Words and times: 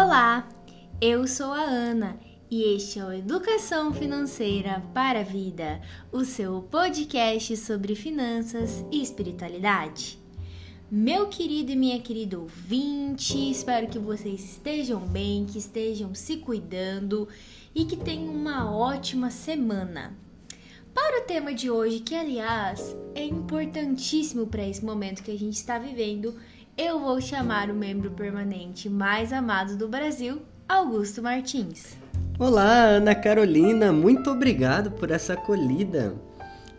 Olá, 0.00 0.48
eu 1.00 1.26
sou 1.26 1.50
a 1.52 1.60
Ana 1.60 2.20
e 2.48 2.62
este 2.76 3.00
é 3.00 3.04
o 3.04 3.12
Educação 3.12 3.92
Financeira 3.92 4.80
para 4.94 5.22
a 5.22 5.24
Vida, 5.24 5.82
o 6.12 6.24
seu 6.24 6.62
podcast 6.62 7.56
sobre 7.56 7.96
finanças 7.96 8.84
e 8.92 9.02
espiritualidade. 9.02 10.16
Meu 10.88 11.26
querido 11.26 11.72
e 11.72 11.76
minha 11.76 11.98
querida 12.00 12.38
ouvinte, 12.38 13.50
espero 13.50 13.88
que 13.88 13.98
vocês 13.98 14.52
estejam 14.52 15.00
bem, 15.00 15.44
que 15.44 15.58
estejam 15.58 16.14
se 16.14 16.36
cuidando 16.36 17.26
e 17.74 17.84
que 17.84 17.96
tenham 17.96 18.32
uma 18.32 18.72
ótima 18.72 19.32
semana. 19.32 20.16
Para 20.94 21.22
o 21.22 21.26
tema 21.26 21.52
de 21.52 21.70
hoje, 21.70 22.00
que 22.00 22.14
aliás 22.14 22.96
é 23.16 23.24
importantíssimo 23.24 24.46
para 24.46 24.66
esse 24.66 24.84
momento 24.84 25.24
que 25.24 25.30
a 25.32 25.38
gente 25.38 25.54
está 25.54 25.76
vivendo, 25.76 26.36
eu 26.78 27.00
vou 27.00 27.20
chamar 27.20 27.70
o 27.70 27.74
membro 27.74 28.08
permanente 28.12 28.88
mais 28.88 29.32
amado 29.32 29.76
do 29.76 29.88
Brasil, 29.88 30.40
Augusto 30.68 31.20
Martins. 31.20 31.98
Olá, 32.38 32.84
Ana 32.84 33.16
Carolina, 33.16 33.92
muito 33.92 34.30
obrigado 34.30 34.92
por 34.92 35.10
essa 35.10 35.32
acolhida. 35.32 36.14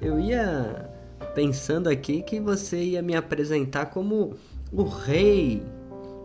Eu 0.02 0.18
ia 0.18 0.90
pensando 1.36 1.90
aqui 1.90 2.22
que 2.22 2.40
você 2.40 2.82
ia 2.82 3.02
me 3.02 3.14
apresentar 3.14 3.88
como 3.88 4.36
o 4.72 4.84
rei, 4.84 5.62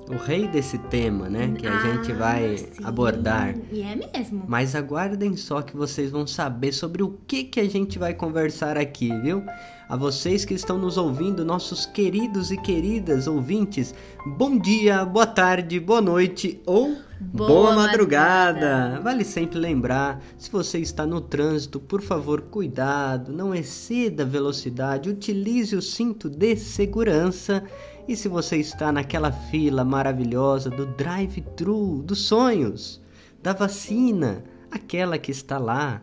o 0.09 0.15
rei 0.19 0.47
desse 0.47 0.79
tema, 0.79 1.29
né? 1.29 1.53
Que 1.59 1.67
a 1.67 1.77
ah, 1.77 1.81
gente 1.81 2.13
vai 2.13 2.57
sim. 2.57 2.85
abordar. 2.85 3.57
E 3.73 3.83
é 3.83 3.97
mesmo. 3.97 4.45
Mas 4.47 4.77
aguardem 4.77 5.37
só 5.37 5.61
que 5.63 5.77
vocês 5.77 6.13
vão 6.13 6.29
saber 6.29 6.71
sobre 6.71 7.03
o 7.03 7.19
que, 7.27 7.43
que 7.43 7.59
a 7.59 7.69
gente 7.69 7.99
vai 7.99 8.15
conversar 8.15 8.79
aqui, 8.79 9.09
viu? 9.21 9.43
A 9.87 9.97
vocês 9.97 10.47
que 10.47 10.55
estão 10.55 10.79
nos 10.79 10.97
ouvindo, 10.97 11.45
nossos 11.45 11.85
queridos 11.85 12.51
e 12.51 12.57
queridas 12.57 13.27
ouvintes, 13.27 13.95
bom 14.25 14.59
dia, 14.59 15.05
boa 15.05 15.27
tarde, 15.27 15.79
boa 15.79 16.01
noite 16.01 16.59
ou 16.65 16.97
boa, 17.21 17.49
boa 17.49 17.75
madrugada. 17.75 18.61
madrugada. 18.61 19.01
Vale 19.03 19.25
sempre 19.25 19.59
lembrar, 19.59 20.23
se 20.39 20.51
você 20.51 20.79
está 20.79 21.07
no 21.07 21.21
trânsito, 21.21 21.79
por 21.79 22.01
favor, 22.01 22.41
cuidado, 22.41 23.31
não 23.31 23.55
exceda 23.55 24.23
a 24.23 24.27
velocidade, 24.27 25.11
utilize 25.11 25.77
o 25.77 25.83
cinto 25.83 26.31
de 26.31 26.57
segurança. 26.57 27.63
E 28.09 28.17
se 28.17 28.27
você 28.27 28.57
está 28.57 28.91
naquela 28.91 29.33
fila 29.33 29.85
maravilhosa 29.85 30.71
do 30.71 30.87
drive-thru 30.87 32.03
dos 32.03 32.21
sonhos, 32.21 33.03
da 33.43 33.53
vacina, 33.53 34.45
aquela 34.71 35.19
que 35.19 35.31
está 35.31 35.59
lá, 35.59 36.01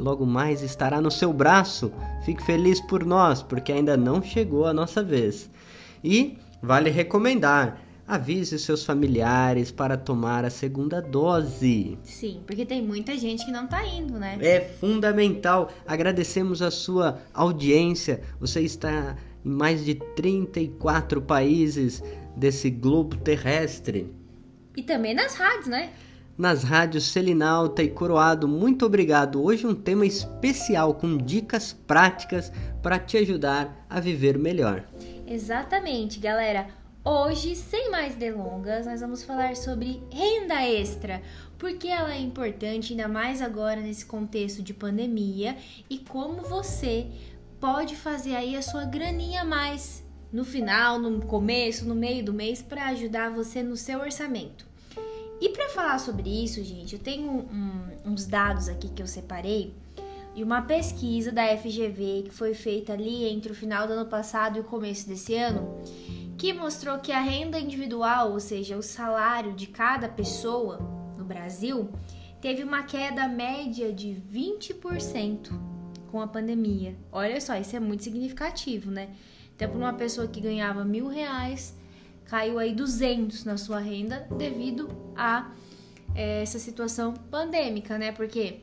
que 0.00 0.04
logo 0.04 0.24
mais 0.24 0.62
estará 0.62 0.98
no 1.00 1.10
seu 1.10 1.30
braço. 1.30 1.92
Fique 2.24 2.42
feliz 2.42 2.80
por 2.80 3.04
nós, 3.04 3.42
porque 3.42 3.70
ainda 3.70 3.96
não 3.98 4.22
chegou 4.22 4.66
a 4.66 4.72
nossa 4.72 5.04
vez. 5.04 5.50
E 6.02 6.38
vale 6.62 6.88
recomendar, 6.88 7.78
avise 8.08 8.58
seus 8.58 8.82
familiares 8.82 9.70
para 9.70 9.98
tomar 9.98 10.44
a 10.46 10.50
segunda 10.50 11.02
dose. 11.02 11.98
Sim, 12.02 12.40
porque 12.46 12.64
tem 12.64 12.82
muita 12.82 13.16
gente 13.18 13.44
que 13.44 13.52
não 13.52 13.66
está 13.66 13.86
indo, 13.86 14.18
né? 14.18 14.38
É 14.40 14.60
fundamental. 14.60 15.70
Agradecemos 15.86 16.62
a 16.62 16.70
sua 16.70 17.18
audiência. 17.34 18.22
Você 18.40 18.62
está 18.62 19.16
em 19.44 19.50
mais 19.50 19.84
de 19.84 19.94
34 19.94 21.20
países 21.20 22.02
desse 22.34 22.70
globo 22.70 23.16
terrestre. 23.16 24.10
E 24.74 24.82
também 24.82 25.14
nas 25.14 25.34
rádios, 25.34 25.66
né? 25.66 25.90
Nas 26.40 26.64
rádios 26.64 27.04
Selinalta 27.04 27.82
e 27.82 27.90
Coroado. 27.90 28.48
Muito 28.48 28.86
obrigado. 28.86 29.44
Hoje 29.44 29.66
um 29.66 29.74
tema 29.74 30.06
especial 30.06 30.94
com 30.94 31.18
dicas 31.18 31.74
práticas 31.86 32.50
para 32.82 32.98
te 32.98 33.18
ajudar 33.18 33.86
a 33.90 34.00
viver 34.00 34.38
melhor. 34.38 34.84
Exatamente, 35.26 36.18
galera. 36.18 36.68
Hoje, 37.04 37.54
sem 37.54 37.90
mais 37.90 38.14
delongas, 38.14 38.86
nós 38.86 39.02
vamos 39.02 39.22
falar 39.22 39.54
sobre 39.54 40.02
renda 40.10 40.66
extra, 40.66 41.22
porque 41.58 41.88
ela 41.88 42.14
é 42.14 42.20
importante 42.20 42.94
ainda 42.94 43.06
mais 43.06 43.42
agora 43.42 43.80
nesse 43.80 44.06
contexto 44.06 44.62
de 44.62 44.72
pandemia 44.72 45.56
e 45.90 45.98
como 45.98 46.42
você 46.42 47.06
pode 47.60 47.96
fazer 47.96 48.34
aí 48.34 48.56
a 48.56 48.62
sua 48.62 48.84
graninha 48.84 49.42
a 49.42 49.44
mais 49.44 50.02
no 50.32 50.44
final, 50.44 50.98
no 50.98 51.20
começo, 51.26 51.86
no 51.86 51.94
meio 51.94 52.24
do 52.24 52.32
mês 52.32 52.62
para 52.62 52.86
ajudar 52.86 53.30
você 53.30 53.62
no 53.62 53.76
seu 53.76 54.00
orçamento. 54.00 54.69
E 55.40 55.48
para 55.48 55.70
falar 55.70 55.98
sobre 55.98 56.28
isso, 56.28 56.62
gente, 56.62 56.94
eu 56.94 56.98
tenho 56.98 57.30
um, 57.30 57.88
uns 58.04 58.26
dados 58.26 58.68
aqui 58.68 58.88
que 58.88 59.02
eu 59.02 59.06
separei 59.06 59.74
e 60.34 60.44
uma 60.44 60.62
pesquisa 60.62 61.32
da 61.32 61.56
FGV 61.56 62.24
que 62.26 62.30
foi 62.30 62.54
feita 62.54 62.92
ali 62.92 63.24
entre 63.24 63.50
o 63.50 63.54
final 63.54 63.86
do 63.86 63.94
ano 63.94 64.06
passado 64.06 64.58
e 64.58 64.60
o 64.60 64.64
começo 64.64 65.08
desse 65.08 65.34
ano, 65.34 65.80
que 66.36 66.52
mostrou 66.52 66.98
que 66.98 67.10
a 67.10 67.20
renda 67.20 67.58
individual, 67.58 68.32
ou 68.32 68.40
seja, 68.40 68.76
o 68.76 68.82
salário 68.82 69.52
de 69.54 69.66
cada 69.66 70.08
pessoa 70.08 70.78
no 71.16 71.24
Brasil, 71.24 71.90
teve 72.40 72.62
uma 72.62 72.82
queda 72.82 73.26
média 73.26 73.92
de 73.92 74.22
20% 74.32 75.50
com 76.10 76.20
a 76.20 76.26
pandemia. 76.26 76.96
Olha 77.10 77.40
só, 77.40 77.56
isso 77.56 77.76
é 77.76 77.80
muito 77.80 78.04
significativo, 78.04 78.90
né? 78.90 79.10
Então, 79.54 79.68
para 79.68 79.78
uma 79.78 79.92
pessoa 79.92 80.26
que 80.26 80.40
ganhava 80.40 80.84
mil 80.84 81.08
reais, 81.08 81.76
caiu 82.30 82.60
aí 82.60 82.72
200 82.72 83.44
na 83.44 83.56
sua 83.56 83.80
renda 83.80 84.24
devido 84.38 84.88
a 85.16 85.50
é, 86.14 86.42
essa 86.42 86.60
situação 86.60 87.12
pandêmica, 87.12 87.98
né? 87.98 88.12
Porque 88.12 88.60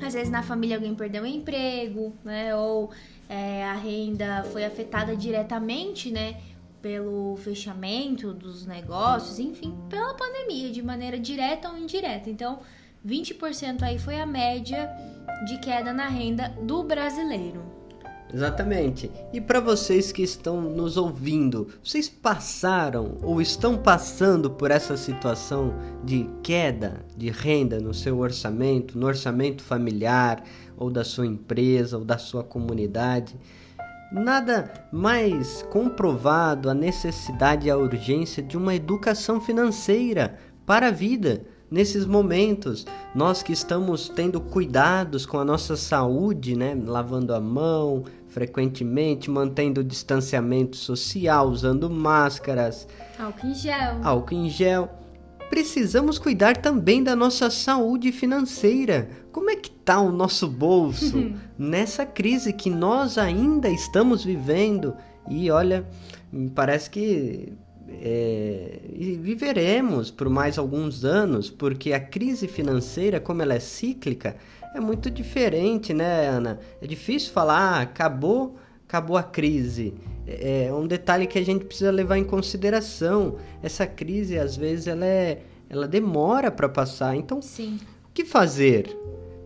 às 0.00 0.14
vezes 0.14 0.30
na 0.30 0.44
família 0.44 0.76
alguém 0.76 0.94
perdeu 0.94 1.24
o 1.24 1.26
emprego, 1.26 2.14
né? 2.24 2.54
Ou 2.54 2.92
é, 3.28 3.64
a 3.64 3.74
renda 3.74 4.44
foi 4.52 4.64
afetada 4.64 5.16
diretamente, 5.16 6.08
né? 6.12 6.40
Pelo 6.80 7.36
fechamento 7.38 8.32
dos 8.32 8.64
negócios, 8.64 9.40
enfim, 9.40 9.76
pela 9.90 10.14
pandemia, 10.14 10.70
de 10.70 10.80
maneira 10.80 11.18
direta 11.18 11.70
ou 11.70 11.76
indireta. 11.76 12.30
Então, 12.30 12.60
20% 13.04 13.82
aí 13.82 13.98
foi 13.98 14.20
a 14.20 14.26
média 14.26 14.88
de 15.48 15.58
queda 15.58 15.92
na 15.92 16.06
renda 16.06 16.48
do 16.62 16.84
brasileiro. 16.84 17.73
Exatamente. 18.32 19.10
E 19.32 19.40
para 19.40 19.60
vocês 19.60 20.10
que 20.10 20.22
estão 20.22 20.60
nos 20.60 20.96
ouvindo, 20.96 21.68
vocês 21.82 22.08
passaram 22.08 23.16
ou 23.22 23.40
estão 23.40 23.76
passando 23.76 24.50
por 24.50 24.70
essa 24.70 24.96
situação 24.96 25.74
de 26.02 26.28
queda 26.42 27.04
de 27.16 27.30
renda 27.30 27.78
no 27.78 27.94
seu 27.94 28.18
orçamento, 28.18 28.98
no 28.98 29.06
orçamento 29.06 29.62
familiar, 29.62 30.42
ou 30.76 30.90
da 30.90 31.04
sua 31.04 31.26
empresa, 31.26 31.98
ou 31.98 32.04
da 32.04 32.18
sua 32.18 32.42
comunidade? 32.42 33.38
Nada 34.12 34.72
mais 34.92 35.62
comprovado 35.70 36.68
a 36.68 36.74
necessidade 36.74 37.68
e 37.68 37.70
a 37.70 37.76
urgência 37.76 38.42
de 38.42 38.56
uma 38.56 38.74
educação 38.74 39.40
financeira 39.40 40.38
para 40.66 40.88
a 40.88 40.92
vida 40.92 41.44
nesses 41.74 42.06
momentos, 42.06 42.86
nós 43.12 43.42
que 43.42 43.52
estamos 43.52 44.08
tendo 44.08 44.40
cuidados 44.40 45.26
com 45.26 45.40
a 45.40 45.44
nossa 45.44 45.76
saúde, 45.76 46.56
né, 46.56 46.72
lavando 46.86 47.34
a 47.34 47.40
mão, 47.40 48.04
frequentemente, 48.28 49.28
mantendo 49.28 49.80
o 49.80 49.84
distanciamento 49.84 50.76
social, 50.76 51.48
usando 51.48 51.90
máscaras, 51.90 52.86
álcool 53.18 53.48
em 53.48 53.54
gel. 53.54 54.00
Álcool 54.04 54.34
em 54.34 54.48
gel. 54.48 54.88
Precisamos 55.50 56.16
cuidar 56.16 56.56
também 56.56 57.02
da 57.02 57.16
nossa 57.16 57.50
saúde 57.50 58.12
financeira. 58.12 59.10
Como 59.32 59.50
é 59.50 59.56
que 59.56 59.70
tá 59.70 60.00
o 60.00 60.12
nosso 60.12 60.46
bolso 60.46 61.32
nessa 61.58 62.06
crise 62.06 62.52
que 62.52 62.70
nós 62.70 63.18
ainda 63.18 63.68
estamos 63.68 64.24
vivendo? 64.24 64.94
E 65.28 65.50
olha, 65.50 65.84
parece 66.54 66.88
que 66.88 67.52
é, 68.02 68.78
viveremos 69.20 70.10
por 70.10 70.28
mais 70.28 70.58
alguns 70.58 71.04
anos, 71.04 71.50
porque 71.50 71.92
a 71.92 72.00
crise 72.00 72.48
financeira, 72.48 73.20
como 73.20 73.42
ela 73.42 73.54
é 73.54 73.60
cíclica, 73.60 74.36
é 74.74 74.80
muito 74.80 75.10
diferente, 75.10 75.94
né, 75.94 76.26
Ana? 76.26 76.58
É 76.82 76.86
difícil 76.86 77.32
falar, 77.32 77.58
ah, 77.58 77.80
acabou, 77.82 78.56
acabou 78.88 79.16
a 79.16 79.22
crise. 79.22 79.94
É, 80.26 80.66
é 80.66 80.74
um 80.74 80.86
detalhe 80.86 81.26
que 81.26 81.38
a 81.38 81.44
gente 81.44 81.64
precisa 81.64 81.90
levar 81.90 82.18
em 82.18 82.24
consideração. 82.24 83.36
Essa 83.62 83.86
crise, 83.86 84.38
às 84.38 84.56
vezes, 84.56 84.86
ela, 84.86 85.06
é, 85.06 85.42
ela 85.70 85.86
demora 85.86 86.50
para 86.50 86.68
passar. 86.68 87.14
Então, 87.14 87.40
Sim. 87.40 87.78
o 88.08 88.12
que 88.12 88.24
fazer? 88.24 88.96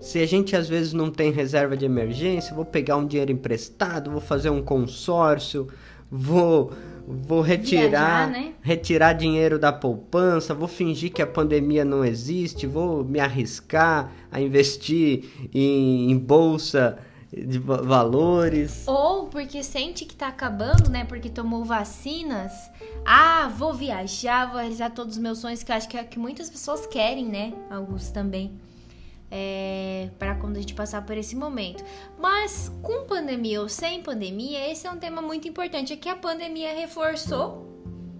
Se 0.01 0.21
a 0.21 0.27
gente 0.27 0.55
às 0.55 0.69
vezes 0.69 0.93
não 0.93 1.11
tem 1.11 1.33
reserva 1.33 1.77
de 1.77 1.85
emergência, 1.85 2.55
vou 2.55 2.65
pegar 2.65 2.97
um 2.97 3.07
dinheiro 3.07 3.33
emprestado, 3.33 4.11
vou 4.11 4.21
fazer 4.21 4.49
um 4.49 4.63
consórcio, 4.63 5.69
vou 6.11 6.73
vou 7.09 7.41
retirar, 7.41 8.29
Viajar, 8.29 8.31
né? 8.31 8.53
retirar 8.61 9.15
dinheiro 9.15 9.59
da 9.59 9.73
poupança, 9.73 10.55
vou 10.55 10.69
fingir 10.69 11.11
que 11.11 11.23
a 11.23 11.27
pandemia 11.27 11.83
não 11.83 12.05
existe, 12.05 12.67
vou 12.67 13.03
me 13.03 13.19
arriscar 13.19 14.13
a 14.31 14.39
investir 14.41 15.25
em, 15.55 16.11
em 16.11 16.19
bolsa 16.19 16.99
de 17.33 17.59
valores. 17.59 18.85
Ou 18.87 19.27
porque 19.27 19.63
sente 19.63 20.05
que 20.05 20.15
tá 20.15 20.29
acabando, 20.29 20.91
né? 20.91 21.05
Porque 21.05 21.31
tomou 21.31 21.65
vacinas. 21.65 22.53
Ah, 23.07 23.51
vou 23.57 23.73
viajar, 23.73 24.51
vou 24.51 24.61
realizar 24.61 24.91
todos 24.91 25.17
os 25.17 25.23
meus 25.23 25.39
sonhos, 25.39 25.63
que 25.63 25.73
eu 25.73 25.77
acho 25.77 25.89
que 25.89 25.97
é 25.97 26.03
o 26.03 26.07
que 26.07 26.19
muitas 26.19 26.51
pessoas 26.51 26.87
querem, 26.87 27.27
né? 27.27 27.55
Alguns 27.71 28.11
também 28.11 28.53
é, 29.31 30.09
para 30.19 30.35
quando 30.35 30.57
a 30.57 30.61
gente 30.61 30.75
passar 30.75 31.05
por 31.05 31.17
esse 31.17 31.37
momento. 31.37 31.85
Mas 32.19 32.73
com 32.83 33.07
pandemia 33.07 33.61
ou 33.61 33.69
sem 33.69 34.03
pandemia, 34.03 34.71
esse 34.71 34.87
é 34.87 34.91
um 34.91 34.99
tema 34.99 35.21
muito 35.21 35.47
importante. 35.49 35.93
É 35.93 35.97
que 35.97 36.09
a 36.09 36.17
pandemia 36.17 36.75
reforçou 36.75 37.67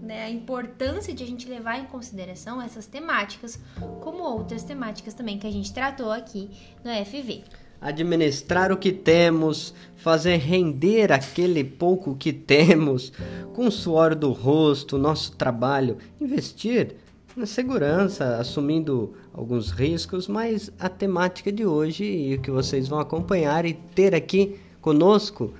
né, 0.01 0.23
a 0.23 0.29
importância 0.29 1.13
de 1.13 1.23
a 1.23 1.27
gente 1.27 1.47
levar 1.47 1.79
em 1.79 1.85
consideração 1.85 2.61
essas 2.61 2.87
temáticas, 2.87 3.59
como 4.01 4.23
outras 4.23 4.63
temáticas 4.63 5.13
também 5.13 5.37
que 5.37 5.45
a 5.45 5.51
gente 5.51 5.73
tratou 5.73 6.11
aqui 6.11 6.49
no 6.83 6.91
FV. 7.05 7.43
Administrar 7.81 8.73
o 8.73 8.77
que 8.77 8.91
temos, 8.91 9.73
fazer 9.95 10.35
render 10.37 11.13
aquele 11.13 11.63
pouco 11.63 12.15
que 12.15 12.33
temos, 12.33 13.13
com 13.53 13.67
o 13.67 13.71
suor 13.71 14.15
do 14.15 14.31
rosto, 14.31 14.97
nosso 14.97 15.35
trabalho, 15.37 15.97
investir 16.19 16.95
na 17.37 17.45
segurança, 17.45 18.37
assumindo 18.37 19.13
alguns 19.33 19.71
riscos, 19.71 20.27
mas 20.27 20.71
a 20.79 20.89
temática 20.89 21.51
de 21.51 21.65
hoje 21.65 22.03
e 22.03 22.35
o 22.35 22.41
que 22.41 22.51
vocês 22.51 22.87
vão 22.87 22.99
acompanhar 22.99 23.65
e 23.65 23.73
ter 23.73 24.13
aqui 24.15 24.59
conosco 24.81 25.53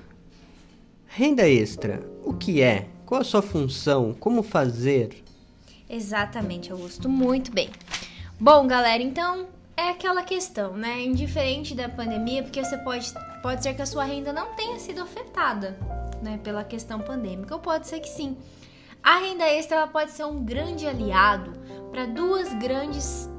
renda 1.06 1.48
extra. 1.48 2.02
O 2.24 2.34
que 2.34 2.62
é? 2.62 2.88
Qual 3.06 3.20
a 3.20 3.24
sua 3.24 3.42
função? 3.42 4.14
Como 4.14 4.42
fazer? 4.42 5.24
Exatamente, 5.88 6.70
Augusto. 6.70 7.08
Muito 7.08 7.50
bem. 7.50 7.70
Bom, 8.38 8.66
galera, 8.66 9.02
então 9.02 9.48
é 9.76 9.88
aquela 9.88 10.22
questão, 10.22 10.76
né? 10.76 11.02
Indiferente 11.02 11.74
da 11.74 11.88
pandemia, 11.88 12.42
porque 12.42 12.62
você 12.62 12.76
pode, 12.78 13.12
pode 13.42 13.62
ser 13.62 13.74
que 13.74 13.82
a 13.82 13.86
sua 13.86 14.04
renda 14.04 14.32
não 14.32 14.54
tenha 14.54 14.78
sido 14.78 15.00
afetada, 15.00 15.78
né, 16.22 16.38
pela 16.44 16.62
questão 16.62 17.00
pandêmica, 17.00 17.54
ou 17.54 17.60
pode 17.60 17.88
ser 17.88 18.00
que 18.00 18.08
sim. 18.08 18.36
A 19.02 19.18
renda 19.18 19.44
extra 19.44 19.78
ela 19.78 19.86
pode 19.86 20.10
ser 20.10 20.24
um 20.24 20.44
grande 20.44 20.86
aliado 20.86 21.52
para 21.90 22.04
duas 22.04 22.52
grandes 22.54 23.29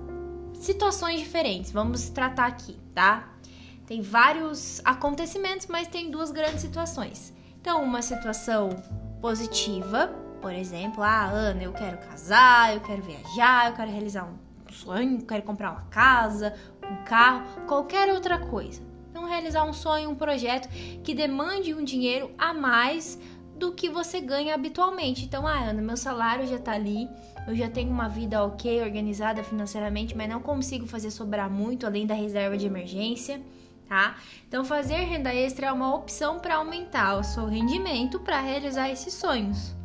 situações 0.64 1.20
diferentes. 1.20 1.72
Vamos 1.72 2.10
tratar 2.10 2.48
aqui, 2.48 2.78
tá? 2.94 3.30
Tem 3.86 4.02
vários 4.02 4.82
acontecimentos, 4.86 5.68
mas 5.68 5.88
tem 5.88 6.10
duas 6.10 6.32
grandes 6.32 6.62
situações. 6.62 7.34
Então, 7.60 7.84
uma 7.84 8.02
situação 8.02 8.70
positiva, 9.22 10.08
por 10.42 10.54
exemplo, 10.54 11.04
ah, 11.04 11.26
Ana, 11.26 11.64
eu 11.64 11.74
quero 11.74 11.98
casar, 11.98 12.74
eu 12.74 12.82
quero 12.82 13.02
viajar, 13.04 13.70
eu 13.70 13.76
quero 13.76 13.92
realizar 13.92 14.26
um 14.26 14.72
sonho, 14.72 15.20
eu 15.20 15.26
quero 15.26 15.44
comprar 15.44 15.72
uma 15.72 15.84
casa, 15.84 16.56
um 16.84 17.04
carro, 17.04 17.44
qualquer 17.68 18.12
outra 18.12 18.40
coisa. 18.40 18.82
Então, 19.10 19.26
realizar 19.26 19.64
um 19.66 19.74
sonho, 19.74 20.10
um 20.10 20.16
projeto 20.16 20.70
que 21.04 21.14
demande 21.14 21.74
um 21.74 21.84
dinheiro 21.84 22.32
a 22.38 22.54
mais 22.54 23.20
do 23.56 23.74
que 23.74 23.90
você 23.90 24.20
ganha 24.20 24.56
habitualmente. 24.56 25.26
Então, 25.26 25.46
ah, 25.46 25.60
Ana, 25.60 25.82
meu 25.82 25.98
salário 25.98 26.48
já 26.48 26.58
tá 26.58 26.72
ali, 26.72 27.08
eu 27.48 27.56
já 27.56 27.70
tenho 27.70 27.90
uma 27.90 28.08
vida 28.08 28.44
ok, 28.44 28.82
organizada 28.82 29.44
financeiramente, 29.44 30.16
mas 30.16 30.30
não 30.30 30.42
consigo 30.42 30.86
fazer 30.86 31.12
sobrar 31.12 31.50
muito 31.50 31.86
além 31.86 32.06
da 32.06 32.14
reserva 32.14 32.58
de 32.58 32.66
emergência 32.66 33.42
tá? 33.92 34.16
Então, 34.48 34.64
fazer 34.64 34.96
renda 34.96 35.36
extra 35.36 35.68
é 35.68 35.72
uma 35.72 35.94
opção 35.94 36.40
para 36.40 36.56
aumentar 36.56 37.18
o 37.18 37.24
seu 37.26 37.46
rendimento 37.46 38.22
para 38.22 38.40
realizar 38.40 38.90
esses 38.90 39.14
sonhos. 39.14 39.76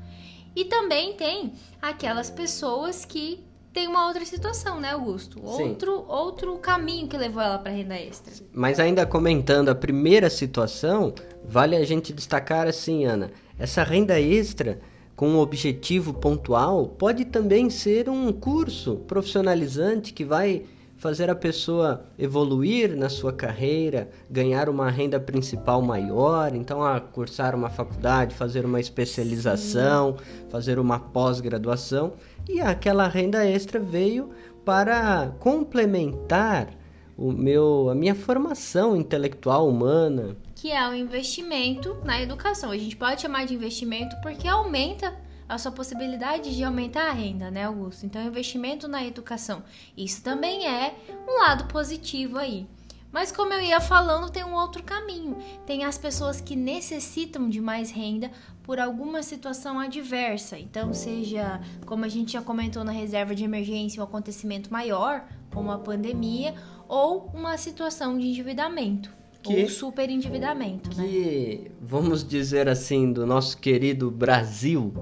E 0.54 0.64
também 0.64 1.14
tem 1.14 1.54
aquelas 1.82 2.30
pessoas 2.30 3.04
que 3.04 3.44
tem 3.72 3.88
uma 3.88 4.06
outra 4.06 4.24
situação, 4.24 4.78
né, 4.78 4.92
Augusto? 4.92 5.44
Outro, 5.44 6.04
outro 6.06 6.56
caminho 6.58 7.08
que 7.08 7.18
levou 7.18 7.42
ela 7.42 7.58
para 7.58 7.72
renda 7.72 7.96
extra. 7.96 8.32
Mas 8.54 8.78
ainda 8.78 9.04
comentando 9.04 9.70
a 9.70 9.74
primeira 9.74 10.30
situação, 10.30 11.12
vale 11.44 11.74
a 11.74 11.84
gente 11.84 12.12
destacar 12.12 12.68
assim, 12.68 13.04
Ana, 13.04 13.32
essa 13.58 13.82
renda 13.82 14.20
extra 14.20 14.80
com 15.16 15.30
um 15.30 15.38
objetivo 15.38 16.12
pontual 16.12 16.86
pode 16.86 17.24
também 17.24 17.70
ser 17.70 18.08
um 18.08 18.30
curso 18.30 18.96
profissionalizante 19.08 20.12
que 20.12 20.24
vai 20.24 20.64
fazer 20.98 21.28
a 21.28 21.34
pessoa 21.34 22.04
evoluir 22.18 22.96
na 22.96 23.08
sua 23.08 23.32
carreira, 23.32 24.08
ganhar 24.30 24.68
uma 24.68 24.90
renda 24.90 25.20
principal 25.20 25.82
maior, 25.82 26.54
então 26.54 26.82
a 26.82 27.00
cursar 27.00 27.54
uma 27.54 27.68
faculdade, 27.68 28.34
fazer 28.34 28.64
uma 28.64 28.80
especialização, 28.80 30.16
Sim. 30.16 30.48
fazer 30.48 30.78
uma 30.78 30.98
pós-graduação, 30.98 32.14
e 32.48 32.60
aquela 32.60 33.08
renda 33.08 33.44
extra 33.44 33.78
veio 33.78 34.30
para 34.64 35.34
complementar 35.38 36.70
o 37.16 37.30
meu 37.32 37.88
a 37.90 37.94
minha 37.94 38.14
formação 38.14 38.96
intelectual 38.96 39.68
humana, 39.68 40.36
que 40.66 40.72
é 40.72 40.88
o 40.88 40.92
investimento 40.92 41.96
na 42.02 42.20
educação. 42.20 42.72
A 42.72 42.76
gente 42.76 42.96
pode 42.96 43.22
chamar 43.22 43.46
de 43.46 43.54
investimento 43.54 44.16
porque 44.20 44.48
aumenta 44.48 45.16
a 45.48 45.56
sua 45.58 45.70
possibilidade 45.70 46.56
de 46.56 46.64
aumentar 46.64 47.08
a 47.08 47.12
renda, 47.12 47.52
né, 47.52 47.66
Augusto? 47.66 48.04
Então, 48.04 48.20
investimento 48.20 48.88
na 48.88 49.06
educação. 49.06 49.62
Isso 49.96 50.24
também 50.24 50.66
é 50.66 50.92
um 51.28 51.38
lado 51.38 51.72
positivo 51.72 52.36
aí. 52.36 52.66
Mas 53.12 53.30
como 53.30 53.52
eu 53.52 53.60
ia 53.60 53.80
falando, 53.80 54.28
tem 54.28 54.42
um 54.42 54.54
outro 54.54 54.82
caminho. 54.82 55.36
Tem 55.64 55.84
as 55.84 55.96
pessoas 55.96 56.40
que 56.40 56.56
necessitam 56.56 57.48
de 57.48 57.60
mais 57.60 57.92
renda 57.92 58.32
por 58.64 58.80
alguma 58.80 59.22
situação 59.22 59.78
adversa. 59.78 60.58
Então, 60.58 60.92
seja, 60.92 61.60
como 61.86 62.04
a 62.04 62.08
gente 62.08 62.32
já 62.32 62.42
comentou 62.42 62.82
na 62.82 62.90
reserva 62.90 63.36
de 63.36 63.44
emergência, 63.44 64.00
um 64.00 64.04
acontecimento 64.04 64.72
maior, 64.72 65.28
como 65.52 65.70
a 65.70 65.78
pandemia, 65.78 66.56
ou 66.88 67.30
uma 67.32 67.56
situação 67.56 68.18
de 68.18 68.26
endividamento. 68.26 69.14
Que, 69.46 69.62
ou 69.62 69.68
super 69.68 70.10
endividamento, 70.10 70.96
né? 70.96 71.06
que, 71.06 71.60
né? 71.64 71.70
vamos 71.80 72.26
dizer 72.26 72.68
assim, 72.68 73.12
do 73.12 73.26
nosso 73.26 73.58
querido 73.58 74.10
Brasil, 74.10 74.92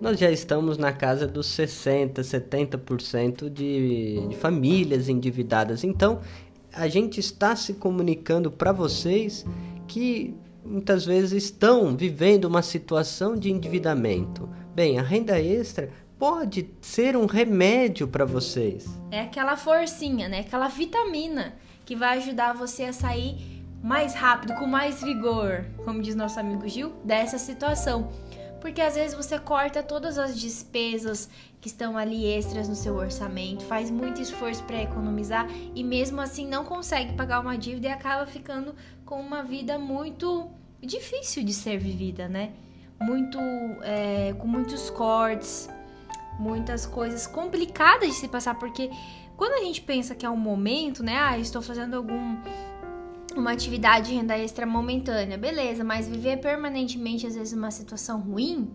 nós 0.00 0.18
já 0.18 0.30
estamos 0.30 0.78
na 0.78 0.92
casa 0.92 1.26
dos 1.26 1.46
60, 1.46 2.22
70% 2.22 3.50
de, 3.50 4.28
de 4.28 4.36
famílias 4.36 5.08
endividadas. 5.08 5.82
Então, 5.84 6.20
a 6.72 6.86
gente 6.86 7.18
está 7.18 7.56
se 7.56 7.74
comunicando 7.74 8.50
para 8.50 8.72
vocês 8.72 9.44
que 9.86 10.34
muitas 10.64 11.04
vezes 11.04 11.44
estão 11.44 11.96
vivendo 11.96 12.44
uma 12.44 12.62
situação 12.62 13.34
de 13.36 13.50
endividamento. 13.50 14.48
Bem, 14.74 14.98
a 14.98 15.02
renda 15.02 15.40
extra 15.40 15.90
pode 16.18 16.68
ser 16.80 17.16
um 17.16 17.26
remédio 17.26 18.06
para 18.06 18.24
vocês. 18.24 18.86
É 19.10 19.20
aquela 19.20 19.56
forcinha, 19.56 20.28
né? 20.28 20.40
Aquela 20.40 20.68
vitamina 20.68 21.54
que 21.84 21.96
vai 21.96 22.18
ajudar 22.18 22.52
você 22.52 22.84
a 22.84 22.92
sair 22.92 23.57
mais 23.82 24.14
rápido, 24.14 24.54
com 24.54 24.66
mais 24.66 25.02
vigor, 25.02 25.64
como 25.84 26.02
diz 26.02 26.14
nosso 26.14 26.38
amigo 26.40 26.68
Gil, 26.68 26.92
dessa 27.04 27.38
situação 27.38 28.10
porque 28.60 28.80
às 28.80 28.94
vezes 28.94 29.16
você 29.16 29.38
corta 29.38 29.82
todas 29.82 30.18
as 30.18 30.38
despesas 30.38 31.28
que 31.60 31.68
estão 31.68 31.96
ali 31.96 32.26
extras 32.26 32.68
no 32.68 32.74
seu 32.74 32.94
orçamento, 32.96 33.64
faz 33.64 33.90
muito 33.90 34.20
esforço 34.20 34.62
para 34.64 34.82
economizar 34.82 35.48
e 35.74 35.82
mesmo 35.82 36.20
assim 36.20 36.46
não 36.46 36.64
consegue 36.64 37.14
pagar 37.14 37.40
uma 37.40 37.56
dívida 37.56 37.88
e 37.88 37.90
acaba 37.90 38.26
ficando 38.26 38.74
com 39.04 39.20
uma 39.20 39.42
vida 39.42 39.78
muito 39.78 40.50
difícil 40.80 41.44
de 41.44 41.52
ser 41.52 41.78
vivida, 41.78 42.28
né? 42.28 42.52
Muito 43.00 43.38
é, 43.82 44.34
com 44.38 44.46
muitos 44.46 44.90
cortes, 44.90 45.68
muitas 46.38 46.84
coisas 46.84 47.26
complicadas 47.26 48.08
de 48.08 48.14
se 48.14 48.28
passar, 48.28 48.56
porque 48.56 48.90
quando 49.36 49.52
a 49.52 49.64
gente 49.64 49.80
pensa 49.80 50.14
que 50.16 50.26
é 50.26 50.30
um 50.30 50.36
momento, 50.36 51.02
né? 51.02 51.16
Ah, 51.16 51.38
estou 51.38 51.62
fazendo 51.62 51.94
algum 51.94 52.36
uma 53.38 53.52
atividade 53.52 54.08
de 54.08 54.14
renda 54.14 54.36
extra 54.36 54.66
momentânea, 54.66 55.38
beleza, 55.38 55.84
mas 55.84 56.08
viver 56.08 56.38
permanentemente, 56.38 57.26
às 57.26 57.34
vezes, 57.34 57.52
uma 57.52 57.70
situação 57.70 58.20
ruim 58.20 58.70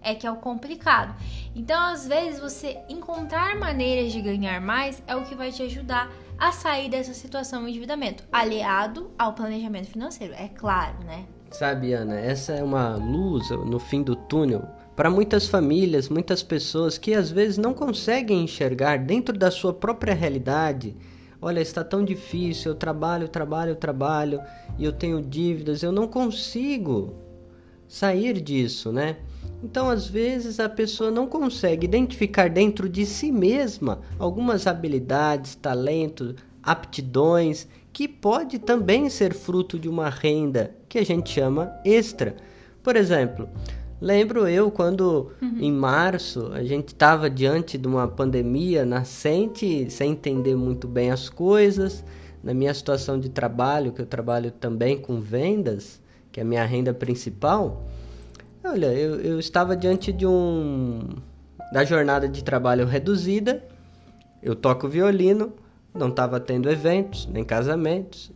é 0.00 0.14
que 0.14 0.26
é 0.26 0.30
o 0.30 0.36
complicado. 0.36 1.14
Então, 1.54 1.80
às 1.80 2.06
vezes, 2.06 2.40
você 2.40 2.78
encontrar 2.88 3.56
maneiras 3.56 4.12
de 4.12 4.20
ganhar 4.20 4.60
mais 4.60 5.02
é 5.06 5.14
o 5.14 5.22
que 5.22 5.34
vai 5.34 5.52
te 5.52 5.62
ajudar 5.62 6.10
a 6.38 6.50
sair 6.50 6.88
dessa 6.88 7.14
situação 7.14 7.62
de 7.62 7.70
endividamento, 7.70 8.24
aliado 8.32 9.10
ao 9.16 9.32
planejamento 9.32 9.86
financeiro, 9.86 10.34
é 10.34 10.48
claro, 10.48 11.04
né? 11.04 11.24
Sabe, 11.52 11.92
Ana, 11.92 12.18
essa 12.18 12.52
é 12.52 12.62
uma 12.62 12.96
luz 12.96 13.50
no 13.50 13.78
fim 13.78 14.02
do 14.02 14.16
túnel 14.16 14.66
para 14.96 15.10
muitas 15.10 15.46
famílias, 15.46 16.08
muitas 16.08 16.42
pessoas 16.42 16.98
que 16.98 17.14
às 17.14 17.30
vezes 17.30 17.58
não 17.58 17.72
conseguem 17.72 18.42
enxergar 18.42 18.98
dentro 18.98 19.36
da 19.36 19.50
sua 19.50 19.72
própria 19.72 20.14
realidade 20.14 20.96
olha, 21.42 21.60
está 21.60 21.82
tão 21.82 22.04
difícil, 22.04 22.70
eu 22.70 22.76
trabalho, 22.76 23.26
trabalho, 23.26 23.74
trabalho 23.74 24.40
e 24.78 24.84
eu 24.84 24.92
tenho 24.92 25.20
dívidas, 25.20 25.82
eu 25.82 25.90
não 25.90 26.06
consigo 26.06 27.14
sair 27.88 28.40
disso, 28.40 28.92
né? 28.92 29.16
Então, 29.62 29.90
às 29.90 30.06
vezes, 30.06 30.60
a 30.60 30.68
pessoa 30.68 31.10
não 31.10 31.26
consegue 31.26 31.84
identificar 31.84 32.48
dentro 32.48 32.88
de 32.88 33.04
si 33.04 33.30
mesma 33.30 34.00
algumas 34.18 34.66
habilidades, 34.66 35.56
talentos, 35.56 36.36
aptidões 36.62 37.68
que 37.92 38.08
pode 38.08 38.58
também 38.58 39.10
ser 39.10 39.34
fruto 39.34 39.78
de 39.78 39.88
uma 39.88 40.08
renda 40.08 40.74
que 40.88 40.98
a 40.98 41.04
gente 41.04 41.30
chama 41.30 41.72
extra. 41.84 42.36
Por 42.82 42.96
exemplo, 42.96 43.48
Lembro 44.02 44.48
eu 44.48 44.68
quando 44.68 45.30
uhum. 45.40 45.58
em 45.60 45.70
março 45.70 46.50
a 46.52 46.64
gente 46.64 46.88
estava 46.88 47.30
diante 47.30 47.78
de 47.78 47.86
uma 47.86 48.08
pandemia 48.08 48.84
nascente, 48.84 49.88
sem 49.92 50.10
entender 50.10 50.56
muito 50.56 50.88
bem 50.88 51.12
as 51.12 51.28
coisas. 51.28 52.04
Na 52.42 52.52
minha 52.52 52.74
situação 52.74 53.16
de 53.16 53.28
trabalho, 53.28 53.92
que 53.92 54.02
eu 54.02 54.06
trabalho 54.06 54.50
também 54.50 54.98
com 54.98 55.20
vendas, 55.20 56.00
que 56.32 56.40
é 56.40 56.42
a 56.42 56.44
minha 56.44 56.64
renda 56.64 56.92
principal, 56.92 57.86
olha, 58.64 58.86
eu, 58.86 59.20
eu 59.20 59.38
estava 59.38 59.76
diante 59.76 60.12
de 60.12 60.26
um 60.26 61.10
da 61.72 61.84
jornada 61.84 62.28
de 62.28 62.42
trabalho 62.42 62.84
reduzida. 62.86 63.62
Eu 64.42 64.56
toco 64.56 64.88
violino, 64.88 65.52
não 65.94 66.08
estava 66.08 66.40
tendo 66.40 66.68
eventos 66.68 67.26
nem 67.26 67.44
casamentos. 67.44 68.32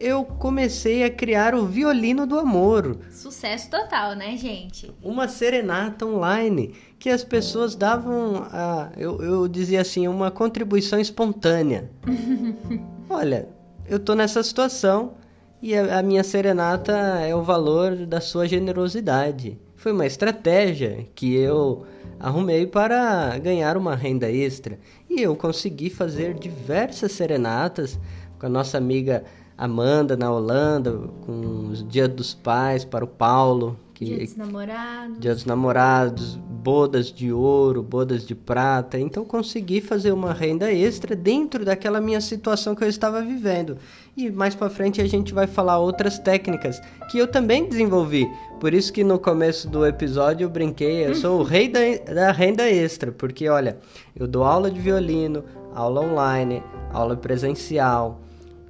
Eu 0.00 0.24
comecei 0.24 1.04
a 1.04 1.10
criar 1.10 1.54
o 1.54 1.66
Violino 1.66 2.26
do 2.26 2.38
Amor. 2.38 2.98
Sucesso 3.10 3.70
total, 3.70 4.14
né, 4.14 4.36
gente? 4.36 4.92
Uma 5.02 5.28
serenata 5.28 6.06
online 6.06 6.74
que 6.98 7.10
as 7.10 7.24
pessoas 7.24 7.74
davam, 7.74 8.46
a, 8.50 8.90
eu, 8.96 9.20
eu 9.22 9.48
dizia 9.48 9.80
assim, 9.80 10.06
uma 10.06 10.30
contribuição 10.30 11.00
espontânea. 11.00 11.90
Olha, 13.10 13.48
eu 13.86 13.98
tô 13.98 14.14
nessa 14.14 14.42
situação 14.42 15.14
e 15.60 15.74
a, 15.74 15.98
a 15.98 16.02
minha 16.02 16.22
serenata 16.22 16.92
é 16.92 17.34
o 17.34 17.42
valor 17.42 18.06
da 18.06 18.20
sua 18.20 18.46
generosidade. 18.46 19.58
Foi 19.74 19.92
uma 19.92 20.06
estratégia 20.06 21.06
que 21.14 21.34
eu 21.34 21.86
arrumei 22.18 22.66
para 22.66 23.38
ganhar 23.38 23.76
uma 23.76 23.94
renda 23.94 24.30
extra 24.30 24.78
e 25.08 25.22
eu 25.22 25.36
consegui 25.36 25.88
fazer 25.88 26.34
diversas 26.34 27.12
serenatas 27.12 27.98
com 28.38 28.46
a 28.46 28.48
nossa 28.48 28.76
amiga 28.76 29.24
Amanda 29.58 30.16
na 30.16 30.30
Holanda, 30.30 30.96
com 31.26 31.70
os 31.72 31.86
Dia 31.88 32.06
dos 32.06 32.32
Pais 32.32 32.84
para 32.84 33.04
o 33.04 33.08
Paulo. 33.08 33.76
Que, 33.92 34.04
Dia 34.04 34.18
dos 34.18 34.36
Namorados. 34.36 35.18
Dia 35.18 35.34
dos 35.34 35.44
Namorados, 35.44 36.36
bodas 36.36 37.12
de 37.12 37.32
ouro, 37.32 37.82
bodas 37.82 38.24
de 38.24 38.36
prata. 38.36 39.00
Então 39.00 39.24
consegui 39.24 39.80
fazer 39.80 40.12
uma 40.12 40.32
renda 40.32 40.72
extra 40.72 41.16
dentro 41.16 41.64
daquela 41.64 42.00
minha 42.00 42.20
situação 42.20 42.76
que 42.76 42.84
eu 42.84 42.88
estava 42.88 43.20
vivendo. 43.20 43.76
E 44.16 44.30
mais 44.30 44.54
para 44.54 44.70
frente 44.70 45.00
a 45.00 45.08
gente 45.08 45.34
vai 45.34 45.48
falar 45.48 45.80
outras 45.80 46.20
técnicas 46.20 46.80
que 47.10 47.18
eu 47.18 47.26
também 47.26 47.68
desenvolvi. 47.68 48.30
Por 48.60 48.72
isso 48.72 48.92
que 48.92 49.02
no 49.02 49.18
começo 49.18 49.68
do 49.68 49.84
episódio 49.84 50.44
eu 50.44 50.50
brinquei, 50.50 51.04
eu 51.04 51.16
sou 51.16 51.40
o 51.40 51.42
rei 51.42 51.68
da, 51.68 51.80
da 52.14 52.30
renda 52.30 52.70
extra, 52.70 53.10
porque 53.10 53.48
olha, 53.48 53.76
eu 54.14 54.28
dou 54.28 54.44
aula 54.44 54.70
de 54.70 54.78
violino, 54.78 55.42
aula 55.74 56.00
online, 56.00 56.62
aula 56.92 57.16
presencial, 57.16 58.20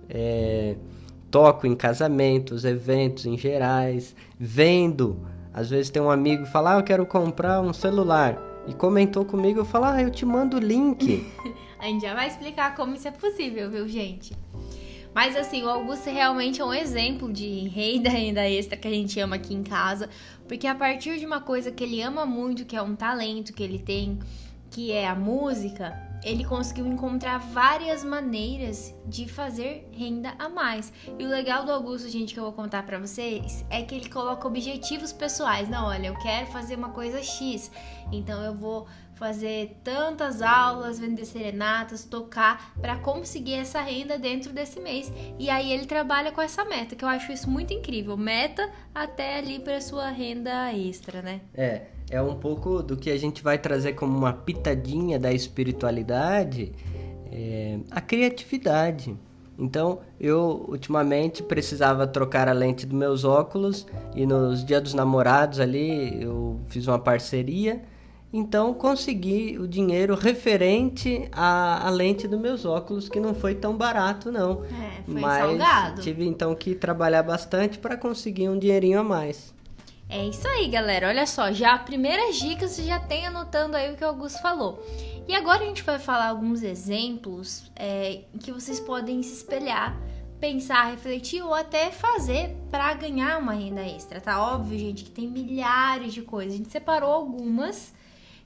é, 0.09 0.77
toco 1.31 1.67
em 1.67 1.75
casamentos, 1.75 2.65
eventos 2.65 3.27
em 3.27 3.37
gerais, 3.37 4.15
vendo. 4.38 5.27
Às 5.53 5.71
vezes 5.71 5.91
tem 5.91 6.00
um 6.00 6.11
amigo 6.11 6.45
que 6.45 6.50
fala, 6.50 6.75
ah, 6.75 6.79
eu 6.79 6.85
quero 6.85 7.07
comprar 7.07 7.61
um 7.61 7.73
celular. 7.73 8.38
E 8.67 8.75
comentou 8.75 9.25
comigo, 9.25 9.61
eu 9.61 9.65
falo, 9.65 9.87
ah, 9.87 10.03
eu 10.03 10.11
te 10.11 10.25
mando 10.27 10.57
o 10.57 10.61
link. 10.61 11.27
a 11.79 11.87
gente 11.87 12.03
já 12.03 12.15
vai 12.15 12.29
explicar 12.29 12.75
como 12.75 12.95
isso 12.95 13.09
é 13.09 13.11
possível, 13.11 13.71
viu, 13.71 13.88
gente? 13.88 14.35
Mas 15.15 15.35
assim, 15.35 15.65
o 15.65 15.69
Augusto 15.69 16.11
realmente 16.11 16.61
é 16.61 16.65
um 16.65 16.73
exemplo 16.73 17.33
de 17.33 17.67
rei 17.69 17.99
da 17.99 18.11
renda 18.11 18.49
extra 18.49 18.77
que 18.77 18.87
a 18.87 18.91
gente 18.91 19.19
ama 19.19 19.37
aqui 19.37 19.55
em 19.55 19.62
casa, 19.62 20.09
porque 20.47 20.67
a 20.67 20.75
partir 20.75 21.19
de 21.19 21.27
uma 21.27 21.41
coisa 21.41 21.73
que 21.73 21.83
ele 21.83 22.00
ama 22.00 22.25
muito, 22.25 22.65
que 22.65 22.77
é 22.77 22.83
um 22.83 22.95
talento 22.95 23.53
que 23.53 23.62
ele 23.62 23.79
tem, 23.79 24.19
que 24.71 24.93
é 24.93 25.09
a 25.09 25.15
música, 25.15 26.08
ele 26.23 26.45
conseguiu 26.45 26.87
encontrar 26.87 27.39
várias 27.39 28.05
maneiras 28.05 28.95
de 29.07 29.29
fazer 29.29 29.89
renda 29.93 30.35
a 30.39 30.49
mais. 30.49 30.93
E 31.19 31.25
o 31.25 31.29
legal 31.29 31.65
do 31.65 31.73
Augusto, 31.73 32.09
gente, 32.09 32.35
que 32.35 32.41
eu 32.41 32.45
vou 32.45 32.53
contar 32.53 32.85
para 32.85 32.99
vocês, 32.99 33.65
é 33.71 33.83
que 33.83 33.95
ele 33.95 34.09
coloca 34.09 34.47
objetivos 34.47 35.13
pessoais. 35.13 35.69
Não, 35.69 35.87
olha, 35.87 36.09
eu 36.09 36.19
quero 36.19 36.47
fazer 36.49 36.77
uma 36.77 36.91
coisa 36.91 37.23
X, 37.23 37.71
então 38.13 38.43
eu 38.43 38.55
vou 38.55 38.87
fazer 39.15 39.81
tantas 39.83 40.41
aulas, 40.41 40.99
vender 40.99 41.25
serenatas, 41.25 42.05
tocar 42.05 42.73
para 42.81 42.97
conseguir 42.97 43.55
essa 43.55 43.81
renda 43.81 44.17
dentro 44.17 44.53
desse 44.53 44.79
mês. 44.81 45.13
E 45.39 45.51
aí 45.51 45.73
ele 45.73 45.87
trabalha 45.87 46.31
com 46.31 46.41
essa 46.41 46.65
meta, 46.65 46.95
que 46.95 47.05
eu 47.05 47.09
acho 47.09 47.33
isso 47.33 47.51
muito 47.51 47.75
incrível. 47.75 48.17
Meta 48.17 48.71
até 48.95 49.39
ali 49.39 49.59
para 49.59 49.81
sua 49.81 50.09
renda 50.11 50.73
extra, 50.73 51.21
né? 51.21 51.41
É, 51.53 51.87
é 52.11 52.21
um 52.21 52.35
pouco 52.35 52.83
do 52.83 52.97
que 52.97 53.11
a 53.11 53.17
gente 53.19 53.43
vai 53.43 53.59
trazer 53.59 53.93
como 53.95 54.17
uma 54.17 54.33
pitadinha 54.33 55.19
da 55.19 55.33
espiritualidade, 55.33 56.73
é, 57.31 57.79
a 57.91 58.00
criatividade. 58.00 59.17
Então, 59.59 60.00
eu 60.21 60.65
ultimamente 60.69 61.43
precisava 61.43 62.07
trocar 62.07 62.49
a 62.49 62.53
lente 62.53 62.87
dos 62.87 62.97
meus 62.97 63.25
óculos 63.25 63.87
e 64.15 64.25
nos 64.25 64.65
Dia 64.65 64.81
dos 64.81 64.95
Namorados 64.95 65.59
ali 65.59 66.23
eu 66.23 66.61
fiz 66.69 66.87
uma 66.87 66.99
parceria 66.99 67.83
então 68.33 68.75
consegui 68.75 69.59
o 69.59 69.67
dinheiro 69.67 70.15
referente 70.15 71.29
à, 71.33 71.87
à, 71.87 71.91
lente 71.91 72.29
dos 72.29 72.38
meus 72.38 72.65
óculos, 72.67 73.09
que 73.09 73.19
não 73.19 73.35
foi 73.35 73.55
tão 73.55 73.75
barato, 73.75 74.31
não. 74.31 74.65
É, 74.65 75.03
foi 75.11 75.21
Mas 75.21 75.38
salgado. 75.38 76.03
tive 76.03 76.27
então 76.27 76.55
que 76.55 76.75
trabalhar 76.75 77.23
bastante 77.23 77.79
para 77.79 77.97
conseguir 77.97 78.50
um 78.50 78.59
dinheirinho 78.59 79.00
a 79.00 79.05
mais. 79.05 79.55
É 80.11 80.25
isso 80.25 80.49
aí, 80.49 80.69
galera. 80.69 81.09
Olha 81.09 81.27
só, 81.27 81.53
já 81.53 81.75
a 81.75 81.79
primeira 81.79 82.33
dica 82.33 82.67
você 82.67 82.83
já 82.83 82.99
tem 82.99 83.27
anotando 83.27 83.77
aí 83.77 83.93
o 83.93 83.97
que 83.97 84.03
o 84.03 84.09
Augusto 84.09 84.41
falou. 84.41 84.83
E 85.29 85.35
agora 85.35 85.62
a 85.62 85.67
gente 85.67 85.83
vai 85.83 85.99
falar 85.99 86.29
alguns 86.29 86.62
exemplos 86.62 87.71
é, 87.77 88.23
que 88.41 88.50
vocês 88.50 88.81
podem 88.81 89.23
se 89.23 89.35
espelhar, 89.35 89.95
pensar, 90.41 90.91
refletir 90.91 91.43
ou 91.43 91.53
até 91.53 91.91
fazer 91.91 92.57
para 92.71 92.95
ganhar 92.95 93.38
uma 93.38 93.53
renda 93.53 93.83
extra. 93.83 94.19
Tá 94.19 94.43
óbvio, 94.43 94.79
gente, 94.79 95.05
que 95.05 95.11
tem 95.11 95.29
milhares 95.29 96.15
de 96.15 96.23
coisas. 96.23 96.55
A 96.55 96.57
gente 96.57 96.73
separou 96.73 97.12
algumas 97.12 97.93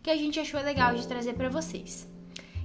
que 0.03 0.11
a 0.11 0.17
gente 0.17 0.41
achou 0.41 0.61
legal 0.61 0.97
de 0.97 1.07
trazer 1.07 1.35
para 1.35 1.49
vocês. 1.49 2.09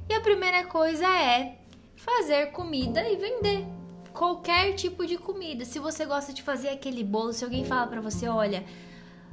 E 0.09 0.13
a 0.15 0.21
primeira 0.21 0.65
coisa 0.65 1.05
é 1.05 1.59
fazer 1.95 2.47
comida 2.47 3.07
e 3.07 3.15
vender 3.15 3.63
qualquer 4.11 4.73
tipo 4.73 5.05
de 5.05 5.19
comida. 5.19 5.63
Se 5.65 5.77
você 5.77 6.03
gosta 6.03 6.33
de 6.33 6.41
fazer 6.41 6.69
aquele 6.69 7.03
bolo, 7.03 7.31
se 7.31 7.43
alguém 7.43 7.63
fala 7.63 7.85
para 7.85 8.01
você, 8.01 8.27
olha, 8.27 8.65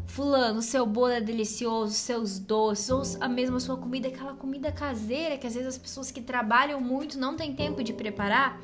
fulano, 0.07 0.63
seu 0.63 0.87
bolo 0.87 1.13
é 1.13 1.21
delicioso, 1.21 1.93
seus 1.93 2.39
doces, 2.39 2.91
ou 2.91 3.03
a 3.21 3.29
mesma 3.29 3.59
sua 3.61 3.77
comida, 3.77 4.09
aquela 4.09 4.35
comida 4.35 4.71
caseira 4.71 5.37
que 5.37 5.47
às 5.47 5.55
vezes 5.55 5.69
as 5.69 5.79
pessoas 5.79 6.11
que 6.11 6.21
trabalham 6.21 6.81
muito 6.81 7.19
não 7.19 7.37
têm 7.37 7.55
tempo 7.55 7.83
de 7.83 7.93
preparar, 7.93 8.61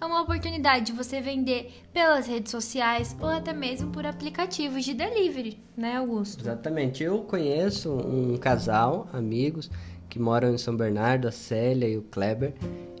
é 0.00 0.04
uma 0.04 0.22
oportunidade 0.22 0.86
de 0.86 0.92
você 0.92 1.20
vender 1.20 1.72
pelas 1.92 2.26
redes 2.26 2.50
sociais 2.50 3.16
ou 3.20 3.28
até 3.28 3.52
mesmo 3.52 3.90
por 3.90 4.04
aplicativos 4.04 4.84
de 4.84 4.92
delivery, 4.92 5.58
né, 5.76 5.96
Augusto? 5.96 6.42
Exatamente. 6.42 7.02
Eu 7.02 7.22
conheço 7.22 7.92
um 7.92 8.36
casal, 8.36 9.08
amigos, 9.12 9.70
que 10.08 10.18
moram 10.18 10.54
em 10.54 10.58
São 10.58 10.76
Bernardo, 10.76 11.28
a 11.28 11.32
Célia 11.32 11.88
e 11.88 11.96
o 11.96 12.02
Kleber, 12.02 12.54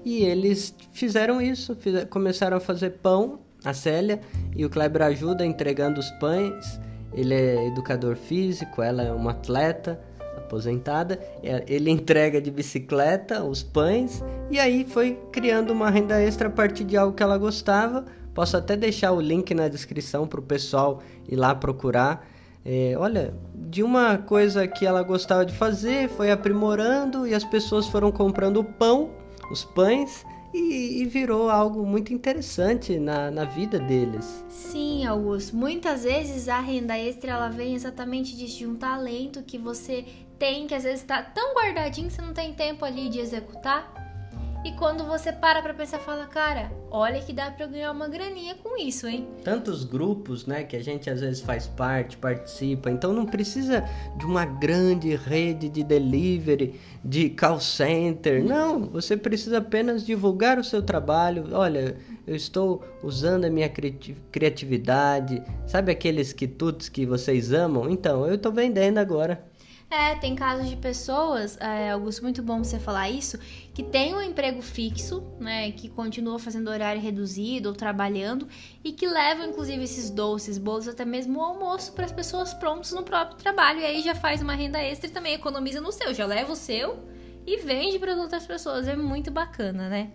e 0.04 0.24
eles 0.24 0.74
fizeram 0.92 1.40
isso, 1.40 1.74
fizeram, 1.76 2.06
começaram 2.08 2.56
a 2.56 2.60
fazer 2.60 2.90
pão, 3.02 3.40
a 3.64 3.72
Célia, 3.72 4.20
e 4.56 4.64
o 4.64 4.70
Kleber 4.70 5.02
ajuda 5.02 5.44
entregando 5.44 6.00
os 6.00 6.10
pães. 6.12 6.78
Ele 7.14 7.34
é 7.34 7.66
educador 7.68 8.16
físico, 8.16 8.82
ela 8.82 9.02
é 9.02 9.12
uma 9.12 9.30
atleta 9.30 10.00
aposentada, 10.36 11.18
ele 11.66 11.90
entrega 11.90 12.40
de 12.40 12.50
bicicleta 12.50 13.42
os 13.42 13.62
pães 13.62 14.22
e 14.50 14.58
aí 14.58 14.84
foi 14.84 15.18
criando 15.32 15.70
uma 15.72 15.88
renda 15.90 16.20
extra 16.20 16.48
a 16.48 16.50
partir 16.50 16.84
de 16.84 16.96
algo 16.96 17.14
que 17.14 17.22
ela 17.22 17.38
gostava. 17.38 18.04
Posso 18.34 18.56
até 18.56 18.76
deixar 18.76 19.12
o 19.12 19.20
link 19.20 19.54
na 19.54 19.68
descrição 19.68 20.26
para 20.26 20.40
o 20.40 20.42
pessoal 20.42 21.02
ir 21.28 21.36
lá 21.36 21.54
procurar. 21.54 22.28
É, 22.64 22.94
olha, 22.98 23.32
de 23.54 23.82
uma 23.82 24.18
coisa 24.18 24.66
que 24.66 24.86
ela 24.86 25.02
gostava 25.02 25.44
de 25.44 25.54
fazer, 25.54 26.08
foi 26.08 26.30
aprimorando 26.30 27.26
e 27.26 27.34
as 27.34 27.44
pessoas 27.44 27.86
foram 27.86 28.10
comprando 28.10 28.58
o 28.58 28.64
pão, 28.64 29.10
os 29.50 29.64
pães 29.64 30.24
e, 30.54 31.02
e, 31.02 31.04
virou 31.04 31.50
algo 31.50 31.84
muito 31.84 32.14
interessante 32.14 32.96
na, 32.98 33.30
na 33.30 33.44
vida 33.44 33.78
deles. 33.78 34.44
Sim, 34.48 35.04
Augusto. 35.04 35.56
Muitas 35.56 36.04
vezes 36.04 36.48
a 36.48 36.60
renda 36.60 36.96
extra 36.96 37.32
ela 37.32 37.48
vem 37.48 37.74
exatamente 37.74 38.36
de 38.36 38.66
um 38.66 38.76
talento 38.76 39.42
que 39.42 39.58
você 39.58 40.04
tem, 40.38 40.66
que 40.66 40.74
às 40.74 40.84
vezes 40.84 41.00
está 41.00 41.22
tão 41.22 41.54
guardadinho 41.54 42.06
que 42.06 42.14
você 42.14 42.22
não 42.22 42.32
tem 42.32 42.54
tempo 42.54 42.84
ali 42.84 43.08
de 43.08 43.18
executar. 43.18 44.03
E 44.64 44.72
quando 44.72 45.04
você 45.04 45.30
para 45.30 45.60
pra 45.60 45.74
pensar, 45.74 45.98
fala, 45.98 46.26
cara, 46.26 46.72
olha 46.90 47.20
que 47.20 47.34
dá 47.34 47.54
eu 47.58 47.68
ganhar 47.68 47.92
uma 47.92 48.08
graninha 48.08 48.54
com 48.54 48.78
isso, 48.78 49.06
hein? 49.06 49.28
Tantos 49.44 49.84
grupos, 49.84 50.46
né, 50.46 50.64
que 50.64 50.74
a 50.74 50.82
gente 50.82 51.10
às 51.10 51.20
vezes 51.20 51.42
faz 51.42 51.66
parte, 51.66 52.16
participa, 52.16 52.90
então 52.90 53.12
não 53.12 53.26
precisa 53.26 53.84
de 54.16 54.24
uma 54.24 54.46
grande 54.46 55.14
rede 55.16 55.68
de 55.68 55.84
delivery, 55.84 56.80
de 57.04 57.28
call 57.28 57.60
center, 57.60 58.42
não, 58.42 58.86
você 58.86 59.18
precisa 59.18 59.58
apenas 59.58 60.06
divulgar 60.06 60.58
o 60.58 60.64
seu 60.64 60.82
trabalho, 60.82 61.46
olha, 61.52 61.98
eu 62.26 62.34
estou 62.34 62.82
usando 63.02 63.44
a 63.44 63.50
minha 63.50 63.70
criatividade, 64.32 65.42
sabe 65.66 65.92
aqueles 65.92 66.32
quitutes 66.32 66.88
que 66.88 67.04
vocês 67.04 67.52
amam? 67.52 67.90
Então, 67.90 68.26
eu 68.26 68.36
estou 68.36 68.50
vendendo 68.50 68.96
agora. 68.96 69.44
É, 69.94 70.16
tem 70.16 70.34
casos 70.34 70.68
de 70.68 70.74
pessoas, 70.74 71.56
é, 71.60 71.92
Augusto, 71.92 72.20
muito 72.20 72.42
bom 72.42 72.64
você 72.64 72.80
falar 72.80 73.08
isso, 73.08 73.38
que 73.72 73.80
tem 73.80 74.12
um 74.12 74.20
emprego 74.20 74.60
fixo, 74.60 75.22
né, 75.38 75.70
que 75.70 75.88
continua 75.88 76.36
fazendo 76.36 76.68
horário 76.68 77.00
reduzido 77.00 77.68
ou 77.68 77.76
trabalhando 77.76 78.48
e 78.82 78.90
que 78.90 79.06
levam, 79.06 79.46
inclusive, 79.46 79.84
esses 79.84 80.10
doces, 80.10 80.58
bolos, 80.58 80.88
até 80.88 81.04
mesmo 81.04 81.38
o 81.38 81.44
almoço 81.44 81.92
para 81.92 82.06
as 82.06 82.10
pessoas 82.10 82.52
prontas 82.52 82.90
no 82.90 83.04
próprio 83.04 83.36
trabalho. 83.38 83.78
E 83.78 83.84
aí 83.84 84.02
já 84.02 84.16
faz 84.16 84.42
uma 84.42 84.56
renda 84.56 84.82
extra 84.82 85.08
e 85.08 85.12
também 85.12 85.32
economiza 85.32 85.80
no 85.80 85.92
seu, 85.92 86.12
já 86.12 86.26
leva 86.26 86.52
o 86.52 86.56
seu 86.56 86.98
e 87.46 87.58
vende 87.58 87.96
para 88.00 88.14
as 88.14 88.18
outras 88.18 88.44
pessoas. 88.44 88.88
É 88.88 88.96
muito 88.96 89.30
bacana, 89.30 89.88
né? 89.88 90.10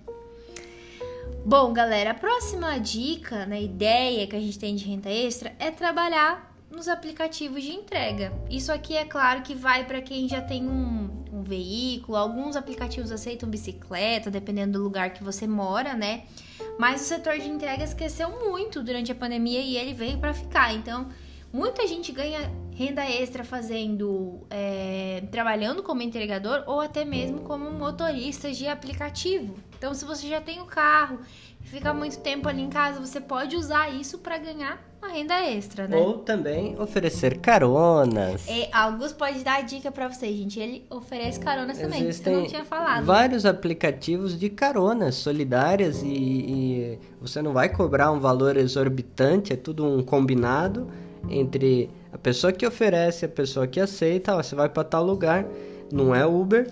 Bom, 1.46 1.72
galera, 1.72 2.12
a 2.12 2.16
próxima 2.16 2.78
dica, 2.80 3.46
né, 3.46 3.62
ideia 3.62 4.28
que 4.28 4.36
a 4.36 4.40
gente 4.42 4.60
tem 4.60 4.76
de 4.76 4.84
renda 4.84 5.10
extra 5.10 5.56
é 5.58 5.72
trabalhar 5.72 6.49
nos 6.72 6.88
aplicativos 6.88 7.64
de 7.64 7.72
entrega. 7.72 8.32
Isso 8.50 8.72
aqui 8.72 8.96
é 8.96 9.06
claro 9.06 9.42
que 9.42 9.56
vai 9.56 9.86
para 9.86 10.02
quem 10.02 10.28
já 10.28 10.42
tem 10.42 10.68
um, 10.68 11.10
um, 11.34 11.44
veículo, 11.44 12.18
alguns 12.18 12.56
aplicativos 12.56 13.12
aceitam 13.12 13.50
bicicleta, 13.50 14.30
dependendo 14.30 14.78
do 14.78 14.84
lugar 14.84 15.12
que 15.12 15.24
você 15.24 15.48
mora, 15.48 15.94
né? 15.94 16.24
Mas 16.78 17.02
o 17.02 17.06
setor 17.06 17.38
de 17.40 17.50
entregas 17.50 17.94
cresceu 17.94 18.30
muito 18.50 18.84
durante 18.84 19.12
a 19.12 19.16
pandemia 19.16 19.60
e 19.60 19.78
ele 19.78 19.94
veio 19.94 20.18
para 20.18 20.34
ficar. 20.34 20.74
Então, 20.74 21.10
muita 21.52 21.88
gente 21.88 22.12
ganha 22.12 22.52
renda 22.74 23.04
extra 23.10 23.44
fazendo, 23.44 24.46
é, 24.50 25.24
trabalhando 25.32 25.82
como 25.84 26.02
entregador 26.02 26.64
ou 26.68 26.80
até 26.80 27.04
mesmo 27.04 27.42
como 27.42 27.70
motorista 27.72 28.52
de 28.52 28.68
aplicativo. 28.68 29.56
Então, 29.80 29.94
se 29.94 30.04
você 30.04 30.28
já 30.28 30.42
tem 30.42 30.60
o 30.60 30.66
carro 30.66 31.20
e 31.64 31.68
fica 31.70 31.94
muito 31.94 32.20
tempo 32.20 32.50
ali 32.50 32.62
em 32.62 32.70
casa, 32.70 33.00
você 33.00 33.22
pode 33.22 33.56
usar 33.56 33.90
isso 33.90 34.18
para 34.18 34.38
ganhar 34.38 34.78
uma 35.02 35.08
renda 35.08 35.40
extra, 35.40 35.88
né? 35.88 35.96
Ou 35.96 36.18
também 36.18 36.76
oferecer 36.78 37.38
caronas. 37.40 38.46
E 38.50 38.68
Augusto 38.74 39.18
pode 39.18 39.42
dar 39.42 39.60
a 39.60 39.62
dica 39.62 39.90
para 39.90 40.10
vocês, 40.10 40.36
gente. 40.36 40.60
Ele 40.60 40.86
oferece 40.90 41.40
caronas 41.40 41.78
também, 41.78 42.02
Existem 42.04 42.34
que 42.34 42.38
eu 42.38 42.42
não 42.42 42.50
tinha 42.50 42.66
falado. 42.66 43.06
vários 43.06 43.46
aplicativos 43.46 44.38
de 44.38 44.50
caronas 44.50 45.16
solidárias 45.16 46.04
e, 46.04 46.08
e 46.10 47.00
você 47.22 47.42
não 47.42 47.54
vai 47.54 47.70
cobrar 47.70 48.12
um 48.12 48.20
valor 48.20 48.58
exorbitante, 48.58 49.54
é 49.54 49.56
tudo 49.56 49.86
um 49.86 50.04
combinado 50.04 50.90
entre 51.30 51.90
a 52.12 52.18
pessoa 52.18 52.52
que 52.52 52.68
oferece 52.68 53.24
e 53.24 53.28
a 53.28 53.30
pessoa 53.30 53.66
que 53.66 53.80
aceita. 53.80 54.36
Ó, 54.36 54.44
você 54.44 54.56
vai 54.56 54.68
para 54.68 54.84
tal 54.84 55.06
lugar, 55.06 55.46
não 55.90 56.14
é 56.14 56.26
Uber, 56.26 56.70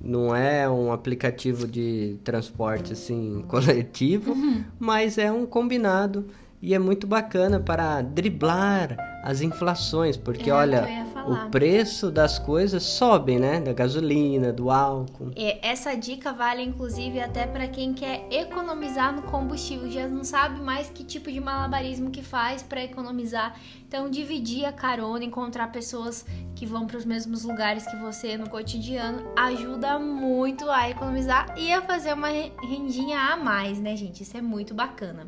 não 0.00 0.34
é 0.34 0.68
um 0.68 0.92
aplicativo 0.92 1.66
de 1.66 2.16
transporte 2.24 2.92
assim 2.92 3.44
coletivo, 3.48 4.34
mas 4.78 5.18
é 5.18 5.30
um 5.30 5.44
combinado 5.44 6.26
e 6.62 6.74
é 6.74 6.78
muito 6.78 7.06
bacana 7.06 7.58
para 7.60 8.02
driblar 8.02 8.96
as 9.22 9.42
inflações, 9.42 10.16
porque 10.16 10.48
É, 10.48 10.54
olha, 10.54 10.88
o 11.26 11.50
preço 11.50 12.10
das 12.10 12.38
coisas 12.38 12.82
sobe, 12.82 13.38
né? 13.38 13.60
Da 13.60 13.72
gasolina, 13.72 14.50
do 14.52 14.70
álcool. 14.70 15.30
E 15.36 15.58
essa 15.62 15.94
dica 15.94 16.32
vale 16.32 16.62
inclusive 16.62 17.20
até 17.20 17.46
para 17.46 17.68
quem 17.68 17.92
quer 17.92 18.26
economizar 18.30 19.14
no 19.14 19.22
combustível, 19.22 19.90
já 19.90 20.08
não 20.08 20.24
sabe 20.24 20.60
mais 20.62 20.88
que 20.88 21.04
tipo 21.04 21.30
de 21.30 21.38
malabarismo 21.40 22.10
que 22.10 22.22
faz 22.22 22.62
para 22.62 22.82
economizar. 22.82 23.54
Então, 23.86 24.08
dividir 24.08 24.64
a 24.64 24.72
carona, 24.72 25.24
encontrar 25.24 25.70
pessoas 25.72 26.24
que 26.54 26.64
vão 26.64 26.86
para 26.86 26.96
os 26.96 27.04
mesmos 27.04 27.44
lugares 27.44 27.86
que 27.86 27.96
você 27.96 28.38
no 28.38 28.48
cotidiano, 28.48 29.22
ajuda 29.36 29.98
muito 29.98 30.70
a 30.70 30.88
economizar 30.88 31.54
e 31.58 31.72
a 31.72 31.82
fazer 31.82 32.14
uma 32.14 32.28
re- 32.28 32.52
rendinha 32.62 33.18
a 33.18 33.36
mais, 33.36 33.78
né, 33.80 33.94
gente? 33.96 34.22
Isso 34.22 34.36
é 34.36 34.40
muito 34.40 34.72
bacana. 34.74 35.26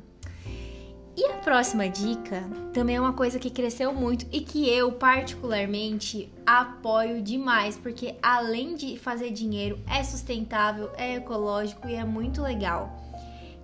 E 1.15 1.27
a 1.27 1.35
próxima 1.35 1.91
dica 1.91 2.43
também 2.73 2.97
é 2.97 3.01
uma 3.01 3.13
coisa 3.13 3.39
que 3.39 3.51
cresceu 3.51 3.93
muito 3.93 4.27
e 4.33 4.41
que 4.41 4.67
eu, 4.71 4.93
particularmente, 4.93 6.33
apoio 6.47 7.21
demais, 7.21 7.77
porque 7.77 8.17
além 8.23 8.75
de 8.75 8.99
fazer 8.99 9.31
dinheiro, 9.31 9.79
é 9.87 10.03
sustentável, 10.03 10.91
é 10.97 11.17
ecológico 11.17 11.87
e 11.87 11.95
é 11.95 12.05
muito 12.05 12.41
legal. 12.41 12.99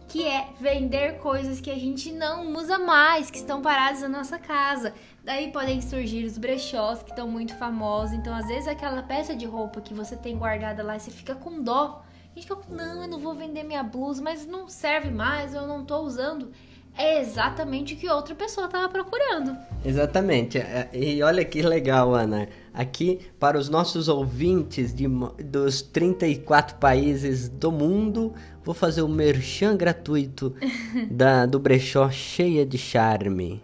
Que 0.08 0.26
é 0.26 0.48
vender 0.60 1.20
coisas 1.20 1.58
que 1.58 1.70
a 1.70 1.74
gente 1.74 2.12
não 2.12 2.52
usa 2.52 2.78
mais, 2.78 3.30
que 3.30 3.38
estão 3.38 3.62
paradas 3.62 4.02
na 4.02 4.08
nossa 4.10 4.38
casa. 4.38 4.92
Daí 5.24 5.50
podem 5.50 5.80
surgir 5.80 6.26
os 6.26 6.36
brechós 6.36 7.02
que 7.02 7.10
estão 7.10 7.28
muito 7.28 7.54
famosos. 7.56 8.14
Então, 8.14 8.34
às 8.34 8.46
vezes, 8.46 8.68
aquela 8.68 9.02
peça 9.02 9.34
de 9.34 9.46
roupa 9.46 9.80
que 9.80 9.94
você 9.94 10.16
tem 10.16 10.36
guardada 10.36 10.82
lá 10.82 10.98
você 10.98 11.10
fica 11.10 11.34
com 11.34 11.62
dó. 11.62 12.04
A 12.30 12.34
gente 12.38 12.46
fica 12.46 12.60
não, 12.68 13.02
eu 13.02 13.08
não 13.08 13.18
vou 13.18 13.34
vender 13.34 13.62
minha 13.62 13.82
blusa, 13.82 14.22
mas 14.22 14.46
não 14.46 14.68
serve 14.68 15.10
mais, 15.10 15.54
eu 15.54 15.66
não 15.66 15.82
tô 15.84 16.00
usando 16.00 16.52
é 16.98 17.20
exatamente 17.20 17.94
o 17.94 17.96
que 17.96 18.08
outra 18.10 18.34
pessoa 18.34 18.66
estava 18.66 18.88
procurando. 18.88 19.56
Exatamente. 19.84 20.58
É, 20.58 20.90
E 20.92 21.22
olha 21.22 21.44
que 21.44 21.62
legal, 21.62 22.14
Ana. 22.14 22.48
Aqui, 22.74 23.20
para 23.38 23.56
os 23.56 23.68
nossos 23.68 24.08
ouvintes 24.08 24.92
de, 24.92 25.06
dos 25.42 25.80
34 25.80 26.76
países 26.76 27.48
do 27.48 27.70
mundo, 27.72 28.34
vou 28.64 28.74
fazer 28.74 29.02
o 29.02 29.08
merchan 29.08 29.76
gratuito 29.76 30.54
da, 31.10 31.46
do 31.46 31.58
brechó 31.58 32.10
Cheia 32.10 32.66
de 32.66 32.76
Charme, 32.76 33.62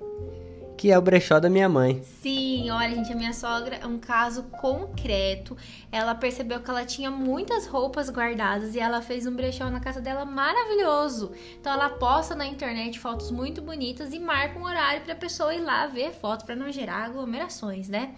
que 0.84 0.92
é 0.92 0.98
o 0.98 1.00
brechó 1.00 1.40
da 1.40 1.48
minha 1.48 1.66
mãe. 1.66 2.02
Sim, 2.20 2.68
olha, 2.68 2.94
gente, 2.94 3.10
a 3.10 3.16
minha 3.16 3.32
sogra 3.32 3.76
é 3.76 3.86
um 3.86 3.98
caso 3.98 4.42
concreto. 4.60 5.56
Ela 5.90 6.14
percebeu 6.14 6.60
que 6.60 6.68
ela 6.68 6.84
tinha 6.84 7.10
muitas 7.10 7.66
roupas 7.66 8.10
guardadas 8.10 8.75
e 8.75 8.80
ela 8.80 9.00
fez 9.00 9.26
um 9.26 9.34
brechó 9.34 9.70
na 9.70 9.80
casa 9.80 9.99
dela 9.99 10.26
maravilhoso. 10.26 11.32
Então 11.58 11.73
ela 11.73 11.88
posta 11.88 12.34
na 12.34 12.44
internet 12.44 13.00
fotos 13.00 13.30
muito 13.30 13.62
bonitas 13.62 14.12
e 14.12 14.18
marca 14.18 14.58
um 14.58 14.64
horário 14.64 15.00
para 15.00 15.14
a 15.14 15.16
pessoa 15.16 15.54
ir 15.54 15.62
lá 15.62 15.86
ver 15.86 16.12
foto 16.12 16.44
para 16.44 16.54
não 16.54 16.70
gerar 16.70 17.06
aglomerações, 17.06 17.88
né? 17.88 18.14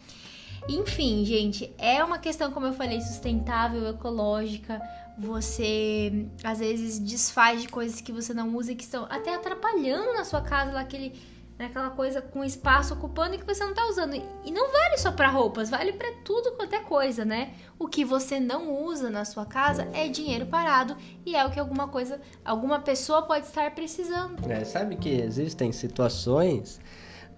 Enfim, 0.68 1.24
gente, 1.24 1.72
é 1.78 2.02
uma 2.02 2.18
questão, 2.18 2.50
como 2.50 2.66
eu 2.66 2.72
falei, 2.72 3.00
sustentável, 3.00 3.88
ecológica. 3.90 4.82
Você 5.16 6.26
às 6.42 6.58
vezes 6.58 6.98
desfaz 6.98 7.62
de 7.62 7.68
coisas 7.68 8.00
que 8.00 8.10
você 8.10 8.34
não 8.34 8.56
usa 8.56 8.72
e 8.72 8.74
que 8.74 8.82
estão 8.82 9.06
até 9.08 9.36
atrapalhando 9.36 10.14
na 10.14 10.24
sua 10.24 10.40
casa, 10.40 10.72
lá 10.72 10.80
aquele, 10.80 11.14
naquela 11.58 11.90
coisa 11.90 12.20
com 12.20 12.44
espaço 12.44 12.92
ocupando 12.94 13.34
e 13.34 13.38
que 13.38 13.46
você 13.46 13.64
não 13.64 13.72
tá 13.74 13.86
usando. 13.88 14.14
E 14.44 14.50
não 14.50 14.70
vale 14.70 14.98
só 14.98 15.10
pra 15.10 15.28
roupas, 15.28 15.70
vale 15.70 15.92
pra 15.92 16.12
tudo 16.24 16.52
quanto 16.52 16.74
é 16.74 16.80
coisa, 16.80 17.24
né? 17.24 17.54
O 17.78 17.88
que 17.88 18.04
você 18.04 18.38
não 18.38 18.82
usa 18.84 19.08
na 19.08 19.24
sua 19.24 19.46
casa 19.46 19.88
é 19.94 20.06
dinheiro 20.08 20.46
parado 20.46 20.96
e 21.24 21.34
é 21.34 21.44
o 21.46 21.50
que 21.50 21.58
alguma 21.58 21.88
coisa, 21.88 22.20
alguma 22.44 22.80
pessoa 22.80 23.22
pode 23.22 23.46
estar 23.46 23.74
precisando. 23.74 24.50
É, 24.50 24.64
sabe 24.64 24.96
que 24.96 25.08
existem 25.08 25.72
situações, 25.72 26.78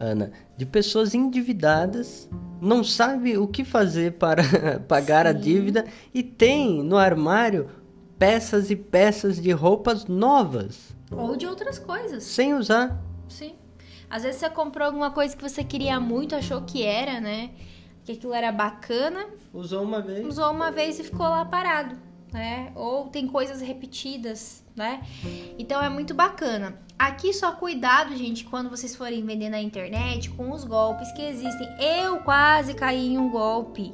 Ana, 0.00 0.32
de 0.56 0.66
pessoas 0.66 1.14
endividadas, 1.14 2.28
não 2.60 2.82
sabe 2.82 3.38
o 3.38 3.46
que 3.46 3.64
fazer 3.64 4.14
para 4.14 4.42
pagar 4.88 5.26
a 5.26 5.32
Sim. 5.32 5.40
dívida 5.40 5.84
e 6.12 6.22
tem 6.22 6.82
no 6.82 6.96
armário 6.96 7.68
peças 8.18 8.68
e 8.70 8.74
peças 8.76 9.40
de 9.40 9.52
roupas 9.52 10.06
novas, 10.06 10.96
Ou 11.10 11.36
de 11.36 11.46
outras 11.46 11.78
coisas. 11.78 12.24
sem 12.24 12.52
usar. 12.54 13.00
Sim. 13.28 13.54
Às 14.10 14.22
vezes 14.22 14.40
você 14.40 14.48
comprou 14.50 14.86
alguma 14.86 15.10
coisa 15.10 15.36
que 15.36 15.42
você 15.42 15.62
queria 15.62 16.00
muito, 16.00 16.34
achou 16.34 16.62
que 16.62 16.82
era, 16.82 17.20
né? 17.20 17.50
Que 18.04 18.12
aquilo 18.12 18.32
era 18.32 18.50
bacana, 18.50 19.26
Usou 19.52 19.82
uma 19.82 20.00
vez. 20.00 20.26
usou 20.26 20.50
uma 20.50 20.70
vez 20.70 20.98
e 20.98 21.04
ficou 21.04 21.26
lá 21.28 21.44
parado, 21.44 21.96
né? 22.32 22.72
Ou 22.74 23.08
tem 23.08 23.26
coisas 23.26 23.60
repetidas, 23.60 24.64
né? 24.74 25.02
Então 25.58 25.82
é 25.82 25.88
muito 25.90 26.14
bacana. 26.14 26.78
Aqui 26.98 27.32
só 27.32 27.52
cuidado, 27.52 28.16
gente, 28.16 28.44
quando 28.44 28.70
vocês 28.70 28.96
forem 28.96 29.24
vender 29.24 29.50
na 29.50 29.60
internet 29.60 30.30
com 30.30 30.50
os 30.50 30.64
golpes 30.64 31.12
que 31.12 31.22
existem. 31.22 31.68
Eu 31.78 32.18
quase 32.18 32.74
caí 32.74 33.08
em 33.08 33.18
um 33.18 33.30
golpe. 33.30 33.92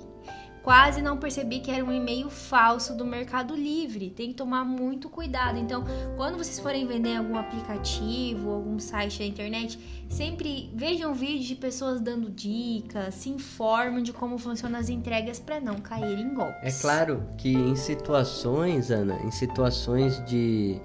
Quase 0.64 1.02
não 1.02 1.18
percebi 1.18 1.60
que 1.60 1.70
era 1.70 1.84
um 1.84 1.92
e-mail 1.92 2.30
falso 2.30 2.96
do 2.96 3.04
Mercado 3.04 3.54
Livre. 3.54 4.08
Tem 4.08 4.28
que 4.28 4.34
tomar 4.34 4.64
muito 4.64 5.10
cuidado. 5.10 5.58
Então, 5.58 5.84
quando 6.16 6.38
vocês 6.38 6.58
forem 6.58 6.86
vender 6.86 7.18
algum 7.18 7.36
aplicativo, 7.36 8.48
algum 8.48 8.78
site 8.78 9.18
da 9.18 9.26
internet, 9.26 9.78
sempre 10.08 10.70
vejam 10.74 11.12
vídeos 11.12 11.44
de 11.44 11.54
pessoas 11.54 12.00
dando 12.00 12.30
dicas, 12.30 13.14
se 13.14 13.28
informam 13.28 14.02
de 14.02 14.10
como 14.10 14.38
funcionam 14.38 14.80
as 14.80 14.88
entregas 14.88 15.38
para 15.38 15.60
não 15.60 15.74
cair 15.74 16.18
em 16.18 16.32
golpes. 16.32 16.78
É 16.78 16.80
claro 16.80 17.22
que 17.36 17.52
em 17.52 17.76
situações, 17.76 18.90
Ana, 18.90 19.20
em 19.22 19.30
situações 19.30 20.24
de. 20.24 20.80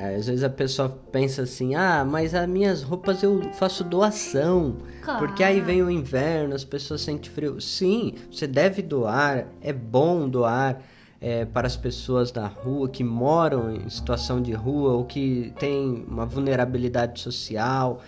É, 0.00 0.14
Às 0.14 0.28
vezes 0.28 0.44
a 0.44 0.50
pessoa 0.50 0.88
pensa 1.10 1.42
assim: 1.42 1.74
ah, 1.74 2.04
mas 2.04 2.34
as 2.34 2.48
minhas 2.48 2.82
roupas 2.82 3.22
eu 3.22 3.42
faço 3.54 3.82
doação. 3.82 4.76
Claro. 5.02 5.26
Porque 5.26 5.42
aí 5.42 5.60
vem 5.60 5.82
o 5.82 5.90
inverno, 5.90 6.54
as 6.54 6.64
pessoas 6.64 7.00
sentem 7.00 7.30
frio. 7.30 7.60
Sim, 7.60 8.14
você 8.30 8.46
deve 8.46 8.80
doar, 8.80 9.46
é 9.60 9.72
bom 9.72 10.28
doar 10.28 10.80
é, 11.20 11.44
para 11.44 11.66
as 11.66 11.76
pessoas 11.76 12.30
da 12.30 12.46
rua 12.46 12.88
que 12.88 13.02
moram 13.02 13.74
em 13.74 13.88
situação 13.88 14.40
de 14.40 14.52
rua 14.52 14.92
ou 14.92 15.04
que 15.04 15.52
têm 15.58 16.04
uma 16.08 16.24
vulnerabilidade 16.24 17.20
social. 17.20 18.00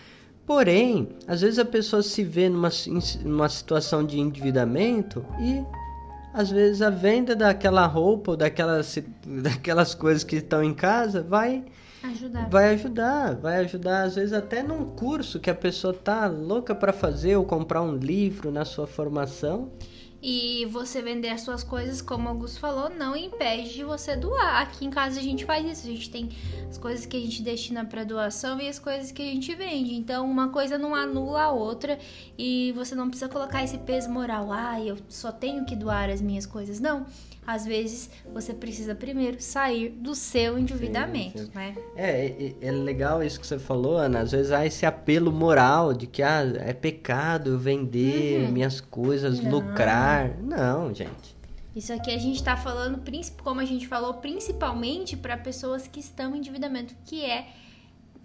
Porém, 0.47 1.09
às 1.27 1.41
vezes 1.41 1.59
a 1.59 1.65
pessoa 1.65 2.03
se 2.03 2.23
vê 2.25 2.49
numa, 2.49 2.71
numa 3.25 3.49
situação 3.49 4.05
de 4.05 4.19
endividamento 4.19 5.25
e 5.41 5.65
às 6.33 6.51
vezes 6.51 6.83
a 6.83 6.91
venda 6.91 7.35
daquela 7.35 7.87
roupa 7.87 8.33
ou 8.33 8.37
daquelas, 8.37 8.99
daquelas 9.43 9.95
coisas 9.95 10.25
que 10.25 10.37
estão 10.37 10.63
em 10.63 10.75
casa 10.75 11.23
vai 11.23 11.65
Ajudar. 12.03 12.49
Vai 12.49 12.75
ajudar, 12.75 13.35
vai 13.35 13.57
ajudar 13.59 14.05
às 14.05 14.15
vezes 14.15 14.33
até 14.33 14.63
num 14.63 14.87
curso 14.87 15.39
que 15.39 15.51
a 15.51 15.55
pessoa 15.55 15.93
tá 15.93 16.27
louca 16.27 16.75
para 16.75 16.95
fazer 16.95 17.37
ou 17.37 17.45
comprar 17.45 17.83
um 17.83 17.95
livro 17.95 18.51
na 18.51 18.65
sua 18.65 18.87
formação. 18.87 19.71
E 20.23 20.67
você 20.67 21.01
vender 21.01 21.31
as 21.31 21.41
suas 21.41 21.65
coisas, 21.65 22.03
como 22.03 22.27
o 22.27 22.29
Augusto 22.29 22.61
falou, 22.61 22.91
não 22.91 23.17
impede 23.17 23.73
de 23.73 23.85
você 23.85 24.15
doar. 24.15 24.61
Aqui 24.61 24.85
em 24.85 24.91
casa 24.91 25.19
a 25.19 25.23
gente 25.23 25.47
faz 25.47 25.65
isso. 25.65 25.87
A 25.87 25.91
gente 25.91 26.11
tem 26.11 26.29
as 26.69 26.77
coisas 26.77 27.07
que 27.07 27.17
a 27.17 27.21
gente 27.21 27.43
destina 27.43 27.85
para 27.85 28.05
doação 28.05 28.61
e 28.61 28.69
as 28.69 28.79
coisas 28.79 29.11
que 29.11 29.23
a 29.23 29.27
gente 29.27 29.55
vende. 29.55 29.95
Então, 29.95 30.31
uma 30.31 30.49
coisa 30.49 30.77
não 30.77 30.95
anula 30.95 31.45
a 31.45 31.51
outra 31.51 31.99
e 32.37 32.73
você 32.73 32.95
não 32.95 33.09
precisa 33.09 33.31
colocar 33.31 33.65
esse 33.65 33.79
peso 33.79 34.11
moral. 34.11 34.53
Ah, 34.53 34.79
eu 34.81 34.99
só 35.09 35.33
tenho 35.33 35.65
que 35.65 35.75
doar 35.75 36.11
as 36.11 36.21
minhas 36.21 36.45
coisas. 36.45 36.81
Não. 36.81 37.07
Às 37.51 37.67
vezes 37.67 38.09
você 38.33 38.55
precisa 38.55 38.95
primeiro 38.95 39.41
sair 39.43 39.89
do 39.89 40.15
seu 40.15 40.57
endividamento, 40.57 41.39
sim. 41.39 41.51
né? 41.53 41.75
É, 41.97 42.27
é, 42.27 42.55
é 42.61 42.71
legal 42.71 43.25
isso 43.25 43.41
que 43.41 43.47
você 43.47 43.59
falou, 43.59 43.97
Ana. 43.97 44.21
Às 44.21 44.31
vezes 44.31 44.53
há 44.53 44.65
esse 44.65 44.87
apelo 44.87 45.33
moral 45.33 45.93
de 45.93 46.07
que 46.07 46.23
ah, 46.23 46.45
é 46.59 46.73
pecado 46.73 47.59
vender 47.59 48.45
Uhum. 48.45 48.53
minhas 48.53 48.81
coisas, 48.81 49.41
Não. 49.41 49.51
lucrar. 49.51 50.37
Não, 50.41 50.95
gente. 50.95 51.37
Isso 51.75 51.93
aqui 51.93 52.13
a 52.13 52.19
gente 52.19 52.37
está 52.37 52.57
falando, 52.57 53.03
como 53.43 53.61
a 53.61 53.65
gente 53.65 53.89
falou, 53.89 54.15
principalmente 54.15 55.17
para 55.17 55.37
pessoas 55.37 55.89
que 55.89 55.99
estão 55.99 56.37
em 56.37 56.39
endividamento, 56.39 56.95
que 57.05 57.25
é 57.25 57.49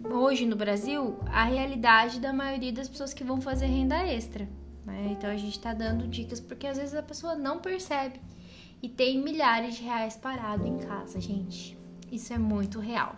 hoje 0.04 0.46
no 0.46 0.54
Brasil 0.54 1.18
a 1.26 1.44
realidade 1.44 2.20
da 2.20 2.32
maioria 2.32 2.72
das 2.72 2.88
pessoas 2.88 3.12
que 3.12 3.24
vão 3.24 3.40
fazer 3.40 3.66
renda 3.66 3.96
extra. 4.06 4.48
Né? 4.84 5.08
Então 5.10 5.28
a 5.28 5.36
gente 5.36 5.56
está 5.56 5.74
dando 5.74 6.06
dicas 6.06 6.38
porque 6.38 6.66
às 6.68 6.78
vezes 6.78 6.94
a 6.94 7.02
pessoa 7.02 7.34
não 7.34 7.58
percebe 7.58 8.20
e 8.86 8.88
tem 8.88 9.20
milhares 9.20 9.74
de 9.74 9.82
reais 9.82 10.14
parado 10.14 10.64
em 10.64 10.78
casa, 10.78 11.20
gente. 11.20 11.76
Isso 12.10 12.32
é 12.32 12.38
muito 12.38 12.78
real. 12.78 13.16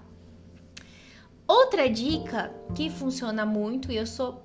Outra 1.47 1.91
dica 1.91 2.51
que 2.75 2.89
funciona 2.89 3.45
muito, 3.45 3.93
e 3.93 3.97
eu 3.97 4.07
sou 4.07 4.43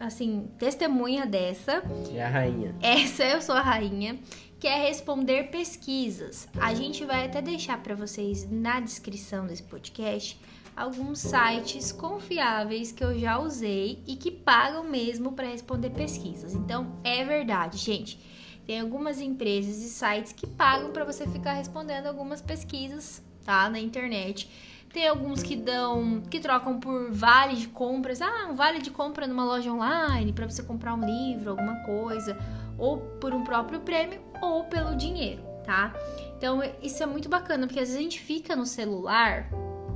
assim, 0.00 0.48
testemunha 0.58 1.26
dessa. 1.26 1.82
É 2.10 2.24
a 2.24 2.28
rainha. 2.28 2.74
Essa 2.80 3.22
eu 3.22 3.42
sou 3.42 3.54
a 3.54 3.60
rainha, 3.60 4.18
que 4.58 4.66
é 4.66 4.82
responder 4.82 5.50
pesquisas. 5.50 6.48
A 6.58 6.72
gente 6.72 7.04
vai 7.04 7.26
até 7.26 7.42
deixar 7.42 7.82
para 7.82 7.94
vocês 7.94 8.50
na 8.50 8.80
descrição 8.80 9.46
desse 9.46 9.64
podcast 9.64 10.40
alguns 10.74 11.18
sites 11.18 11.92
confiáveis 11.92 12.92
que 12.92 13.04
eu 13.04 13.18
já 13.18 13.38
usei 13.38 14.02
e 14.06 14.16
que 14.16 14.30
pagam 14.30 14.84
mesmo 14.84 15.32
para 15.32 15.48
responder 15.48 15.90
pesquisas. 15.90 16.54
Então, 16.54 16.98
é 17.04 17.22
verdade, 17.26 17.76
gente. 17.76 18.18
Tem 18.66 18.80
algumas 18.80 19.20
empresas 19.20 19.78
e 19.78 19.88
sites 19.88 20.32
que 20.32 20.46
pagam 20.46 20.92
para 20.92 21.04
você 21.04 21.26
ficar 21.26 21.54
respondendo 21.54 22.06
algumas 22.06 22.40
pesquisas, 22.40 23.22
tá, 23.44 23.68
na 23.68 23.80
internet. 23.80 24.48
Tem 24.92 25.08
alguns 25.08 25.42
que 25.42 25.56
dão, 25.56 26.20
que 26.30 26.38
trocam 26.38 26.78
por 26.78 27.10
vale 27.10 27.56
de 27.56 27.68
compras. 27.68 28.20
Ah, 28.20 28.48
um 28.50 28.54
vale 28.54 28.80
de 28.80 28.90
compra 28.90 29.26
numa 29.26 29.44
loja 29.44 29.72
online 29.72 30.32
para 30.32 30.48
você 30.48 30.62
comprar 30.62 30.94
um 30.94 31.04
livro, 31.04 31.50
alguma 31.50 31.76
coisa, 31.84 32.36
ou 32.78 32.98
por 32.98 33.32
um 33.32 33.42
próprio 33.42 33.80
prêmio 33.80 34.20
ou 34.40 34.64
pelo 34.64 34.94
dinheiro, 34.94 35.42
tá? 35.64 35.94
Então, 36.36 36.60
isso 36.82 37.02
é 37.02 37.06
muito 37.06 37.28
bacana, 37.28 37.66
porque 37.66 37.80
às 37.80 37.88
vezes 37.88 37.98
a 37.98 38.02
gente 38.02 38.20
fica 38.20 38.54
no 38.54 38.66
celular 38.66 39.48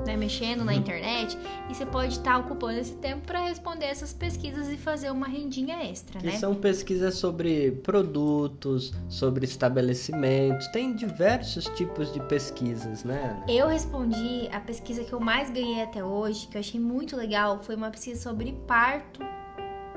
né, 0.07 0.16
mexendo 0.16 0.64
na 0.64 0.73
uhum. 0.73 0.79
internet 0.79 1.37
e 1.69 1.75
você 1.75 1.85
pode 1.85 2.14
estar 2.14 2.35
tá 2.35 2.38
ocupando 2.38 2.79
esse 2.79 2.95
tempo 2.95 3.27
para 3.27 3.40
responder 3.40 3.87
essas 3.87 4.12
pesquisas 4.12 4.69
e 4.69 4.77
fazer 4.77 5.11
uma 5.11 5.27
rendinha 5.27 5.85
extra, 5.85 6.21
que 6.21 6.27
né? 6.27 6.33
São 6.38 6.55
pesquisas 6.55 7.16
sobre 7.16 7.73
produtos, 7.73 8.95
sobre 9.09 9.45
estabelecimentos, 9.45 10.69
tem 10.69 10.95
diversos 10.95 11.66
tipos 11.77 12.12
de 12.12 12.21
pesquisas, 12.21 13.05
né? 13.05 13.42
Eu 13.49 13.69
respondi 13.69 14.49
a 14.53 14.61
pesquisa 14.61 15.05
que 15.05 15.12
eu 15.12 15.21
mais 15.21 15.51
ganhei 15.51 15.83
até 15.83 16.03
hoje, 16.03 16.47
que 16.47 16.57
eu 16.57 16.61
achei 16.61 16.81
muito 16.81 17.16
legal, 17.16 17.61
foi 17.62 17.75
uma 17.75 17.90
pesquisa 17.90 18.23
sobre 18.23 18.53
parto, 18.66 19.21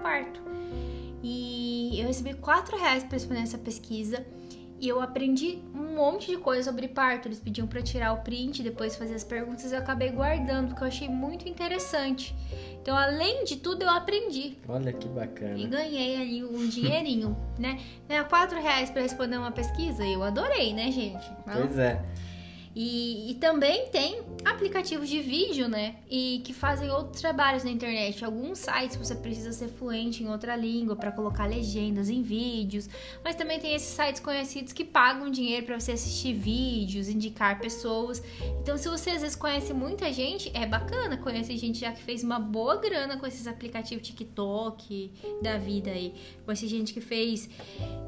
parto. 0.01 0.41
E 1.21 1.99
eu 1.99 2.07
recebi 2.07 2.33
quatro 2.33 2.77
reais 2.77 3.03
para 3.03 3.13
responder 3.13 3.41
essa 3.41 3.57
pesquisa. 3.57 4.25
E 4.79 4.87
eu 4.87 5.01
aprendi 5.01 5.59
um 5.75 5.95
monte 5.95 6.27
de 6.27 6.37
coisa 6.37 6.63
sobre 6.63 6.87
parto. 6.87 7.27
Eles 7.27 7.39
pediam 7.39 7.67
para 7.67 7.81
tirar 7.81 8.13
o 8.13 8.17
print, 8.17 8.63
depois 8.63 8.95
fazer 8.95 9.15
as 9.15 9.23
perguntas. 9.23 9.71
Eu 9.71 9.79
acabei 9.79 10.09
guardando, 10.09 10.69
porque 10.69 10.83
eu 10.83 10.87
achei 10.87 11.09
muito 11.09 11.47
interessante. 11.49 12.33
Então, 12.81 12.95
além 12.95 13.43
de 13.43 13.57
tudo, 13.57 13.83
eu 13.83 13.89
aprendi. 13.89 14.57
Olha 14.67 14.93
que 14.93 15.07
bacana. 15.09 15.57
E 15.57 15.67
ganhei 15.67 16.15
ali 16.21 16.43
um 16.43 16.67
dinheirinho, 16.67 17.35
né? 17.59 17.79
Ganhar 18.07 18.23
quatro 18.27 18.59
reais 18.61 18.89
para 18.89 19.01
responder 19.01 19.37
uma 19.37 19.51
pesquisa. 19.51 20.05
Eu 20.05 20.23
adorei, 20.23 20.73
né, 20.73 20.89
gente? 20.91 21.29
Pois 21.43 21.77
é. 21.77 22.01
E, 22.81 23.31
e, 23.31 23.35
também 23.35 23.87
tem 23.87 24.21
aplicativos 24.45 25.09
de 25.09 25.19
vídeo, 25.19 25.67
né? 25.67 25.97
E 26.09 26.41
que 26.45 26.53
fazem 26.53 26.89
outros 26.89 27.19
trabalhos 27.19 27.65
na 27.65 27.69
internet. 27.69 28.23
Alguns 28.23 28.59
sites 28.59 28.95
você 28.95 29.13
precisa 29.15 29.51
ser 29.51 29.67
fluente 29.67 30.23
em 30.23 30.29
outra 30.29 30.55
língua 30.55 30.95
para 30.95 31.11
colocar 31.11 31.45
legendas 31.45 32.09
em 32.09 32.21
vídeos. 32.21 32.89
Mas 33.21 33.35
também 33.35 33.59
tem 33.59 33.75
esses 33.75 33.89
sites 33.89 34.21
conhecidos 34.21 34.71
que 34.71 34.85
pagam 34.85 35.29
dinheiro 35.29 35.65
para 35.65 35.77
você 35.77 35.91
assistir 35.91 36.31
vídeos, 36.31 37.09
indicar 37.09 37.59
pessoas. 37.59 38.23
Então, 38.61 38.77
se 38.77 38.87
você 38.87 39.09
às 39.09 39.23
vezes 39.23 39.35
conhece 39.35 39.73
muita 39.73 40.13
gente, 40.13 40.49
é 40.53 40.65
bacana 40.65 41.17
conhecer 41.17 41.57
gente 41.57 41.79
já 41.79 41.91
que 41.91 42.01
fez 42.01 42.23
uma 42.23 42.39
boa 42.39 42.77
grana 42.77 43.17
com 43.17 43.27
esses 43.27 43.45
aplicativos 43.45 44.07
TikTok 44.07 45.11
da 45.41 45.57
vida 45.57 45.91
aí. 45.91 46.13
Conheci 46.45 46.65
gente 46.65 46.93
que 46.93 47.01
fez 47.01 47.49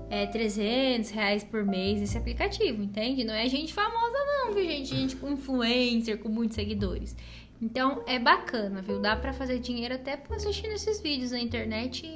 é, 0.09 0.27
300 0.27 1.09
reais 1.09 1.43
por 1.43 1.65
mês 1.65 1.99
nesse 1.99 2.17
aplicativo, 2.17 2.81
entende? 2.81 3.25
Não 3.25 3.33
é 3.33 3.49
gente 3.49 3.73
famosa, 3.73 4.17
não 4.25 4.53
viu, 4.53 4.60
gente? 4.63 4.89
Gente 4.89 5.15
com 5.15 5.29
influencer, 5.29 6.17
com 6.19 6.29
muitos 6.29 6.55
seguidores. 6.55 7.15
Então 7.61 8.03
é 8.07 8.17
bacana, 8.17 8.81
viu? 8.81 8.99
Dá 8.99 9.15
para 9.15 9.33
fazer 9.33 9.59
dinheiro 9.59 9.93
até 9.93 10.21
assistindo 10.31 10.71
esses 10.71 10.99
vídeos 10.99 11.31
na 11.31 11.39
internet 11.39 12.07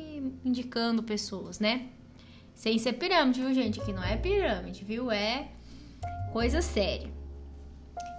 indicando 0.44 1.04
pessoas, 1.04 1.60
né? 1.60 1.88
Sem 2.54 2.80
ser 2.80 2.94
pirâmide, 2.94 3.42
viu, 3.42 3.54
gente? 3.54 3.80
Que 3.82 3.94
não 3.94 4.04
é 4.04 4.18
pirâmide, 4.18 4.84
viu? 4.84 5.12
É 5.12 5.50
coisa 6.34 6.62
séria. 6.62 7.10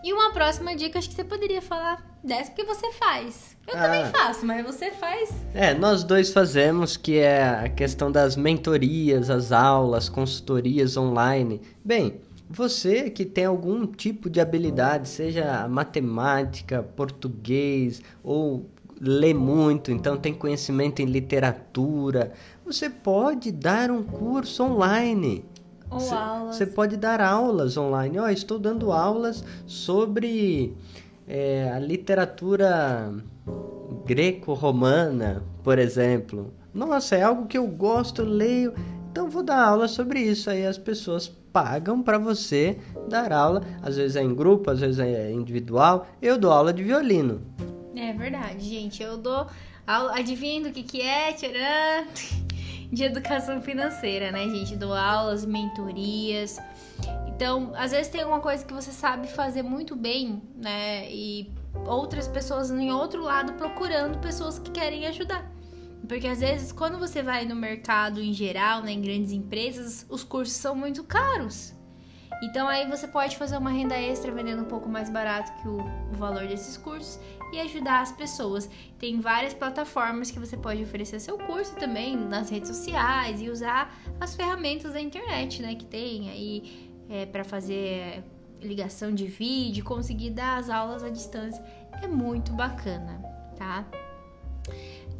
E 0.05 0.13
uma 0.13 0.33
próxima 0.33 0.77
dica, 0.77 0.99
acho 0.99 1.09
que 1.09 1.15
você 1.17 1.25
poderia 1.25 1.61
falar 1.61 2.17
dessa 2.23 2.53
que 2.53 2.63
você 2.63 2.93
faz. 2.93 3.57
Eu 3.67 3.77
ah, 3.77 3.83
também 3.83 4.05
faço, 4.07 4.47
mas 4.47 4.65
você 4.65 4.93
faz. 4.93 5.31
É, 5.53 5.75
nós 5.75 6.05
dois 6.05 6.33
fazemos, 6.33 6.97
que 6.97 7.19
é 7.19 7.43
a 7.43 7.69
questão 7.69 8.13
das 8.13 8.37
mentorias, 8.37 9.31
as 9.31 9.51
aulas, 9.51 10.09
consultorias 10.09 10.97
online. 10.97 11.61
Bem, 11.85 12.21
você 12.49 13.11
que 13.11 13.25
tem 13.25 13.45
algum 13.45 13.87
tipo 13.87 14.31
de 14.31 14.41
habilidade, 14.41 15.09
seja 15.09 15.67
matemática, 15.69 16.83
português 16.83 18.03
ou 18.23 18.67
lê 19.01 19.35
muito, 19.35 19.91
então 19.91 20.17
tem 20.17 20.33
conhecimento 20.33 21.01
em 21.01 21.05
literatura, 21.05 22.33
você 22.65 22.89
pode 22.89 23.53
dar 23.53 23.91
um 23.91 24.03
curso 24.03 24.63
online. 24.63 25.45
Ou 25.91 26.01
cê, 26.01 26.15
aulas. 26.15 26.57
Você 26.57 26.67
pode 26.67 26.97
dar 26.97 27.21
aulas 27.21 27.77
online. 27.77 28.19
Ó, 28.19 28.25
oh, 28.25 28.29
estou 28.29 28.59
dando 28.59 28.91
aulas 28.91 29.45
sobre 29.67 30.75
é, 31.29 31.71
a 31.73 31.79
literatura 31.79 33.13
greco-romana, 34.05 35.43
por 35.63 35.79
exemplo. 35.79 36.53
Nossa, 36.75 37.17
é 37.17 37.23
algo 37.23 37.47
que 37.47 37.57
eu 37.57 37.67
gosto, 37.67 38.23
leio. 38.23 38.75
Então 39.17 39.31
vou 39.31 39.43
dar 39.43 39.65
aula 39.69 39.89
sobre 39.89 40.21
isso. 40.21 40.51
Aí 40.51 40.67
as 40.67 40.77
pessoas 40.77 41.27
pagam 41.27 42.03
para 42.03 42.19
você 42.19 42.79
dar 43.09 43.33
aula, 43.33 43.63
às 43.81 43.97
vezes 43.97 44.15
é 44.15 44.23
em 44.23 44.35
grupo, 44.35 44.71
às 44.71 44.81
vezes 44.81 44.99
é 44.99 45.33
individual. 45.33 46.07
Eu 46.21 46.37
dou 46.37 46.53
aula 46.53 46.71
de 46.71 46.83
violino. 46.83 47.41
É 47.97 48.13
verdade, 48.13 48.63
gente. 48.69 49.03
Eu 49.03 49.17
dou 49.17 49.47
aula, 49.87 50.19
adivinha 50.19 50.65
do 50.65 50.71
que 50.71 50.83
que 50.83 51.01
é, 51.01 51.33
tcharam? 51.33 52.07
De 52.93 53.05
educação 53.05 53.61
financeira, 53.63 54.31
né, 54.31 54.45
gente? 54.51 54.77
Dou 54.77 54.93
aulas, 54.93 55.47
mentorias. 55.47 56.59
Então, 57.27 57.73
às 57.75 57.93
vezes 57.93 58.09
tem 58.09 58.21
alguma 58.21 58.41
coisa 58.41 58.65
que 58.65 58.73
você 58.73 58.93
sabe 58.93 59.29
fazer 59.29 59.63
muito 59.63 59.97
bem, 59.97 60.43
né? 60.55 61.11
E 61.11 61.51
outras 61.87 62.29
pessoas 62.29 62.71
em 62.71 62.93
outro 62.93 63.23
lado 63.23 63.55
procurando 63.55 64.19
pessoas 64.19 64.59
que 64.59 64.71
querem 64.71 65.07
ajudar. 65.07 65.56
Porque 66.09 66.27
às 66.27 66.41
vezes, 66.41 66.73
quando 66.73 66.99
você 66.99 67.23
vai 67.23 67.45
no 67.45 67.57
mercado 67.57 68.21
em 68.21 68.33
geral, 68.33 68.83
né, 68.83 68.93
em 68.93 69.01
grandes 69.01 69.33
empresas, 69.33 70.07
os 70.09 70.23
cursos 70.23 70.55
são 70.55 70.75
muito 70.75 71.03
caros. 71.05 71.75
Então 72.43 72.69
aí 72.69 72.87
você 72.87 73.09
pode 73.09 73.37
fazer 73.37 73.57
uma 73.57 73.71
renda 73.71 73.97
extra 73.97 74.31
vendendo 74.31 74.63
um 74.63 74.67
pouco 74.67 74.89
mais 74.89 75.09
barato 75.09 75.53
que 75.63 75.69
o, 75.69 75.79
o, 75.79 76.17
valor 76.17 76.47
desses 76.47 76.77
cursos 76.77 77.19
e 77.53 77.61
ajudar 77.61 78.03
as 78.03 78.13
pessoas. 78.13 78.69
Tem 78.99 79.21
várias 79.21 79.55
plataformas 79.55 80.31
que 80.31 80.39
você 80.39 80.57
pode 80.57 80.83
oferecer 80.83 81.19
seu 81.19 81.39
curso 81.39 81.75
também 81.77 82.15
nas 82.15 82.51
redes 82.51 82.69
sociais 82.69 83.41
e 83.41 83.49
usar 83.49 83.95
as 84.21 84.35
ferramentas 84.35 84.93
da 84.93 85.01
internet, 85.01 85.63
né, 85.63 85.75
que 85.75 85.87
tem 85.87 86.29
aí 86.29 86.93
é, 87.09 87.25
para 87.25 87.43
fazer 87.43 88.23
ligação 88.61 89.15
de 89.15 89.27
vídeo, 89.27 89.85
conseguir 89.85 90.31
dar 90.31 90.59
as 90.59 90.69
aulas 90.69 91.03
à 91.03 91.09
distância. 91.09 91.65
É 92.03 92.07
muito 92.07 92.53
bacana, 92.53 93.19
tá? 93.57 93.87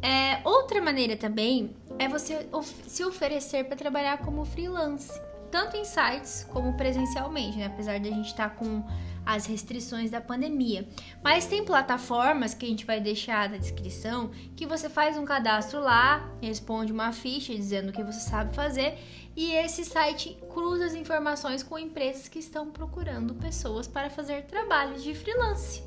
É, 0.01 0.41
outra 0.43 0.81
maneira 0.81 1.15
também 1.17 1.75
é 1.97 2.07
você 2.07 2.47
se 2.87 3.03
oferecer 3.03 3.65
para 3.65 3.75
trabalhar 3.75 4.19
como 4.19 4.45
freelance, 4.45 5.19
tanto 5.49 5.75
em 5.75 5.83
sites 5.83 6.47
como 6.51 6.75
presencialmente, 6.77 7.57
né? 7.57 7.65
apesar 7.65 7.99
de 7.99 8.09
a 8.09 8.11
gente 8.11 8.27
estar 8.27 8.49
tá 8.49 8.55
com 8.55 8.83
as 9.25 9.45
restrições 9.45 10.09
da 10.09 10.21
pandemia. 10.21 10.87
Mas 11.21 11.45
tem 11.45 11.65
plataformas 11.65 12.53
que 12.53 12.65
a 12.65 12.69
gente 12.69 12.85
vai 12.85 13.01
deixar 13.01 13.49
na 13.49 13.57
descrição 13.57 14.31
que 14.55 14.65
você 14.65 14.89
faz 14.89 15.17
um 15.17 15.25
cadastro 15.25 15.81
lá, 15.81 16.31
responde 16.41 16.93
uma 16.93 17.11
ficha 17.11 17.53
dizendo 17.53 17.89
o 17.89 17.93
que 17.93 18.03
você 18.03 18.21
sabe 18.21 18.55
fazer 18.55 18.97
e 19.35 19.51
esse 19.51 19.83
site 19.83 20.37
cruza 20.49 20.85
as 20.85 20.95
informações 20.95 21.61
com 21.61 21.77
empresas 21.77 22.27
que 22.27 22.39
estão 22.39 22.71
procurando 22.71 23.35
pessoas 23.35 23.87
para 23.87 24.09
fazer 24.09 24.45
trabalhos 24.45 25.03
de 25.03 25.13
freelance. 25.13 25.86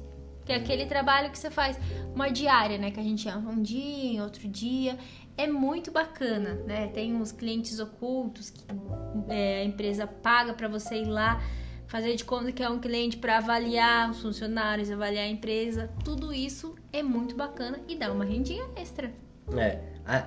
Que 0.50 0.54
é 0.54 0.56
aquele 0.56 0.84
trabalho 0.84 1.30
que 1.30 1.38
você 1.38 1.48
faz 1.48 1.78
uma 2.12 2.28
diária, 2.28 2.76
né? 2.76 2.90
Que 2.90 2.98
a 2.98 3.02
gente 3.04 3.28
ama 3.28 3.52
um 3.52 3.62
dia, 3.62 4.20
outro 4.20 4.48
dia. 4.48 4.98
É 5.36 5.46
muito 5.46 5.92
bacana, 5.92 6.54
né? 6.66 6.88
Tem 6.88 7.14
uns 7.14 7.30
clientes 7.30 7.78
ocultos 7.78 8.50
que 8.50 8.64
é, 9.28 9.60
a 9.60 9.64
empresa 9.64 10.08
paga 10.08 10.52
para 10.52 10.66
você 10.66 11.02
ir 11.02 11.04
lá 11.04 11.40
fazer 11.86 12.16
de 12.16 12.24
conta 12.24 12.50
que 12.50 12.64
é 12.64 12.68
um 12.68 12.80
cliente 12.80 13.16
para 13.16 13.38
avaliar 13.38 14.10
os 14.10 14.22
funcionários, 14.22 14.90
avaliar 14.90 15.24
a 15.24 15.28
empresa. 15.28 15.88
Tudo 16.04 16.32
isso 16.32 16.74
é 16.92 17.00
muito 17.00 17.36
bacana 17.36 17.78
e 17.86 17.94
dá 17.94 18.10
uma 18.10 18.24
rendinha 18.24 18.64
extra. 18.74 19.12
É. 19.56 19.78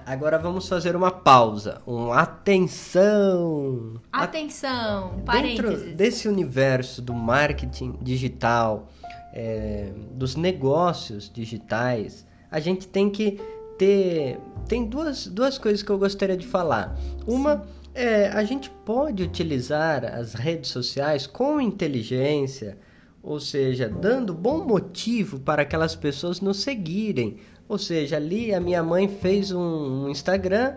Agora 0.06 0.38
vamos 0.38 0.70
fazer 0.70 0.96
uma 0.96 1.12
pausa. 1.12 1.82
Um 1.86 2.14
atenção! 2.14 3.96
Atenção! 4.10 5.22
Parênteses. 5.26 5.82
Dentro 5.82 5.96
desse 5.98 6.28
universo 6.30 7.02
do 7.02 7.14
marketing 7.14 7.98
digital, 8.02 8.88
é, 9.34 9.91
dos 10.12 10.36
negócios 10.36 11.30
digitais, 11.34 12.26
a 12.52 12.60
gente 12.60 12.88
tem 12.88 13.10
que 13.10 13.39
ter. 13.78 14.39
Tem 14.67 14.86
duas, 14.86 15.26
duas 15.26 15.58
coisas 15.58 15.82
que 15.82 15.89
eu 15.89 15.98
gostaria 15.98 16.38
de 16.38 16.46
falar. 16.46 16.96
Uma 17.26 17.65
é 17.96 18.28
a 18.28 18.43
gente 18.43 18.69
pode 18.69 19.24
utilizar 19.24 20.06
as 20.06 20.34
redes 20.34 20.69
sociais 20.69 21.28
com 21.28 21.60
inteligência, 21.60 22.78
ou 23.22 23.39
seja, 23.39 23.89
dando 23.89 24.34
bom 24.34 24.63
motivo 24.65 25.39
para 25.39 25.63
aquelas 25.63 25.96
pessoas 25.96 26.39
nos 26.39 26.58
seguirem. 26.58 27.38
Ou 27.67 27.78
seja, 27.78 28.17
ali 28.17 28.54
a 28.54 28.60
minha 28.60 28.84
mãe 28.84 29.08
fez 29.08 29.52
um, 29.52 30.06
um 30.06 30.10
Instagram 30.10 30.76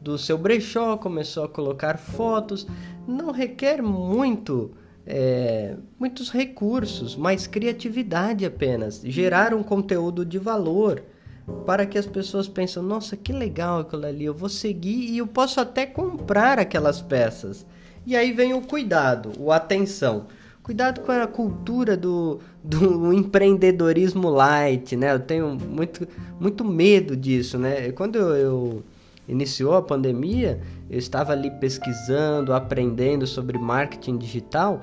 do 0.00 0.16
seu 0.16 0.38
brechó, 0.38 0.96
começou 0.96 1.44
a 1.44 1.48
colocar 1.48 1.98
fotos. 1.98 2.66
Não 3.06 3.32
requer 3.32 3.82
muito, 3.82 4.72
é, 5.10 5.74
muitos 5.98 6.30
recursos, 6.30 7.16
mas 7.16 7.46
criatividade 7.46 8.44
apenas. 8.44 9.00
Gerar 9.02 9.54
um 9.54 9.62
conteúdo 9.62 10.22
de 10.22 10.38
valor 10.38 11.02
para 11.64 11.86
que 11.86 11.96
as 11.96 12.04
pessoas 12.04 12.46
pensem: 12.46 12.82
nossa, 12.82 13.16
que 13.16 13.32
legal 13.32 13.80
aquilo 13.80 14.04
ali, 14.04 14.26
eu 14.26 14.34
vou 14.34 14.50
seguir 14.50 15.10
e 15.10 15.16
eu 15.16 15.26
posso 15.26 15.60
até 15.60 15.86
comprar 15.86 16.58
aquelas 16.58 17.00
peças. 17.00 17.64
E 18.06 18.14
aí 18.14 18.32
vem 18.32 18.52
o 18.52 18.60
cuidado, 18.60 19.32
o 19.38 19.50
atenção. 19.50 20.26
Cuidado 20.62 21.00
com 21.00 21.10
a 21.10 21.26
cultura 21.26 21.96
do, 21.96 22.40
do 22.62 23.10
empreendedorismo 23.10 24.28
light, 24.28 24.94
né? 24.94 25.14
Eu 25.14 25.20
tenho 25.20 25.54
muito, 25.54 26.06
muito 26.38 26.62
medo 26.62 27.16
disso, 27.16 27.58
né? 27.58 27.90
Quando 27.92 28.16
eu, 28.16 28.36
eu 28.36 28.84
iniciou 29.26 29.74
a 29.74 29.82
pandemia, 29.82 30.60
eu 30.90 30.98
estava 30.98 31.32
ali 31.32 31.50
pesquisando, 31.50 32.54
aprendendo 32.54 33.26
sobre 33.26 33.58
marketing 33.58 34.16
digital. 34.16 34.80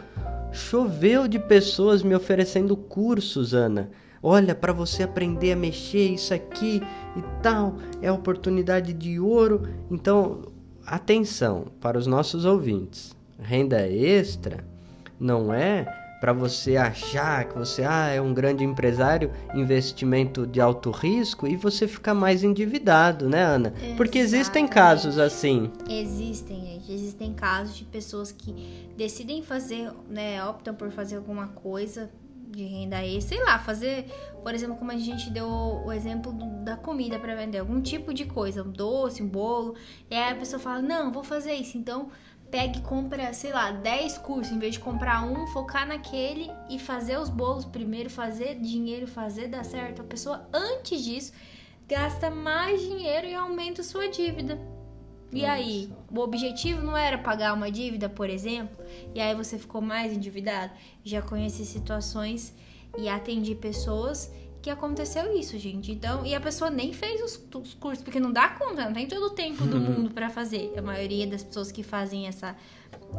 Choveu 0.56 1.28
de 1.28 1.38
pessoas 1.38 2.02
me 2.02 2.16
oferecendo 2.16 2.78
cursos, 2.78 3.54
Ana. 3.54 3.92
Olha, 4.24 4.56
para 4.56 4.72
você 4.72 5.04
aprender 5.04 5.52
a 5.52 5.56
mexer 5.56 6.14
isso 6.14 6.34
aqui 6.34 6.82
e 7.16 7.22
tal, 7.44 7.76
é 8.02 8.10
oportunidade 8.10 8.94
de 8.94 9.20
ouro. 9.20 9.68
Então, 9.92 10.44
atenção 10.86 11.66
para 11.82 11.98
os 11.98 12.08
nossos 12.08 12.46
ouvintes. 12.46 13.14
Renda 13.38 13.86
extra 13.88 14.64
não 15.20 15.54
é 15.54 15.86
para 16.26 16.34
você 16.34 16.76
achar 16.76 17.48
que 17.48 17.56
você 17.56 17.84
ah, 17.84 18.10
é 18.10 18.20
um 18.20 18.34
grande 18.34 18.64
empresário, 18.64 19.32
investimento 19.54 20.48
de 20.48 20.60
alto 20.60 20.90
risco 20.90 21.46
e 21.46 21.56
você 21.56 21.88
ficar 21.88 22.16
mais 22.16 22.44
endividado, 22.44 23.30
né, 23.30 23.44
Ana? 23.44 23.68
Exatamente. 23.68 23.96
Porque 23.96 24.18
existem 24.18 24.68
casos 24.68 25.20
assim. 25.20 25.72
Existem, 25.88 26.66
gente. 26.66 26.92
Existem 26.92 27.32
casos 27.32 27.78
de 27.78 27.86
pessoas 27.86 28.32
que 28.32 28.90
decidem 28.98 29.44
fazer, 29.44 29.92
né, 30.10 30.44
optam 30.44 30.74
por 30.74 30.90
fazer 30.90 31.18
alguma 31.18 31.50
coisa 31.50 32.10
de 32.50 32.64
renda 32.64 33.06
extra, 33.06 33.36
sei 33.36 33.46
lá, 33.46 33.60
fazer, 33.60 34.06
por 34.42 34.56
exemplo, 34.56 34.78
como 34.78 34.92
a 34.92 34.98
gente 34.98 35.30
deu 35.30 35.48
o 35.48 35.92
exemplo 35.92 36.34
do, 36.34 36.64
da 36.64 36.76
comida 36.76 37.20
para 37.20 37.36
vender, 37.36 37.60
algum 37.60 37.80
tipo 37.82 38.12
de 38.12 38.26
coisa, 38.26 38.64
um 38.64 38.72
doce, 38.72 39.22
um 39.22 39.28
bolo, 39.28 39.76
e 40.10 40.16
aí 40.16 40.32
a 40.32 40.36
pessoa 40.36 40.60
fala: 40.60 40.82
"Não, 40.82 41.12
vou 41.12 41.24
fazer 41.24 41.54
isso". 41.54 41.78
Então, 41.78 42.10
pega 42.50 42.78
e 42.78 42.82
compra, 42.82 43.34
sei 43.34 43.52
lá, 43.52 43.72
10 43.72 44.20
cursos, 44.20 44.54
em 44.54 44.60
vez 44.60 44.74
de 44.74 44.80
comprar 44.80 45.24
um, 45.24 45.48
focar 45.48 45.88
naquele 45.88 46.50
e 46.70 46.80
fazer 46.80 47.18
os 47.18 47.30
bolos 47.30 47.66
primeiro, 47.66 48.10
fazer 48.10 48.56
dinheiro, 48.56 49.08
fazer 49.08 49.48
dar 49.48 49.66
certo. 49.66 50.02
A 50.02 50.06
pessoa, 50.06 50.48
antes 50.54 51.04
disso, 51.04 51.34
gasta 51.88 52.30
mais 52.30 52.82
dinheiro 52.82 53.28
e 53.28 53.34
aumenta 53.34 53.84
sua 53.84 54.10
dívida. 54.10 54.60
E 55.32 55.42
Nossa. 55.42 55.54
aí, 55.54 55.92
o 56.10 56.20
objetivo 56.20 56.82
não 56.82 56.96
era 56.96 57.18
pagar 57.18 57.54
uma 57.54 57.70
dívida, 57.70 58.08
por 58.08 58.30
exemplo, 58.30 58.78
e 59.14 59.20
aí 59.20 59.36
você 59.36 59.58
ficou 59.58 59.82
mais 59.82 60.14
endividado? 60.14 60.72
Já 61.04 61.22
conheci 61.22 61.66
situações 61.66 62.56
e 62.98 63.10
atendi 63.10 63.54
pessoas 63.56 64.32
que 64.66 64.70
aconteceu 64.72 65.32
isso, 65.38 65.60
gente. 65.60 65.92
Então, 65.92 66.26
e 66.26 66.34
a 66.34 66.42
pessoa 66.42 66.72
nem 66.72 66.92
fez 66.92 67.22
os, 67.22 67.40
os 67.54 67.76
cursos, 67.76 68.04
porque 68.04 68.20
não 68.20 68.32
dá 68.32 68.50
conta, 68.50 68.86
não 68.86 68.94
tem 68.94 69.08
todo 69.08 69.28
o 69.28 69.30
tempo 69.30 69.64
do 69.64 69.78
mundo 69.80 70.10
para 70.10 70.28
fazer. 70.28 70.74
A 70.76 70.82
maioria 70.82 71.28
das 71.28 71.44
pessoas 71.44 71.72
que 71.72 71.84
fazem 71.84 72.26
essa 72.26 72.56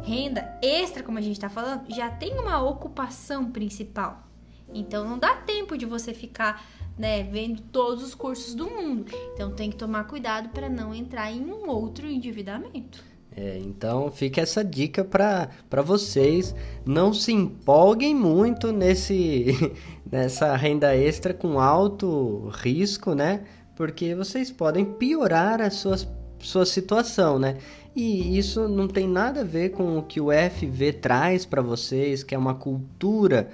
renda 0.03 0.59
extra, 0.61 1.01
como 1.01 1.17
a 1.17 1.21
gente 1.21 1.39
tá 1.39 1.47
falando, 1.47 1.89
já 1.89 2.09
tem 2.09 2.37
uma 2.37 2.61
ocupação 2.61 3.49
principal. 3.49 4.27
Então, 4.73 5.07
não 5.07 5.17
dá 5.17 5.37
tempo 5.37 5.77
de 5.77 5.85
você 5.85 6.13
ficar 6.13 6.67
né, 6.97 7.23
vendo 7.23 7.61
todos 7.61 8.03
os 8.03 8.13
cursos 8.13 8.53
do 8.53 8.69
mundo. 8.69 9.05
Então, 9.33 9.55
tem 9.55 9.69
que 9.69 9.77
tomar 9.77 10.03
cuidado 10.03 10.49
para 10.49 10.67
não 10.67 10.93
entrar 10.93 11.31
em 11.31 11.45
um 11.45 11.69
outro 11.69 12.07
endividamento. 12.07 13.01
É, 13.37 13.59
então 13.59 14.09
fica 14.09 14.41
essa 14.41 14.63
dica 14.63 15.05
para 15.05 15.81
vocês. 15.83 16.55
Não 16.83 17.13
se 17.13 17.31
empolguem 17.31 18.15
muito 18.15 18.71
nesse, 18.71 19.75
nessa 20.11 20.55
renda 20.55 20.95
extra 20.95 21.35
com 21.35 21.59
alto 21.59 22.49
risco, 22.51 23.13
né? 23.13 23.43
Porque 23.75 24.15
vocês 24.15 24.49
podem 24.49 24.83
piorar 24.83 25.61
a 25.61 25.69
sua, 25.69 25.97
sua 26.39 26.65
situação, 26.65 27.37
né? 27.37 27.57
E 27.95 28.37
isso 28.39 28.67
não 28.67 28.87
tem 28.87 29.07
nada 29.07 29.41
a 29.41 29.43
ver 29.43 29.69
com 29.69 29.99
o 29.99 30.03
que 30.03 30.19
o 30.19 30.29
FV 30.31 30.93
traz 30.93 31.45
para 31.45 31.61
vocês, 31.61 32.23
que 32.23 32.33
é 32.33 32.37
uma 32.37 32.55
cultura, 32.55 33.49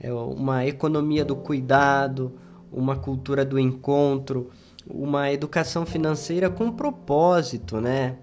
é 0.00 0.12
uma 0.12 0.66
economia 0.66 1.24
do 1.24 1.36
cuidado, 1.36 2.32
uma 2.72 2.96
cultura 2.96 3.44
do 3.44 3.60
encontro, 3.60 4.50
uma 4.88 5.32
educação 5.32 5.86
financeira 5.86 6.50
com 6.50 6.72
propósito, 6.72 7.80
né? 7.80 8.16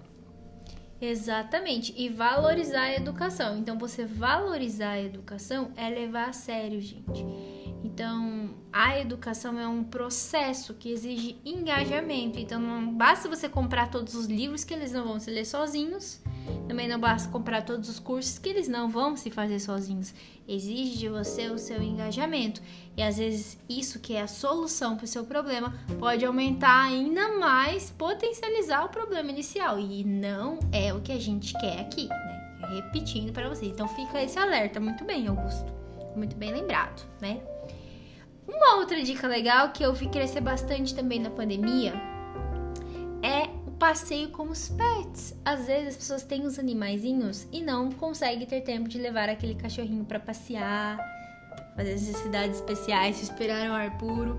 Exatamente. 1.00 1.94
E 1.96 2.08
valorizar 2.08 2.82
a 2.82 2.94
educação. 2.96 3.56
Então, 3.56 3.78
você 3.78 4.04
valorizar 4.04 4.92
a 4.92 5.02
educação 5.02 5.70
é 5.76 5.88
levar 5.88 6.28
a 6.28 6.32
sério, 6.32 6.80
gente. 6.80 7.24
Então, 7.84 8.54
a 8.72 8.98
educação 8.98 9.58
é 9.58 9.66
um 9.66 9.84
processo 9.84 10.74
que 10.74 10.90
exige 10.90 11.36
engajamento. 11.44 12.38
Então, 12.38 12.60
não 12.60 12.92
basta 12.92 13.28
você 13.28 13.48
comprar 13.48 13.90
todos 13.90 14.14
os 14.14 14.26
livros 14.26 14.64
que 14.64 14.74
eles 14.74 14.92
não 14.92 15.06
vão 15.06 15.20
se 15.20 15.30
ler 15.30 15.44
sozinhos. 15.44 16.20
Também 16.66 16.88
não 16.88 16.98
basta 16.98 17.30
comprar 17.30 17.62
todos 17.62 17.88
os 17.88 17.98
cursos 17.98 18.38
que 18.38 18.48
eles 18.48 18.68
não 18.68 18.88
vão 18.88 19.16
se 19.16 19.30
fazer 19.30 19.60
sozinhos. 19.60 20.12
Exige 20.46 20.98
de 20.98 21.08
você 21.08 21.48
o 21.48 21.58
seu 21.58 21.82
engajamento. 21.82 22.60
E 22.98 23.02
às 23.02 23.16
vezes 23.16 23.56
isso 23.68 24.00
que 24.00 24.16
é 24.16 24.22
a 24.22 24.26
solução 24.26 24.96
para 24.96 25.04
o 25.04 25.06
seu 25.06 25.24
problema 25.24 25.72
pode 26.00 26.24
aumentar 26.24 26.82
ainda 26.82 27.38
mais, 27.38 27.90
potencializar 27.90 28.84
o 28.84 28.88
problema 28.88 29.30
inicial. 29.30 29.78
E 29.78 30.02
não 30.02 30.58
é 30.72 30.92
o 30.92 31.00
que 31.00 31.12
a 31.12 31.20
gente 31.20 31.56
quer 31.60 31.78
aqui, 31.78 32.08
né? 32.08 32.58
Repetindo 32.74 33.32
para 33.32 33.48
vocês. 33.48 33.70
Então 33.70 33.86
fica 33.86 34.20
esse 34.20 34.36
alerta. 34.36 34.80
Muito 34.80 35.04
bem, 35.04 35.28
Augusto. 35.28 35.72
Muito 36.16 36.34
bem 36.34 36.52
lembrado, 36.52 37.06
né? 37.20 37.40
Uma 38.48 38.78
outra 38.78 39.00
dica 39.00 39.28
legal 39.28 39.70
que 39.70 39.84
eu 39.84 39.94
vi 39.94 40.08
crescer 40.08 40.40
bastante 40.40 40.92
também 40.92 41.20
na 41.20 41.30
pandemia 41.30 41.94
é 43.22 43.44
o 43.64 43.70
passeio 43.78 44.30
com 44.30 44.48
os 44.48 44.70
pets. 44.70 45.38
Às 45.44 45.68
vezes 45.68 45.90
as 45.90 45.96
pessoas 45.98 46.24
têm 46.24 46.44
os 46.44 46.58
animaizinhos 46.58 47.46
e 47.52 47.62
não 47.62 47.92
conseguem 47.92 48.44
ter 48.44 48.62
tempo 48.62 48.88
de 48.88 48.98
levar 48.98 49.28
aquele 49.28 49.54
cachorrinho 49.54 50.04
para 50.04 50.18
passear, 50.18 50.98
fazer 51.78 51.92
necessidades 51.92 52.56
especiais, 52.56 53.20
respirar 53.20 53.70
um 53.70 53.72
ar 53.72 53.96
puro. 53.98 54.36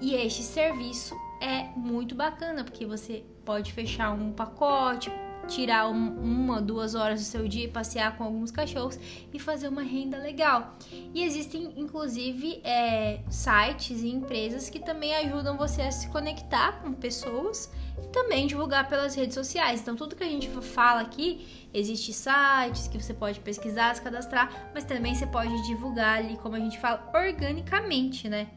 E 0.00 0.14
este 0.14 0.44
serviço 0.44 1.16
é 1.42 1.64
muito 1.76 2.14
bacana 2.14 2.62
porque 2.62 2.86
você 2.86 3.24
pode 3.44 3.72
fechar 3.72 4.12
um 4.12 4.32
pacote, 4.32 5.10
tirar 5.48 5.88
um, 5.88 6.20
uma, 6.20 6.60
duas 6.60 6.94
horas 6.94 7.20
do 7.20 7.26
seu 7.26 7.48
dia 7.48 7.64
e 7.64 7.68
passear 7.68 8.16
com 8.16 8.24
alguns 8.24 8.50
cachorros 8.50 8.98
e 9.32 9.38
fazer 9.38 9.68
uma 9.68 9.82
renda 9.82 10.18
legal. 10.18 10.76
E 11.14 11.24
existem, 11.24 11.72
inclusive, 11.76 12.60
é, 12.62 13.20
sites 13.28 14.02
e 14.02 14.08
empresas 14.08 14.68
que 14.70 14.78
também 14.78 15.14
ajudam 15.16 15.56
você 15.56 15.82
a 15.82 15.90
se 15.90 16.08
conectar 16.08 16.80
com 16.82 16.92
pessoas 16.92 17.72
e 18.02 18.06
também 18.08 18.46
divulgar 18.46 18.88
pelas 18.88 19.14
redes 19.14 19.34
sociais. 19.34 19.80
Então, 19.80 19.96
tudo 19.96 20.14
que 20.14 20.22
a 20.22 20.28
gente 20.28 20.48
fala 20.60 21.00
aqui, 21.00 21.68
existe 21.72 22.12
sites 22.12 22.86
que 22.86 23.02
você 23.02 23.14
pode 23.14 23.40
pesquisar, 23.40 23.94
se 23.96 24.02
cadastrar, 24.02 24.70
mas 24.74 24.84
também 24.84 25.14
você 25.14 25.26
pode 25.26 25.66
divulgar 25.66 26.18
ali, 26.18 26.36
como 26.36 26.54
a 26.54 26.60
gente 26.60 26.78
fala, 26.78 27.10
organicamente, 27.14 28.28
né? 28.28 28.48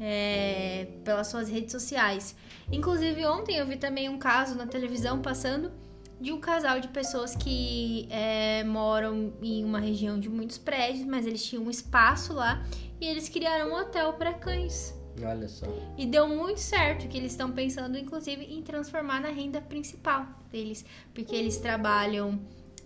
É, 0.00 0.86
pelas 1.04 1.26
suas 1.26 1.48
redes 1.48 1.72
sociais. 1.72 2.36
Inclusive, 2.70 3.26
ontem 3.26 3.56
eu 3.56 3.66
vi 3.66 3.76
também 3.76 4.08
um 4.08 4.16
caso 4.16 4.54
na 4.54 4.64
televisão 4.64 5.20
passando 5.20 5.72
de 6.20 6.32
um 6.32 6.40
casal 6.40 6.80
de 6.80 6.88
pessoas 6.88 7.34
que 7.36 8.08
é, 8.10 8.64
moram 8.64 9.32
em 9.40 9.64
uma 9.64 9.78
região 9.78 10.18
de 10.18 10.28
muitos 10.28 10.58
prédios, 10.58 11.04
mas 11.04 11.26
eles 11.26 11.44
tinham 11.44 11.64
um 11.64 11.70
espaço 11.70 12.32
lá 12.32 12.64
e 13.00 13.06
eles 13.06 13.28
criaram 13.28 13.70
um 13.70 13.74
hotel 13.74 14.12
para 14.14 14.32
cães. 14.34 14.94
Olha 15.22 15.48
só. 15.48 15.66
E 15.96 16.06
deu 16.06 16.28
muito 16.28 16.60
certo, 16.60 17.08
que 17.08 17.16
eles 17.16 17.32
estão 17.32 17.50
pensando, 17.50 17.98
inclusive, 17.98 18.44
em 18.44 18.62
transformar 18.62 19.20
na 19.20 19.28
renda 19.28 19.60
principal 19.60 20.26
deles, 20.50 20.84
porque 21.14 21.34
eles 21.34 21.56
trabalham. 21.58 22.38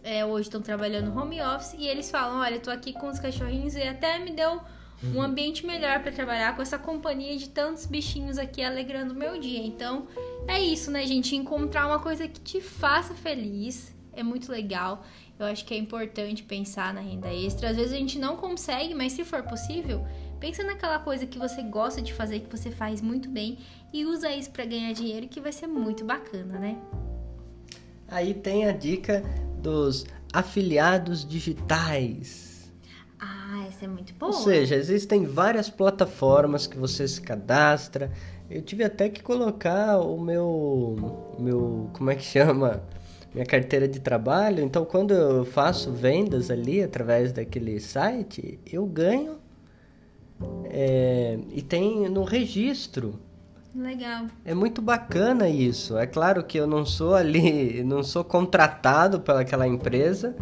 É, 0.04 0.24
hoje 0.24 0.48
estão 0.48 0.60
trabalhando 0.60 1.16
home 1.16 1.40
office 1.40 1.74
e 1.78 1.86
eles 1.86 2.10
falam: 2.10 2.40
Olha, 2.40 2.56
eu 2.56 2.60
tô 2.60 2.70
aqui 2.70 2.92
com 2.92 3.08
os 3.08 3.20
cachorrinhos 3.20 3.76
e 3.76 3.82
até 3.82 4.18
me 4.18 4.32
deu 4.32 4.60
um 5.14 5.20
ambiente 5.20 5.66
melhor 5.66 6.00
para 6.00 6.12
trabalhar 6.12 6.54
com 6.54 6.62
essa 6.62 6.78
companhia 6.78 7.36
de 7.36 7.48
tantos 7.48 7.86
bichinhos 7.86 8.38
aqui 8.38 8.62
alegrando 8.62 9.12
o 9.12 9.16
meu 9.16 9.38
dia. 9.38 9.60
Então, 9.60 10.06
é 10.46 10.60
isso, 10.60 10.90
né, 10.90 11.06
gente? 11.06 11.34
Encontrar 11.34 11.86
uma 11.86 11.98
coisa 11.98 12.28
que 12.28 12.40
te 12.40 12.60
faça 12.60 13.14
feliz 13.14 13.92
é 14.12 14.22
muito 14.22 14.50
legal. 14.50 15.04
Eu 15.38 15.46
acho 15.46 15.64
que 15.64 15.74
é 15.74 15.76
importante 15.76 16.42
pensar 16.42 16.94
na 16.94 17.00
renda 17.00 17.32
extra. 17.32 17.70
Às 17.70 17.76
vezes 17.76 17.92
a 17.92 17.96
gente 17.96 18.18
não 18.18 18.36
consegue, 18.36 18.94
mas 18.94 19.12
se 19.12 19.24
for 19.24 19.42
possível, 19.42 20.06
pensa 20.38 20.62
naquela 20.62 20.98
coisa 20.98 21.26
que 21.26 21.38
você 21.38 21.62
gosta 21.62 22.00
de 22.00 22.12
fazer, 22.12 22.40
que 22.40 22.56
você 22.56 22.70
faz 22.70 23.00
muito 23.00 23.28
bem 23.28 23.58
e 23.92 24.04
usa 24.04 24.30
isso 24.30 24.50
para 24.50 24.64
ganhar 24.64 24.92
dinheiro, 24.92 25.26
que 25.26 25.40
vai 25.40 25.52
ser 25.52 25.66
muito 25.66 26.04
bacana, 26.04 26.58
né? 26.58 26.78
Aí 28.08 28.34
tem 28.34 28.66
a 28.66 28.72
dica 28.72 29.22
dos 29.58 30.06
afiliados 30.32 31.26
digitais. 31.26 32.51
É 33.82 33.86
muito 33.88 34.14
boa. 34.14 34.30
Ou 34.30 34.38
seja, 34.38 34.76
existem 34.76 35.26
várias 35.26 35.68
plataformas 35.68 36.66
que 36.66 36.78
você 36.78 37.06
se 37.08 37.20
cadastra. 37.20 38.12
Eu 38.48 38.62
tive 38.62 38.84
até 38.84 39.08
que 39.08 39.22
colocar 39.22 39.98
o 39.98 40.20
meu 40.20 41.34
meu, 41.38 41.90
como 41.92 42.10
é 42.10 42.14
que 42.14 42.24
chama? 42.24 42.82
Minha 43.34 43.46
carteira 43.46 43.88
de 43.88 43.98
trabalho. 43.98 44.62
Então, 44.62 44.84
quando 44.84 45.12
eu 45.12 45.44
faço 45.44 45.90
vendas 45.90 46.50
ali 46.50 46.82
através 46.82 47.32
daquele 47.32 47.80
site, 47.80 48.60
eu 48.70 48.86
ganho 48.86 49.38
é, 50.66 51.38
e 51.50 51.60
tem 51.62 52.08
no 52.08 52.24
registro 52.24 53.18
Legal. 53.74 54.26
É 54.44 54.52
muito 54.52 54.82
bacana 54.82 55.48
isso. 55.48 55.96
É 55.96 56.06
claro 56.06 56.44
que 56.44 56.58
eu 56.58 56.66
não 56.66 56.84
sou 56.84 57.14
ali, 57.14 57.82
não 57.82 58.02
sou 58.02 58.22
contratado 58.22 59.20
pelaquela 59.20 59.66
empresa, 59.66 60.36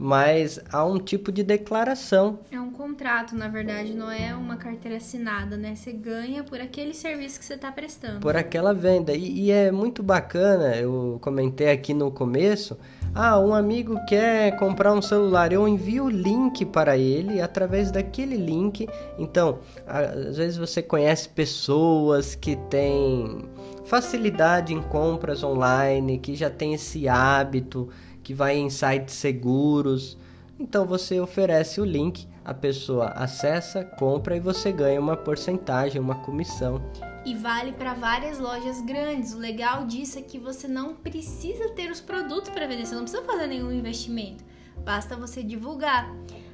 mas 0.00 0.58
há 0.72 0.82
um 0.82 0.98
tipo 0.98 1.30
de 1.30 1.42
declaração. 1.42 2.38
É 2.50 2.58
um 2.58 2.70
contrato, 2.70 3.36
na 3.36 3.48
verdade, 3.48 3.92
não 3.92 4.10
é 4.10 4.34
uma 4.34 4.56
carteira 4.56 4.96
assinada, 4.96 5.58
né? 5.58 5.74
Você 5.74 5.92
ganha 5.92 6.42
por 6.42 6.58
aquele 6.58 6.94
serviço 6.94 7.38
que 7.38 7.44
você 7.44 7.52
está 7.52 7.70
prestando. 7.70 8.20
Por 8.20 8.34
aquela 8.34 8.72
venda. 8.72 9.12
E, 9.12 9.42
e 9.42 9.50
é 9.50 9.70
muito 9.70 10.02
bacana, 10.02 10.74
eu 10.74 11.18
comentei 11.20 11.70
aqui 11.70 11.92
no 11.92 12.10
começo 12.10 12.78
ah, 13.12 13.40
um 13.40 13.52
amigo 13.52 13.98
quer 14.06 14.56
comprar 14.56 14.92
um 14.92 15.02
celular, 15.02 15.52
eu 15.52 15.66
envio 15.66 16.04
o 16.04 16.08
link 16.08 16.64
para 16.64 16.96
ele 16.96 17.40
através 17.40 17.90
daquele 17.90 18.36
link. 18.36 18.88
Então, 19.18 19.58
às 19.84 20.36
vezes 20.36 20.56
você 20.56 20.80
conhece 20.80 21.28
pessoas 21.28 22.36
que 22.36 22.54
têm 22.54 23.42
facilidade 23.84 24.72
em 24.72 24.80
compras 24.80 25.42
online, 25.42 26.18
que 26.18 26.36
já 26.36 26.48
tem 26.48 26.72
esse 26.74 27.08
hábito, 27.08 27.88
que 28.22 28.34
vai 28.34 28.56
em 28.56 28.70
sites 28.70 29.14
seguros. 29.14 30.16
Então 30.58 30.86
você 30.86 31.20
oferece 31.20 31.80
o 31.80 31.84
link, 31.84 32.26
a 32.44 32.52
pessoa 32.52 33.06
acessa, 33.08 33.84
compra 33.84 34.36
e 34.36 34.40
você 34.40 34.70
ganha 34.72 35.00
uma 35.00 35.16
porcentagem, 35.16 36.00
uma 36.00 36.16
comissão 36.16 36.80
e 37.24 37.34
vale 37.34 37.72
para 37.72 37.94
várias 37.94 38.38
lojas 38.38 38.80
grandes. 38.82 39.34
O 39.34 39.38
legal 39.38 39.86
disso 39.86 40.18
é 40.18 40.22
que 40.22 40.38
você 40.38 40.66
não 40.66 40.94
precisa 40.94 41.68
ter 41.70 41.90
os 41.90 42.00
produtos 42.00 42.50
para 42.50 42.66
vender, 42.66 42.86
você 42.86 42.94
não 42.94 43.02
precisa 43.02 43.22
fazer 43.22 43.46
nenhum 43.46 43.72
investimento, 43.72 44.44
basta 44.84 45.16
você 45.16 45.42
divulgar. 45.42 46.10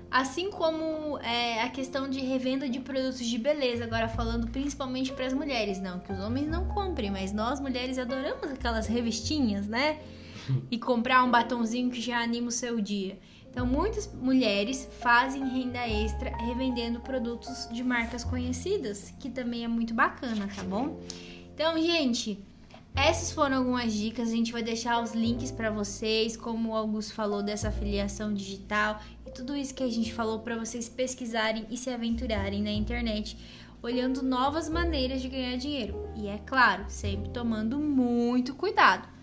Assim 0.08 0.50
como 0.50 1.18
é, 1.18 1.62
a 1.62 1.68
questão 1.68 2.08
de 2.08 2.20
revenda 2.20 2.68
de 2.68 2.78
produtos 2.78 3.26
de 3.26 3.38
beleza, 3.38 3.84
agora 3.84 4.08
falando 4.08 4.46
principalmente 4.48 5.12
para 5.12 5.26
as 5.26 5.32
mulheres, 5.32 5.80
não 5.80 5.98
que 5.98 6.12
os 6.12 6.20
homens 6.20 6.46
não 6.46 6.66
comprem, 6.68 7.10
mas 7.10 7.32
nós 7.32 7.60
mulheres 7.60 7.98
adoramos 7.98 8.50
aquelas 8.50 8.86
revistinhas, 8.86 9.66
né? 9.66 9.98
E 10.70 10.78
comprar 10.78 11.24
um 11.24 11.30
batonzinho 11.30 11.90
que 11.90 12.00
já 12.00 12.22
anima 12.22 12.48
o 12.48 12.52
seu 12.52 12.80
dia. 12.80 13.18
Então, 13.50 13.66
muitas 13.66 14.06
mulheres 14.12 14.86
fazem 15.00 15.48
renda 15.48 15.88
extra 15.88 16.30
revendendo 16.36 17.00
produtos 17.00 17.66
de 17.72 17.82
marcas 17.82 18.22
conhecidas, 18.22 19.14
que 19.18 19.30
também 19.30 19.64
é 19.64 19.68
muito 19.68 19.94
bacana, 19.94 20.46
tá 20.54 20.62
bom? 20.62 21.00
Então, 21.54 21.80
gente, 21.80 22.38
essas 22.94 23.32
foram 23.32 23.56
algumas 23.56 23.94
dicas. 23.94 24.28
A 24.28 24.32
gente 24.32 24.52
vai 24.52 24.62
deixar 24.62 25.02
os 25.02 25.14
links 25.14 25.50
para 25.50 25.70
vocês, 25.70 26.36
como 26.36 26.70
o 26.70 26.74
Augusto 26.74 27.14
falou 27.14 27.42
dessa 27.42 27.68
afiliação 27.68 28.34
digital 28.34 29.00
e 29.26 29.30
tudo 29.30 29.56
isso 29.56 29.74
que 29.74 29.82
a 29.82 29.90
gente 29.90 30.12
falou 30.12 30.40
para 30.40 30.58
vocês 30.58 30.88
pesquisarem 30.88 31.66
e 31.70 31.78
se 31.78 31.88
aventurarem 31.88 32.62
na 32.62 32.70
internet, 32.70 33.38
olhando 33.82 34.22
novas 34.22 34.68
maneiras 34.68 35.22
de 35.22 35.28
ganhar 35.28 35.56
dinheiro. 35.56 36.08
E 36.14 36.26
é 36.26 36.38
claro, 36.44 36.84
sempre 36.88 37.30
tomando 37.30 37.78
muito 37.78 38.54
cuidado. 38.54 39.15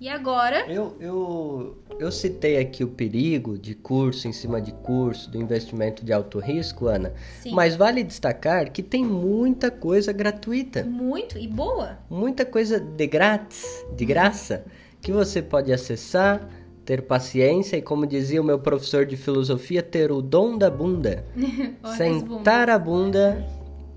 E 0.00 0.08
agora? 0.08 0.64
Eu, 0.66 0.96
eu, 0.98 1.78
eu 1.98 2.10
citei 2.10 2.56
aqui 2.56 2.82
o 2.82 2.88
perigo 2.88 3.58
de 3.58 3.74
curso 3.74 4.26
em 4.26 4.32
cima 4.32 4.58
de 4.58 4.72
curso, 4.72 5.30
do 5.30 5.36
investimento 5.36 6.02
de 6.02 6.10
alto 6.10 6.38
risco, 6.38 6.86
Ana. 6.86 7.12
Sim. 7.42 7.52
Mas 7.52 7.76
vale 7.76 8.02
destacar 8.02 8.72
que 8.72 8.82
tem 8.82 9.04
muita 9.04 9.70
coisa 9.70 10.10
gratuita. 10.10 10.84
Muito 10.84 11.36
e 11.36 11.46
boa. 11.46 11.98
Muita 12.08 12.46
coisa 12.46 12.80
de 12.80 13.06
grátis, 13.06 13.84
de 13.94 14.06
graça, 14.06 14.64
que 15.02 15.12
você 15.12 15.42
pode 15.42 15.70
acessar, 15.70 16.48
ter 16.82 17.02
paciência 17.02 17.76
e, 17.76 17.82
como 17.82 18.06
dizia 18.06 18.40
o 18.40 18.44
meu 18.44 18.58
professor 18.58 19.04
de 19.04 19.18
filosofia, 19.18 19.82
ter 19.82 20.10
o 20.10 20.22
dom 20.22 20.56
da 20.56 20.70
bunda. 20.70 21.26
Sentar 21.98 22.70
a 22.70 22.78
bunda 22.78 23.46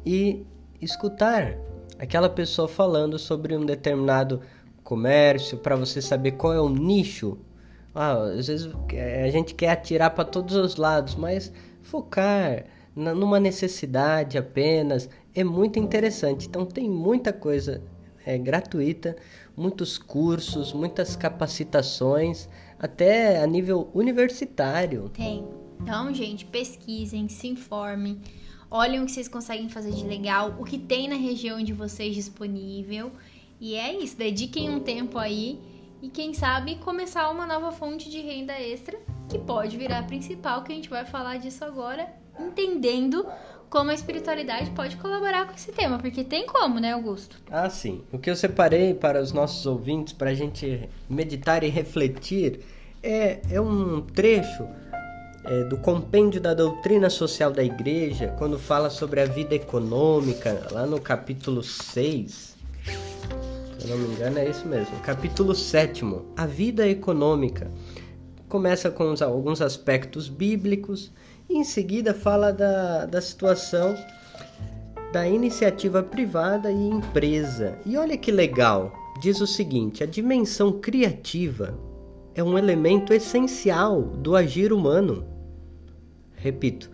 e 0.06 0.46
escutar 0.82 1.58
aquela 1.98 2.30
pessoa 2.30 2.68
falando 2.68 3.18
sobre 3.18 3.56
um 3.56 3.66
determinado 3.66 4.42
comércio, 4.84 5.58
para 5.58 5.76
você 5.76 6.02
saber 6.02 6.34
qual 6.34 6.54
é 6.54 6.62
o 6.62 6.70
nicho. 6.70 7.38
Ah, 7.96 8.24
às 8.24 8.48
vezes 8.48 8.70
é, 8.92 9.24
a 9.24 9.30
gente 9.30 9.54
quer 9.54 9.70
atirar 9.70 10.12
para 10.12 10.26
todos 10.26 10.56
os 10.56 10.76
lados, 10.76 11.16
mas 11.16 11.52
focar 11.82 12.66
na, 12.96 13.14
numa 13.14 13.40
necessidade 13.40 14.38
apenas 14.38 15.10
é 15.34 15.44
muito 15.44 15.80
interessante. 15.80 16.48
Então 16.48 16.66
tem 16.66 16.90
muita 16.90 17.32
coisa 17.32 17.82
é, 18.26 18.38
gratuita, 18.38 19.16
muitos 19.56 19.98
cursos, 19.98 20.74
muitas 20.74 21.16
capacitações, 21.16 22.50
até 22.80 23.42
a 23.42 23.48
nível 23.48 23.90
universitário. 23.94 25.10
Tem. 25.10 25.48
Então, 25.82 26.14
gente, 26.14 26.46
pesquisem, 26.46 27.28
se 27.28 27.48
informem, 27.48 28.20
olhem 28.72 29.02
o 29.02 29.06
que 29.06 29.12
vocês 29.12 29.28
conseguem 29.28 29.70
fazer 29.70 29.92
de 29.92 30.06
legal, 30.06 30.56
o 30.58 30.64
que 30.64 30.78
tem 30.78 31.08
na 31.08 31.16
região 31.16 31.62
de 31.62 31.74
vocês 31.74 32.16
disponível 32.16 33.12
e 33.64 33.76
é 33.76 33.96
isso, 33.96 34.18
dediquem 34.18 34.70
um 34.70 34.82
tempo 34.82 35.18
aí 35.18 35.58
e 36.02 36.10
quem 36.10 36.34
sabe 36.34 36.76
começar 36.80 37.30
uma 37.30 37.48
nova 37.48 37.72
fonte 37.72 38.10
de 38.10 38.20
renda 38.20 38.52
extra 38.60 39.00
que 39.30 39.40
pode 39.40 39.78
virar 39.78 40.00
a 40.00 40.04
principal, 40.04 40.66
que 40.66 40.74
a 40.74 40.76
gente 40.76 40.90
vai 40.90 41.06
falar 41.06 41.38
disso 41.38 41.64
agora, 41.64 42.10
entendendo 42.38 43.26
como 43.70 43.90
a 43.90 43.94
espiritualidade 43.94 44.70
pode 44.72 44.98
colaborar 44.98 45.48
com 45.48 45.54
esse 45.54 45.72
tema, 45.72 45.98
porque 45.98 46.26
tem 46.26 46.46
como, 46.46 46.78
né, 46.78 46.92
Augusto? 46.92 47.38
Ah, 47.50 47.70
sim. 47.70 48.02
O 48.12 48.20
que 48.20 48.30
eu 48.30 48.36
separei 48.36 48.94
para 48.94 49.22
os 49.22 49.32
nossos 49.32 49.66
ouvintes, 49.66 50.12
para 50.12 50.32
a 50.32 50.36
gente 50.36 50.90
meditar 51.10 51.64
e 51.64 51.70
refletir, 51.70 52.60
é, 53.02 53.40
é 53.50 53.62
um 53.62 54.02
trecho 54.02 54.68
é, 55.46 55.64
do 55.64 55.78
compêndio 55.78 56.42
da 56.42 56.54
doutrina 56.54 57.10
social 57.10 57.50
da 57.50 57.64
igreja, 57.64 58.36
quando 58.38 58.60
fala 58.60 58.90
sobre 58.90 59.22
a 59.22 59.26
vida 59.26 59.56
econômica, 59.56 60.68
lá 60.70 60.86
no 60.86 61.00
capítulo 61.00 61.64
6 61.64 62.53
se 62.53 62.53
eu 63.84 63.90
não 63.90 63.98
me 63.98 64.14
engano 64.14 64.40
é 64.40 64.50
isso 64.50 64.66
mesmo. 64.68 64.98
Capítulo 65.02 65.54
7, 65.54 66.06
a 66.38 66.46
vida 66.46 66.88
econômica. 66.88 67.70
Começa 68.48 68.90
com 68.90 69.14
alguns 69.22 69.62
aspectos 69.62 70.30
bíblicos 70.30 71.12
e 71.50 71.58
em 71.58 71.64
seguida 71.64 72.14
fala 72.14 72.54
da, 72.54 73.06
da 73.06 73.22
situação 73.22 73.96
da 75.12 75.28
iniciativa 75.28 76.02
privada 76.02 76.72
e 76.72 76.76
empresa. 76.76 77.78
E 77.86 77.98
olha 77.98 78.18
que 78.18 78.32
legal, 78.32 78.94
diz 79.22 79.42
o 79.42 79.48
seguinte: 79.48 80.02
a 80.02 80.08
dimensão 80.08 80.80
criativa 80.80 81.78
é 82.34 82.44
um 82.44 82.58
elemento 82.58 83.14
essencial 83.14 84.02
do 84.02 84.36
agir 84.36 84.72
humano. 84.72 85.26
Repito, 86.36 86.90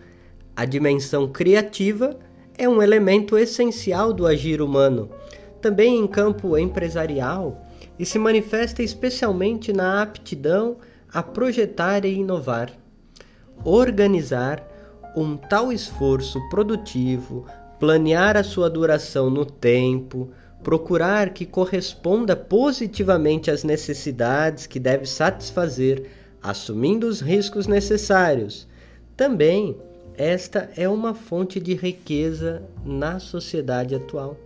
a 0.55 0.65
dimensão 0.65 1.27
criativa 1.27 2.17
é 2.57 2.67
um 2.67 2.81
elemento 2.81 3.37
essencial 3.37 4.11
do 4.11 4.25
agir 4.25 4.61
humano 4.61 5.09
também 5.59 5.97
em 5.97 6.07
campo 6.07 6.57
empresarial 6.57 7.65
e 7.97 8.05
se 8.05 8.17
manifesta 8.17 8.81
especialmente 8.81 9.73
na 9.73 10.01
aptidão 10.01 10.77
a 11.13 11.21
projetar 11.21 12.05
e 12.05 12.15
inovar. 12.15 12.71
Organizar 13.63 14.65
um 15.15 15.35
tal 15.35 15.71
esforço 15.71 16.39
produtivo, 16.49 17.45
planear 17.79 18.37
a 18.37 18.43
sua 18.43 18.69
duração 18.69 19.29
no 19.29 19.45
tempo, 19.45 20.29
procurar 20.63 21.31
que 21.31 21.45
corresponda 21.45 22.35
positivamente 22.35 23.49
às 23.49 23.63
necessidades 23.63 24.67
que 24.67 24.79
deve 24.79 25.05
satisfazer, 25.05 26.09
assumindo 26.41 27.07
os 27.07 27.21
riscos 27.21 27.67
necessários. 27.67 28.67
Também, 29.15 29.77
esta 30.15 30.69
é 30.75 30.87
uma 30.87 31.13
fonte 31.13 31.59
de 31.59 31.73
riqueza 31.73 32.61
na 32.85 33.19
sociedade 33.19 33.95
atual. 33.95 34.37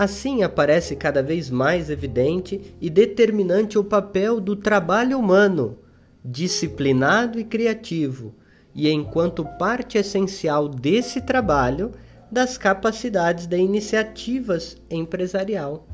Assim 0.00 0.42
aparece 0.42 0.96
cada 0.96 1.22
vez 1.22 1.50
mais 1.50 1.90
evidente 1.90 2.74
e 2.80 2.88
determinante 2.88 3.78
o 3.78 3.84
papel 3.84 4.40
do 4.40 4.56
trabalho 4.56 5.18
humano, 5.18 5.76
disciplinado 6.24 7.38
e 7.38 7.44
criativo, 7.44 8.34
e 8.74 8.88
enquanto 8.88 9.44
parte 9.58 9.98
essencial 9.98 10.70
desse 10.70 11.20
trabalho 11.20 11.90
das 12.32 12.56
capacidades 12.56 13.46
da 13.46 13.58
iniciativas 13.58 14.78
empresarial. 14.88 15.86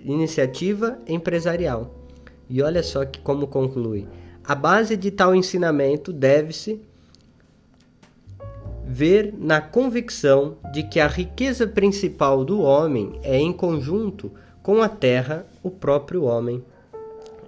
Iniciativa 0.00 0.98
empresarial. 1.06 1.94
E 2.48 2.62
olha 2.62 2.82
só 2.82 3.04
que 3.04 3.20
como 3.20 3.46
conclui. 3.46 4.08
A 4.42 4.54
base 4.54 4.96
de 4.96 5.10
tal 5.10 5.34
ensinamento 5.34 6.14
deve-se 6.14 6.80
ver 8.84 9.34
na 9.38 9.60
convicção 9.60 10.56
de 10.72 10.82
que 10.82 11.00
a 11.00 11.06
riqueza 11.06 11.66
principal 11.66 12.44
do 12.44 12.60
homem 12.60 13.18
é 13.22 13.38
em 13.38 13.52
conjunto 13.52 14.32
com 14.62 14.82
a 14.82 14.88
terra 14.88 15.46
o 15.62 15.70
próprio 15.70 16.24
homem. 16.24 16.64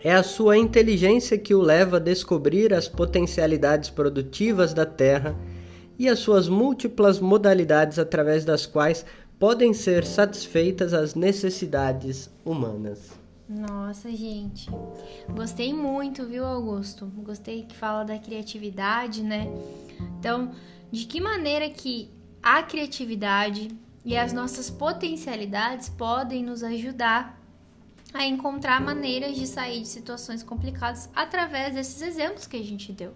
É 0.02 0.14
a 0.14 0.22
sua 0.22 0.58
inteligência 0.58 1.38
que 1.38 1.54
o 1.54 1.62
leva 1.62 1.96
a 1.96 2.00
descobrir 2.00 2.74
as 2.74 2.88
potencialidades 2.88 3.88
produtivas 3.88 4.74
da 4.74 4.84
terra 4.84 5.34
e 5.98 6.08
as 6.08 6.18
suas 6.18 6.48
múltiplas 6.48 7.20
modalidades 7.20 7.98
através 7.98 8.44
das 8.44 8.66
quais 8.66 9.06
podem 9.38 9.72
ser 9.72 10.04
satisfeitas 10.04 10.92
as 10.92 11.14
necessidades 11.14 12.30
humanas. 12.44 13.12
Nossa, 13.48 14.10
gente. 14.10 14.70
Gostei 15.28 15.72
muito, 15.72 16.24
viu, 16.24 16.44
Augusto? 16.46 17.06
Gostei 17.18 17.62
que 17.62 17.76
fala 17.76 18.02
da 18.02 18.18
criatividade, 18.18 19.22
né? 19.22 19.52
Então, 20.24 20.52
de 20.90 21.04
que 21.04 21.20
maneira 21.20 21.68
que 21.68 22.08
a 22.42 22.62
criatividade 22.62 23.68
e 24.02 24.16
as 24.16 24.32
nossas 24.32 24.70
potencialidades 24.70 25.90
podem 25.90 26.42
nos 26.42 26.62
ajudar 26.62 27.38
a 28.14 28.24
encontrar 28.24 28.80
maneiras 28.80 29.36
de 29.36 29.46
sair 29.46 29.82
de 29.82 29.88
situações 29.88 30.42
complicadas 30.42 31.10
através 31.14 31.74
desses 31.74 32.00
exemplos 32.00 32.46
que 32.46 32.56
a 32.56 32.62
gente 32.62 32.90
deu. 32.90 33.12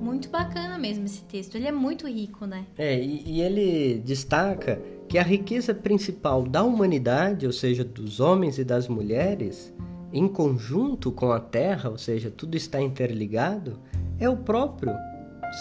Muito 0.00 0.28
bacana 0.28 0.78
mesmo 0.78 1.06
esse 1.06 1.22
texto, 1.22 1.56
ele 1.56 1.66
é 1.66 1.72
muito 1.72 2.06
rico, 2.06 2.46
né? 2.46 2.64
É, 2.78 3.02
e, 3.02 3.24
e 3.26 3.40
ele 3.40 3.98
destaca 3.98 4.80
que 5.08 5.18
a 5.18 5.24
riqueza 5.24 5.74
principal 5.74 6.44
da 6.44 6.62
humanidade, 6.62 7.46
ou 7.46 7.52
seja, 7.52 7.82
dos 7.82 8.20
homens 8.20 8.58
e 8.58 8.64
das 8.64 8.86
mulheres, 8.86 9.74
em 10.12 10.28
conjunto 10.28 11.10
com 11.10 11.32
a 11.32 11.40
Terra, 11.40 11.90
ou 11.90 11.98
seja, 11.98 12.30
tudo 12.30 12.56
está 12.56 12.80
interligado, 12.80 13.80
é 14.20 14.28
o 14.28 14.36
próprio 14.36 14.92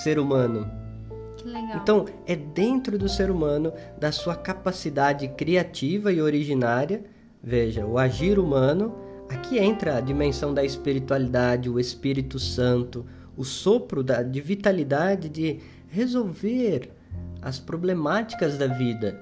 ser 0.04 0.20
humano. 0.20 0.83
Então, 1.76 2.06
é 2.26 2.36
dentro 2.36 2.98
do 2.98 3.10
ser 3.10 3.30
humano, 3.30 3.74
da 4.00 4.12
sua 4.12 4.36
capacidade 4.36 5.28
criativa 5.30 6.12
e 6.12 6.22
originária, 6.22 7.04
Veja, 7.46 7.86
o 7.86 7.98
agir 7.98 8.40
humano, 8.40 8.96
aqui 9.30 9.60
entra 9.60 9.98
a 9.98 10.02
dimensão 10.02 10.54
da 10.54 10.64
espiritualidade, 10.64 11.70
o 11.70 11.78
Espírito 11.78 12.40
Santo, 12.40 13.06
o 13.36 13.44
sopro 13.44 14.02
da, 14.02 14.24
de 14.24 14.40
vitalidade 14.40 15.28
de 15.28 15.60
resolver 15.90 16.90
as 17.42 17.60
problemáticas 17.60 18.58
da 18.58 18.68
vida. 18.68 19.22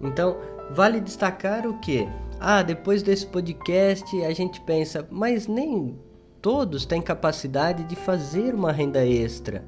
Então, 0.00 0.38
vale 0.72 0.98
destacar 0.98 1.64
o 1.64 1.78
que? 1.78 2.08
Ah, 2.40 2.64
depois 2.64 3.00
desse 3.00 3.28
podcast 3.28 4.24
a 4.24 4.32
gente 4.32 4.60
pensa, 4.62 5.06
mas 5.08 5.46
nem 5.46 5.96
todos 6.40 6.84
têm 6.84 7.00
capacidade 7.00 7.84
de 7.84 7.94
fazer 7.94 8.56
uma 8.56 8.72
renda 8.72 9.06
extra. 9.06 9.64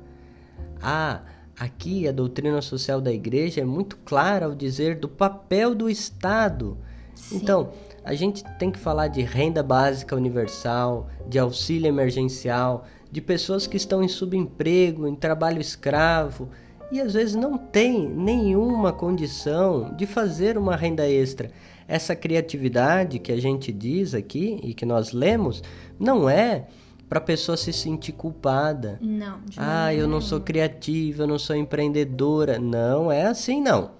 Ah, 0.83 1.21
aqui 1.59 2.09
a 2.09 2.13
doutrina 2.13 2.61
social 2.63 3.01
da 3.01 3.13
igreja 3.13 3.61
é 3.61 3.65
muito 3.65 3.97
clara 3.99 4.47
ao 4.47 4.55
dizer 4.55 4.97
do 4.97 5.09
papel 5.09 5.75
do 5.75 5.89
Estado 5.89 6.77
Sim. 7.15 7.37
Então, 7.37 7.71
a 8.05 8.15
gente 8.15 8.45
tem 8.59 8.71
que 8.71 8.79
falar 8.79 9.09
de 9.09 9.23
renda 9.23 9.63
básica 9.63 10.15
universal, 10.17 11.09
de 11.27 11.39
auxílio 11.39 11.89
emergencial, 11.89 12.87
de 13.11 13.21
pessoas 13.21 13.67
que 13.67 13.77
estão 13.77 14.03
em 14.03 14.09
subemprego, 14.09 15.07
em 15.07 15.15
trabalho 15.15 15.61
escravo 15.61 16.49
e 16.93 17.01
às 17.01 17.15
vezes 17.15 17.35
não 17.35 17.57
tem 17.57 18.09
nenhuma 18.09 18.93
condição 18.93 19.95
de 19.97 20.07
fazer 20.07 20.59
uma 20.59 20.77
renda 20.77 21.09
extra. 21.09 21.51
Essa 21.87 22.15
criatividade 22.15 23.19
que 23.19 23.33
a 23.33 23.41
gente 23.41 23.73
diz 23.73 24.15
aqui 24.15 24.61
e 24.63 24.75
que 24.75 24.85
nós 24.85 25.13
lemos 25.13 25.63
não 25.99 26.29
é 26.29 26.67
para 27.09 27.19
a 27.19 27.23
pessoa 27.23 27.57
se 27.57 27.73
sentir 27.73 28.13
culpada. 28.13 28.99
Não. 29.01 29.41
ah, 29.57 29.95
eu 29.95 30.09
não 30.09 30.21
sou 30.21 30.41
criativa, 30.41 31.23
eu 31.23 31.27
não 31.27 31.39
sou 31.39 31.55
empreendedora. 31.55 32.59
Não 32.59 33.11
é 33.11 33.27
assim, 33.27 33.61
não 33.61 33.91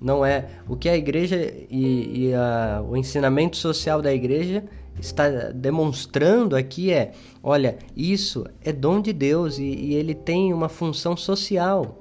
não 0.00 0.24
é 0.24 0.48
o 0.66 0.76
que 0.76 0.88
a 0.88 0.96
igreja 0.96 1.36
e, 1.68 2.28
e 2.28 2.34
a, 2.34 2.82
o 2.88 2.96
ensinamento 2.96 3.56
social 3.56 4.00
da 4.00 4.12
igreja 4.12 4.64
está 4.98 5.28
demonstrando 5.52 6.56
aqui 6.56 6.90
é, 6.90 7.12
olha, 7.42 7.78
isso 7.94 8.46
é 8.62 8.72
dom 8.72 9.00
de 9.00 9.12
Deus 9.12 9.58
e, 9.58 9.64
e 9.64 9.94
ele 9.94 10.14
tem 10.14 10.52
uma 10.52 10.68
função 10.68 11.16
social. 11.16 11.98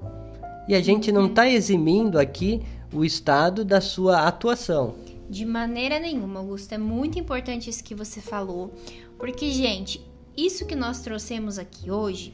E 0.68 0.76
a 0.76 0.82
gente 0.82 1.12
não 1.12 1.26
está 1.26 1.49
eximindo 1.49 2.20
aqui 2.20 2.62
o 2.93 3.03
Estado 3.03 3.66
da 3.66 3.82
sua 3.82 4.28
atuação. 4.28 4.95
De 5.30 5.45
maneira 5.45 5.99
nenhuma, 5.99 6.39
Augusto. 6.39 6.74
É 6.74 6.78
muito 6.78 7.20
importante 7.20 7.70
isso 7.70 7.84
que 7.84 7.93
você 7.93 8.22
falou, 8.22 8.74
porque, 9.18 9.51
gente, 9.51 10.01
isso 10.45 10.65
que 10.65 10.75
nós 10.75 11.01
trouxemos 11.01 11.57
aqui 11.57 11.91
hoje 11.91 12.33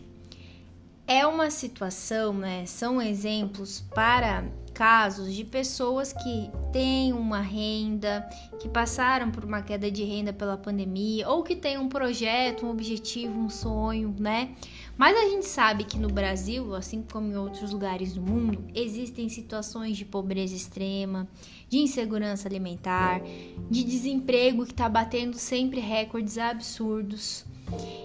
é 1.08 1.26
uma 1.26 1.51
situação, 1.51 2.34
né? 2.34 2.66
São 2.66 3.01
exemplos 3.01 3.84
para 3.93 4.43
casos 4.74 5.34
de 5.34 5.45
pessoas 5.45 6.12
que 6.12 6.51
têm 6.74 7.14
uma 7.14 7.39
renda, 7.39 8.28
que 8.60 8.68
passaram 8.68 9.32
por 9.32 9.45
uma 9.45 9.62
queda 9.62 9.89
de 9.89 10.03
renda 10.03 10.34
pela 10.34 10.58
pandemia, 10.58 11.30
ou 11.30 11.43
que 11.43 11.56
têm 11.56 11.78
um 11.78 11.88
projeto, 11.88 12.66
um 12.66 12.72
objetivo, 12.72 13.39
um 13.39 13.49
sonho, 13.49 14.14
né? 14.20 14.53
Mas 14.97 15.16
a 15.16 15.30
gente 15.30 15.45
sabe 15.45 15.86
que 15.86 15.97
no 15.97 16.10
Brasil, 16.10 16.76
assim 16.76 17.01
como 17.01 17.32
em 17.32 17.38
outros 17.38 17.72
lugares 17.72 18.14
do 18.14 18.22
mundo, 18.22 18.66
existem 18.74 19.30
situações 19.30 19.95
de 19.95 20.03
pobreza 20.03 20.56
extrema, 20.56 21.28
de 21.70 21.78
insegurança 21.78 22.47
alimentar, 22.47 23.22
de 23.70 23.84
desemprego 23.84 24.66
que 24.66 24.72
está 24.72 24.89
batendo 24.89 25.38
sempre 25.38 25.80
recordes 25.80 26.38
absurdos. 26.38 27.45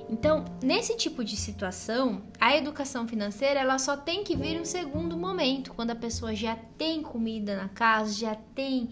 Então, 0.08 0.44
nesse 0.62 0.96
tipo 0.96 1.24
de 1.24 1.36
situação, 1.36 2.22
a 2.40 2.56
educação 2.56 3.06
financeira 3.06 3.61
ela 3.61 3.78
só 3.78 3.96
tem 3.96 4.24
que 4.24 4.36
vir 4.36 4.56
em 4.56 4.61
um 4.61 4.64
segundo 4.64 5.16
momento, 5.16 5.72
quando 5.72 5.90
a 5.90 5.94
pessoa 5.94 6.34
já 6.34 6.56
tem 6.76 7.00
comida 7.00 7.56
na 7.56 7.68
casa, 7.68 8.12
já 8.12 8.34
tem 8.34 8.90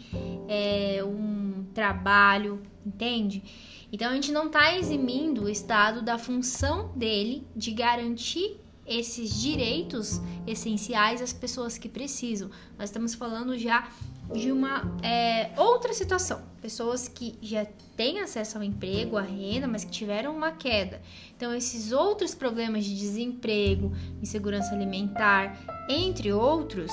é, 0.48 1.02
um 1.04 1.66
trabalho, 1.74 2.62
entende? 2.86 3.42
Então, 3.92 4.10
a 4.10 4.14
gente 4.14 4.30
não 4.30 4.46
está 4.46 4.76
eximindo 4.76 5.44
o 5.44 5.48
Estado 5.48 6.02
da 6.02 6.18
função 6.18 6.92
dele 6.94 7.46
de 7.56 7.72
garantir 7.72 8.60
esses 8.86 9.38
direitos 9.40 10.20
essenciais 10.46 11.20
às 11.20 11.32
pessoas 11.32 11.76
que 11.76 11.88
precisam. 11.88 12.50
Nós 12.78 12.88
estamos 12.88 13.14
falando 13.14 13.58
já 13.58 13.88
de 14.32 14.52
uma 14.52 14.82
é, 15.02 15.50
outra 15.56 15.92
situação. 15.92 16.42
Pessoas 16.60 17.08
que 17.08 17.38
já 17.40 17.66
têm 17.96 18.20
acesso 18.20 18.58
ao 18.58 18.64
emprego, 18.64 19.16
à 19.16 19.22
renda, 19.22 19.66
mas 19.66 19.84
que 19.84 19.90
tiveram 19.90 20.36
uma 20.36 20.52
queda. 20.52 21.00
Então, 21.36 21.54
esses 21.54 21.92
outros 21.92 22.34
problemas 22.34 22.84
de 22.84 22.96
desemprego, 22.96 23.92
insegurança 24.20 24.74
alimentar, 24.74 25.58
entre 25.88 26.32
outros, 26.32 26.92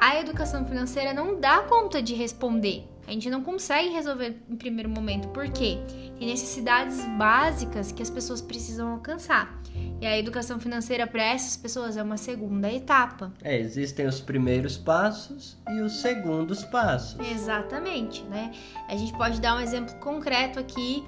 a 0.00 0.20
educação 0.20 0.64
financeira 0.64 1.12
não 1.12 1.40
dá 1.40 1.62
conta 1.62 2.02
de 2.02 2.14
responder. 2.14 2.84
A 3.06 3.10
gente 3.12 3.30
não 3.30 3.42
consegue 3.42 3.88
resolver 3.88 4.36
em 4.50 4.56
primeiro 4.56 4.88
momento, 4.88 5.28
porque 5.28 5.78
tem 6.18 6.28
necessidades 6.28 7.02
básicas 7.16 7.90
que 7.90 8.02
as 8.02 8.10
pessoas 8.10 8.42
precisam 8.42 8.92
alcançar. 8.92 9.57
E 10.00 10.06
a 10.06 10.16
educação 10.16 10.60
financeira 10.60 11.06
para 11.06 11.24
essas 11.24 11.56
pessoas 11.56 11.96
é 11.96 12.02
uma 12.02 12.16
segunda 12.16 12.72
etapa. 12.72 13.32
É, 13.42 13.58
existem 13.58 14.06
os 14.06 14.20
primeiros 14.20 14.76
passos 14.76 15.56
e 15.68 15.80
os 15.80 16.00
segundos 16.00 16.64
passos. 16.64 17.18
Exatamente, 17.28 18.22
né? 18.24 18.52
A 18.88 18.96
gente 18.96 19.12
pode 19.14 19.40
dar 19.40 19.56
um 19.56 19.60
exemplo 19.60 19.94
concreto 19.96 20.60
aqui 20.60 21.04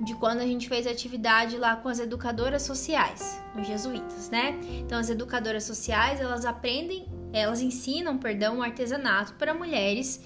de 0.00 0.14
quando 0.14 0.40
a 0.40 0.46
gente 0.46 0.68
fez 0.68 0.86
atividade 0.86 1.56
lá 1.56 1.76
com 1.76 1.88
as 1.88 1.98
educadoras 1.98 2.62
sociais, 2.62 3.40
os 3.58 3.66
jesuítas, 3.66 4.28
né? 4.28 4.58
Então 4.80 4.98
as 4.98 5.08
educadoras 5.08 5.64
sociais, 5.64 6.20
elas 6.20 6.44
aprendem, 6.44 7.06
elas 7.32 7.60
ensinam, 7.62 8.18
perdão, 8.18 8.58
o 8.58 8.62
artesanato 8.62 9.34
para 9.34 9.54
mulheres 9.54 10.20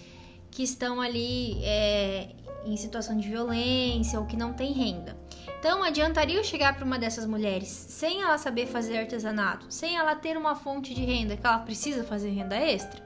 que 0.51 0.63
estão 0.63 1.01
ali 1.01 1.63
é, 1.63 2.31
em 2.65 2.77
situação 2.77 3.17
de 3.17 3.29
violência 3.29 4.19
ou 4.19 4.27
que 4.27 4.37
não 4.37 4.53
têm 4.53 4.73
renda. 4.73 5.17
Então, 5.59 5.83
adiantaria 5.83 6.37
eu 6.37 6.45
chegar 6.45 6.77
para 6.77 6.85
uma 6.85 6.99
dessas 6.99 7.27
mulheres 7.27 7.69
sem 7.69 8.23
ela 8.23 8.39
saber 8.39 8.67
fazer 8.67 8.99
artesanato, 8.99 9.67
sem 9.69 9.97
ela 9.97 10.15
ter 10.15 10.37
uma 10.37 10.55
fonte 10.55 10.95
de 10.95 11.05
renda 11.05 11.37
que 11.37 11.45
ela 11.45 11.59
precisa 11.59 12.05
fazer 12.05 12.31
renda 12.31 12.57
extra? 12.57 13.05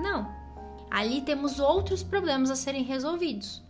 Não. 0.00 0.30
Ali 0.90 1.22
temos 1.22 1.58
outros 1.58 2.02
problemas 2.02 2.50
a 2.50 2.56
serem 2.56 2.82
resolvidos. 2.82 3.64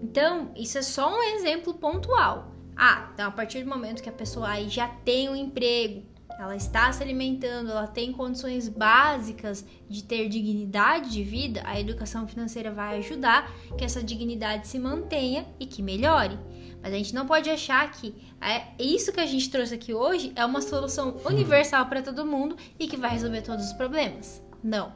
Então, 0.00 0.52
isso 0.54 0.78
é 0.78 0.82
só 0.82 1.12
um 1.12 1.22
exemplo 1.34 1.74
pontual. 1.74 2.52
Ah, 2.76 3.10
então 3.12 3.26
a 3.26 3.32
partir 3.32 3.64
do 3.64 3.68
momento 3.68 4.00
que 4.00 4.08
a 4.08 4.12
pessoa 4.12 4.50
aí 4.50 4.68
já 4.68 4.86
tem 4.86 5.28
um 5.28 5.34
emprego, 5.34 6.06
ela 6.38 6.54
está 6.54 6.90
se 6.92 7.02
alimentando, 7.02 7.72
ela 7.72 7.88
tem 7.88 8.12
condições 8.12 8.68
básicas 8.68 9.64
de 9.88 10.04
ter 10.04 10.28
dignidade 10.28 11.10
de 11.10 11.24
vida, 11.24 11.62
a 11.64 11.80
educação 11.80 12.28
financeira 12.28 12.70
vai 12.70 12.98
ajudar 12.98 13.52
que 13.76 13.84
essa 13.84 14.02
dignidade 14.02 14.68
se 14.68 14.78
mantenha 14.78 15.44
e 15.58 15.66
que 15.66 15.82
melhore. 15.82 16.38
Mas 16.80 16.94
a 16.94 16.96
gente 16.96 17.12
não 17.12 17.26
pode 17.26 17.50
achar 17.50 17.90
que 17.90 18.14
é 18.40 18.62
isso 18.78 19.12
que 19.12 19.18
a 19.18 19.26
gente 19.26 19.50
trouxe 19.50 19.74
aqui 19.74 19.92
hoje 19.92 20.32
é 20.36 20.44
uma 20.46 20.62
solução 20.62 21.16
universal 21.26 21.86
para 21.86 22.02
todo 22.02 22.24
mundo 22.24 22.56
e 22.78 22.86
que 22.86 22.96
vai 22.96 23.10
resolver 23.10 23.42
todos 23.42 23.66
os 23.66 23.72
problemas. 23.72 24.40
Não. 24.62 24.92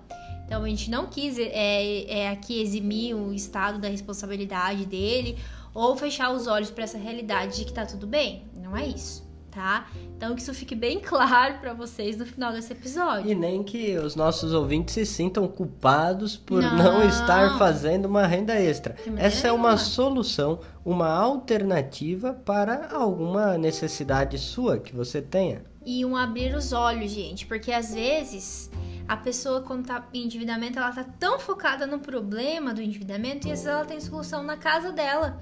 Então 0.46 0.62
a 0.62 0.68
gente 0.68 0.88
não 0.88 1.08
quis 1.08 1.36
é, 1.38 2.04
é, 2.20 2.28
aqui 2.28 2.62
eximir 2.62 3.16
o 3.16 3.34
Estado 3.34 3.80
da 3.80 3.88
responsabilidade 3.88 4.86
dele 4.86 5.36
ou 5.74 5.96
fechar 5.96 6.30
os 6.30 6.46
olhos 6.46 6.70
para 6.70 6.84
essa 6.84 6.98
realidade 6.98 7.56
de 7.56 7.64
que 7.64 7.72
tá 7.72 7.84
tudo 7.84 8.06
bem. 8.06 8.44
Não 8.54 8.76
é 8.76 8.86
isso 8.86 9.31
tá? 9.52 9.86
Então 10.16 10.34
que 10.34 10.42
isso 10.42 10.52
fique 10.54 10.74
bem 10.74 10.98
claro 11.04 11.58
para 11.60 11.72
vocês 11.74 12.16
no 12.16 12.26
final 12.26 12.52
desse 12.52 12.72
episódio. 12.72 13.30
E 13.30 13.34
nem 13.34 13.62
que 13.62 13.96
os 13.98 14.16
nossos 14.16 14.52
ouvintes 14.52 14.94
se 14.94 15.06
sintam 15.06 15.46
culpados 15.46 16.36
por 16.36 16.62
não, 16.62 16.76
não 16.76 17.08
estar 17.08 17.58
fazendo 17.58 18.06
uma 18.06 18.26
renda 18.26 18.54
extra. 18.54 18.96
Essa 19.16 19.48
é 19.48 19.52
uma 19.52 19.76
solução, 19.76 20.60
uma 20.84 21.08
alternativa 21.08 22.32
para 22.32 22.88
alguma 22.92 23.56
necessidade 23.58 24.38
sua 24.38 24.78
que 24.78 24.94
você 24.94 25.20
tenha. 25.20 25.62
E 25.84 26.04
um 26.04 26.16
abrir 26.16 26.54
os 26.54 26.72
olhos, 26.72 27.10
gente, 27.10 27.44
porque 27.44 27.72
às 27.72 27.92
vezes 27.92 28.70
a 29.06 29.16
pessoa 29.16 29.60
quando 29.60 29.86
tá 29.86 30.06
em 30.14 30.24
endividamento, 30.24 30.78
ela 30.78 30.92
tá 30.92 31.04
tão 31.04 31.38
focada 31.38 31.86
no 31.86 31.98
problema 31.98 32.72
do 32.72 32.80
endividamento 32.80 33.48
e 33.48 33.52
às 33.52 33.60
vezes 33.60 33.66
ela 33.66 33.84
tem 33.84 34.00
solução 34.00 34.42
na 34.42 34.56
casa 34.56 34.92
dela. 34.92 35.40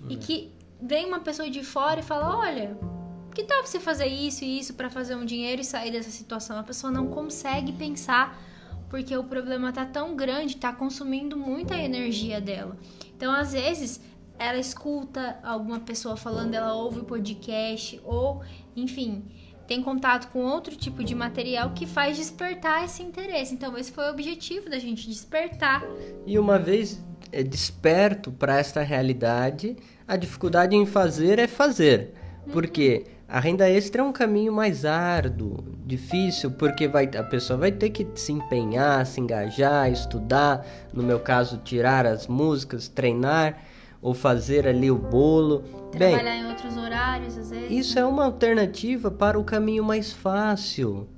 Hum. 0.00 0.06
E 0.08 0.16
que 0.16 0.52
vem 0.80 1.06
uma 1.06 1.20
pessoa 1.20 1.50
de 1.50 1.62
fora 1.62 2.00
e 2.00 2.02
fala: 2.02 2.38
"Olha, 2.38 2.78
que 3.30 3.44
tal 3.44 3.64
você 3.64 3.80
fazer 3.80 4.06
isso 4.06 4.44
e 4.44 4.58
isso 4.58 4.74
para 4.74 4.90
fazer 4.90 5.14
um 5.14 5.24
dinheiro 5.24 5.60
e 5.60 5.64
sair 5.64 5.90
dessa 5.90 6.10
situação? 6.10 6.58
A 6.58 6.62
pessoa 6.62 6.90
não 6.90 7.08
consegue 7.08 7.72
pensar 7.72 8.38
porque 8.88 9.16
o 9.16 9.22
problema 9.22 9.72
tá 9.72 9.86
tão 9.86 10.16
grande, 10.16 10.56
tá 10.56 10.72
consumindo 10.72 11.36
muita 11.36 11.76
energia 11.76 12.40
dela. 12.40 12.76
Então, 13.16 13.32
às 13.32 13.52
vezes, 13.52 14.00
ela 14.38 14.58
escuta 14.58 15.38
alguma 15.44 15.78
pessoa 15.80 16.16
falando, 16.16 16.54
ela 16.54 16.74
ouve 16.74 17.00
o 17.00 17.04
podcast 17.04 18.00
ou, 18.04 18.42
enfim, 18.74 19.22
tem 19.66 19.80
contato 19.80 20.32
com 20.32 20.40
outro 20.40 20.74
tipo 20.74 21.04
de 21.04 21.14
material 21.14 21.70
que 21.70 21.86
faz 21.86 22.16
despertar 22.16 22.84
esse 22.84 23.02
interesse. 23.02 23.54
Então, 23.54 23.78
esse 23.78 23.92
foi 23.92 24.06
o 24.06 24.10
objetivo 24.10 24.68
da 24.68 24.78
gente 24.80 25.08
despertar. 25.08 25.84
E 26.26 26.36
uma 26.36 26.58
vez 26.58 27.00
é 27.30 27.44
desperto 27.44 28.32
para 28.32 28.58
esta 28.58 28.82
realidade, 28.82 29.76
a 30.08 30.16
dificuldade 30.16 30.74
em 30.74 30.84
fazer 30.84 31.38
é 31.38 31.46
fazer. 31.46 32.14
Porque 32.52 33.06
a 33.30 33.38
renda 33.38 33.70
extra 33.70 34.02
é 34.02 34.04
um 34.04 34.12
caminho 34.12 34.52
mais 34.52 34.84
árduo, 34.84 35.62
difícil, 35.86 36.50
porque 36.50 36.88
vai, 36.88 37.08
a 37.16 37.22
pessoa 37.22 37.56
vai 37.56 37.70
ter 37.70 37.90
que 37.90 38.04
se 38.16 38.32
empenhar, 38.32 39.06
se 39.06 39.20
engajar, 39.20 39.88
estudar, 39.90 40.66
no 40.92 41.00
meu 41.00 41.20
caso, 41.20 41.58
tirar 41.58 42.06
as 42.06 42.26
músicas, 42.26 42.88
treinar 42.88 43.56
ou 44.02 44.14
fazer 44.14 44.66
ali 44.66 44.90
o 44.90 44.98
bolo. 44.98 45.60
Trabalhar 45.92 46.22
Bem, 46.22 46.42
em 46.42 46.46
outros 46.46 46.76
horários, 46.76 47.38
às 47.38 47.50
vezes. 47.50 47.70
Isso 47.70 47.98
é 48.00 48.04
uma 48.04 48.24
alternativa 48.24 49.12
para 49.12 49.38
o 49.38 49.44
caminho 49.44 49.84
mais 49.84 50.12
fácil. 50.12 51.08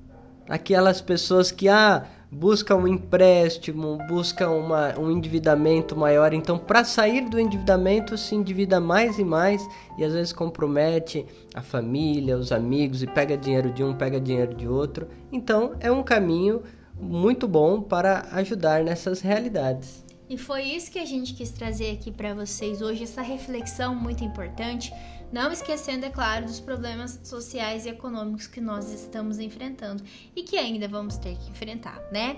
Aquelas 0.47 1.01
pessoas 1.01 1.51
que, 1.51 1.67
ah, 1.67 2.05
busca 2.35 2.75
um 2.75 2.89
empréstimo, 2.89 3.99
busca 4.09 4.49
uma, 4.49 4.99
um 4.99 5.11
endividamento 5.11 5.95
maior. 5.95 6.33
Então, 6.33 6.59
para 6.59 6.83
sair 6.83 7.29
do 7.29 7.39
endividamento, 7.39 8.17
se 8.17 8.35
endivida 8.35 8.81
mais 8.81 9.19
e 9.19 9.25
mais 9.25 9.63
e 9.99 10.05
às 10.05 10.15
vezes 10.15 10.33
compromete 10.33 11.27
a 11.55 11.61
família, 11.61 12.39
os 12.39 12.51
amigos 12.51 13.03
e 13.03 13.07
pega 13.07 13.37
dinheiro 13.37 13.71
de 13.71 13.85
um, 13.85 13.95
pega 13.95 14.19
dinheiro 14.19 14.55
de 14.55 14.67
outro. 14.67 15.07
Então, 15.31 15.75
é 15.79 15.93
um 15.93 16.03
caminho 16.03 16.63
muito 16.99 17.47
bom 17.47 17.83
para 17.83 18.27
ajudar 18.33 18.83
nessas 18.83 19.21
realidades. 19.21 20.03
E 20.31 20.39
foi 20.39 20.63
isso 20.63 20.91
que 20.91 20.99
a 20.99 21.05
gente 21.05 21.35
quis 21.35 21.51
trazer 21.51 21.91
aqui 21.91 22.11
para 22.11 22.33
vocês 22.33 22.81
hoje, 22.81 23.03
essa 23.03 23.21
reflexão 23.21 23.95
muito 23.95 24.25
importante 24.25 24.91
não 25.33 25.51
esquecendo, 25.51 26.05
é 26.05 26.11
claro, 26.11 26.45
dos 26.45 26.61
problemas 26.61 27.19
sociais 27.25 27.87
e 27.87 27.89
econômicos 27.89 28.47
que 28.47 28.61
nós 28.61 28.93
estamos 28.93 29.39
enfrentando 29.39 30.03
e 30.37 30.43
que 30.43 30.59
ainda 30.59 30.87
vamos 30.87 31.17
ter 31.17 31.37
que 31.37 31.51
enfrentar, 31.51 32.01
né? 32.13 32.37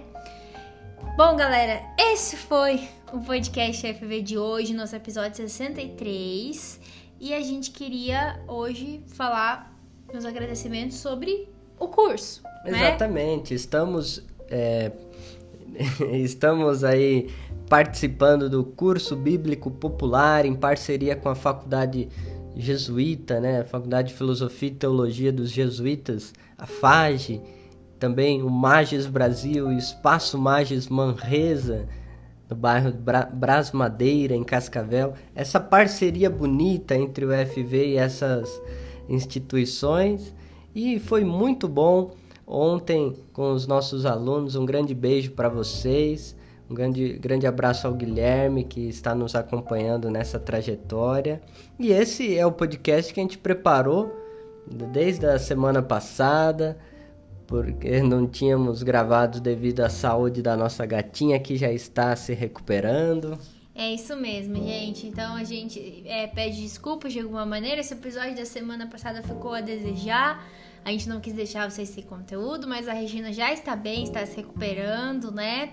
Bom, 1.17 1.37
galera, 1.37 1.83
esse 1.99 2.37
foi 2.37 2.89
o 3.13 3.21
podcast 3.21 3.95
FV 3.95 4.23
de 4.23 4.39
hoje, 4.39 4.73
nosso 4.73 4.95
episódio 4.95 5.37
63. 5.37 6.81
E 7.21 7.35
a 7.35 7.41
gente 7.41 7.73
queria 7.73 8.41
hoje 8.47 9.03
falar 9.09 9.77
nos 10.13 10.25
agradecimentos 10.25 10.97
sobre 10.97 11.49
o 11.79 11.89
curso. 11.89 12.43
Né? 12.65 12.79
Exatamente, 12.79 13.51
né? 13.51 13.57
estamos. 13.57 14.25
É, 14.49 14.93
estamos 16.15 16.85
aí 16.85 17.31
participando 17.69 18.49
do 18.49 18.65
curso 18.65 19.17
bíblico 19.17 19.71
popular 19.71 20.45
em 20.45 20.55
parceria 20.55 21.17
com 21.17 21.29
a 21.29 21.35
Faculdade 21.35 22.09
jesuíta, 22.57 23.41
né? 23.41 23.65
Faculdade 23.65 24.09
de 24.09 24.15
Filosofia 24.15 24.69
e 24.69 24.75
Teologia 24.75 25.33
dos 25.33 25.51
Jesuítas, 25.51 26.33
a 26.57 26.67
FAGE, 26.67 27.41
também 27.99 28.43
o 28.43 28.51
Mages 28.51 29.07
Brasil 29.07 29.71
e 29.71 29.75
o 29.75 29.79
Espaço 29.79 30.39
Mages 30.39 30.89
Manresa, 30.89 31.89
no 32.49 32.57
bairro 32.57 32.93
Bra 32.93 33.25
Bras 33.33 33.73
Madeira, 33.73 34.35
em 34.35 34.45
Cascavel. 34.45 35.15
Essa 35.35 35.59
parceria 35.59 36.29
bonita 36.29 36.95
entre 36.95 37.25
o 37.25 37.31
FV 37.31 37.89
e 37.89 37.97
essas 37.97 38.61
instituições. 39.09 40.35
E 40.75 40.99
foi 40.99 41.25
muito 41.25 41.69
bom 41.69 42.13
ontem 42.47 43.17
com 43.33 43.53
os 43.53 43.67
nossos 43.67 44.05
alunos. 44.05 44.55
Um 44.55 44.67
grande 44.67 44.95
beijo 44.95 45.31
para 45.33 45.49
vocês. 45.49 46.37
Um 46.75 46.77
grande, 46.77 47.13
grande 47.21 47.47
abraço 47.47 47.87
ao 47.87 47.95
Guilherme 47.95 48.65
que 48.65 48.89
está 48.89 49.15
nos 49.15 49.37
acompanhando 49.37 50.11
nessa 50.11 50.41
trajetória. 50.41 51.41
E 51.79 51.93
esse 51.93 52.37
é 52.37 52.45
o 52.45 52.51
podcast 52.51 53.15
que 53.15 53.21
a 53.21 53.23
gente 53.23 53.39
preparou 53.39 54.13
desde 54.67 55.25
a 55.25 55.39
semana 55.39 55.81
passada, 55.81 56.77
porque 57.47 58.03
não 58.03 58.27
tínhamos 58.27 58.83
gravado 58.83 59.41
devido 59.41 59.83
à 59.83 59.89
saúde 59.89 60.43
da 60.43 60.57
nossa 60.57 60.85
gatinha 60.85 61.39
que 61.39 61.57
já 61.57 61.71
está 61.71 62.17
se 62.17 62.35
recuperando. 62.35 63.39
É 63.73 63.95
isso 63.95 64.17
mesmo, 64.17 64.57
gente. 64.57 65.07
Então 65.07 65.37
a 65.37 65.45
gente 65.45 66.03
é, 66.07 66.27
pede 66.27 66.61
desculpas 66.61 67.13
de 67.13 67.21
alguma 67.21 67.47
maneira. 67.47 67.83
Esse 67.83 67.95
episódio 67.95 68.35
da 68.35 68.45
semana 68.45 68.89
passada 68.89 69.23
ficou 69.23 69.55
a 69.55 69.61
desejar. 69.61 70.45
A 70.85 70.91
gente 70.91 71.09
não 71.09 71.21
quis 71.21 71.35
deixar 71.35 71.71
vocês 71.71 71.89
sem 71.89 72.03
conteúdo, 72.03 72.67
mas 72.67 72.89
a 72.89 72.93
Regina 72.93 73.33
já 73.33 73.53
está 73.53 73.77
bem, 73.77 74.03
está 74.03 74.27
se 74.27 74.37
recuperando, 74.37 75.31
né? 75.31 75.73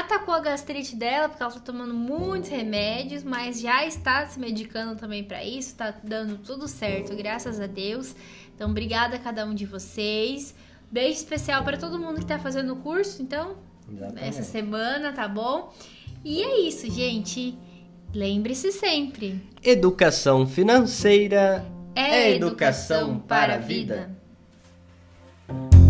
Atacou 0.00 0.34
a 0.34 0.40
gastrite 0.40 0.94
dela, 0.94 1.28
porque 1.28 1.42
ela 1.42 1.52
tá 1.52 1.60
tomando 1.60 1.94
muitos 1.94 2.50
remédios, 2.50 3.24
mas 3.24 3.60
já 3.60 3.86
está 3.86 4.26
se 4.26 4.38
medicando 4.38 4.94
também 4.96 5.24
para 5.24 5.42
isso, 5.42 5.74
tá 5.74 5.94
dando 6.02 6.36
tudo 6.38 6.68
certo, 6.68 7.16
graças 7.16 7.60
a 7.60 7.66
Deus. 7.66 8.14
Então, 8.54 8.70
obrigada 8.70 9.16
a 9.16 9.18
cada 9.18 9.46
um 9.46 9.54
de 9.54 9.64
vocês. 9.64 10.54
Beijo 10.90 11.18
especial 11.18 11.64
para 11.64 11.78
todo 11.78 11.98
mundo 11.98 12.20
que 12.20 12.26
tá 12.26 12.38
fazendo 12.38 12.74
o 12.74 12.76
curso, 12.76 13.22
então, 13.22 13.56
Exatamente. 13.90 14.28
essa 14.28 14.42
semana, 14.42 15.12
tá 15.12 15.26
bom? 15.26 15.72
E 16.24 16.42
é 16.42 16.60
isso, 16.60 16.90
gente. 16.90 17.56
Lembre-se 18.14 18.72
sempre: 18.72 19.42
educação 19.62 20.46
financeira 20.46 21.64
é, 21.94 22.00
é 22.00 22.36
educação, 22.36 23.08
educação 23.10 23.18
para 23.20 23.54
a 23.54 23.58
vida. 23.58 24.10
vida. 25.48 25.85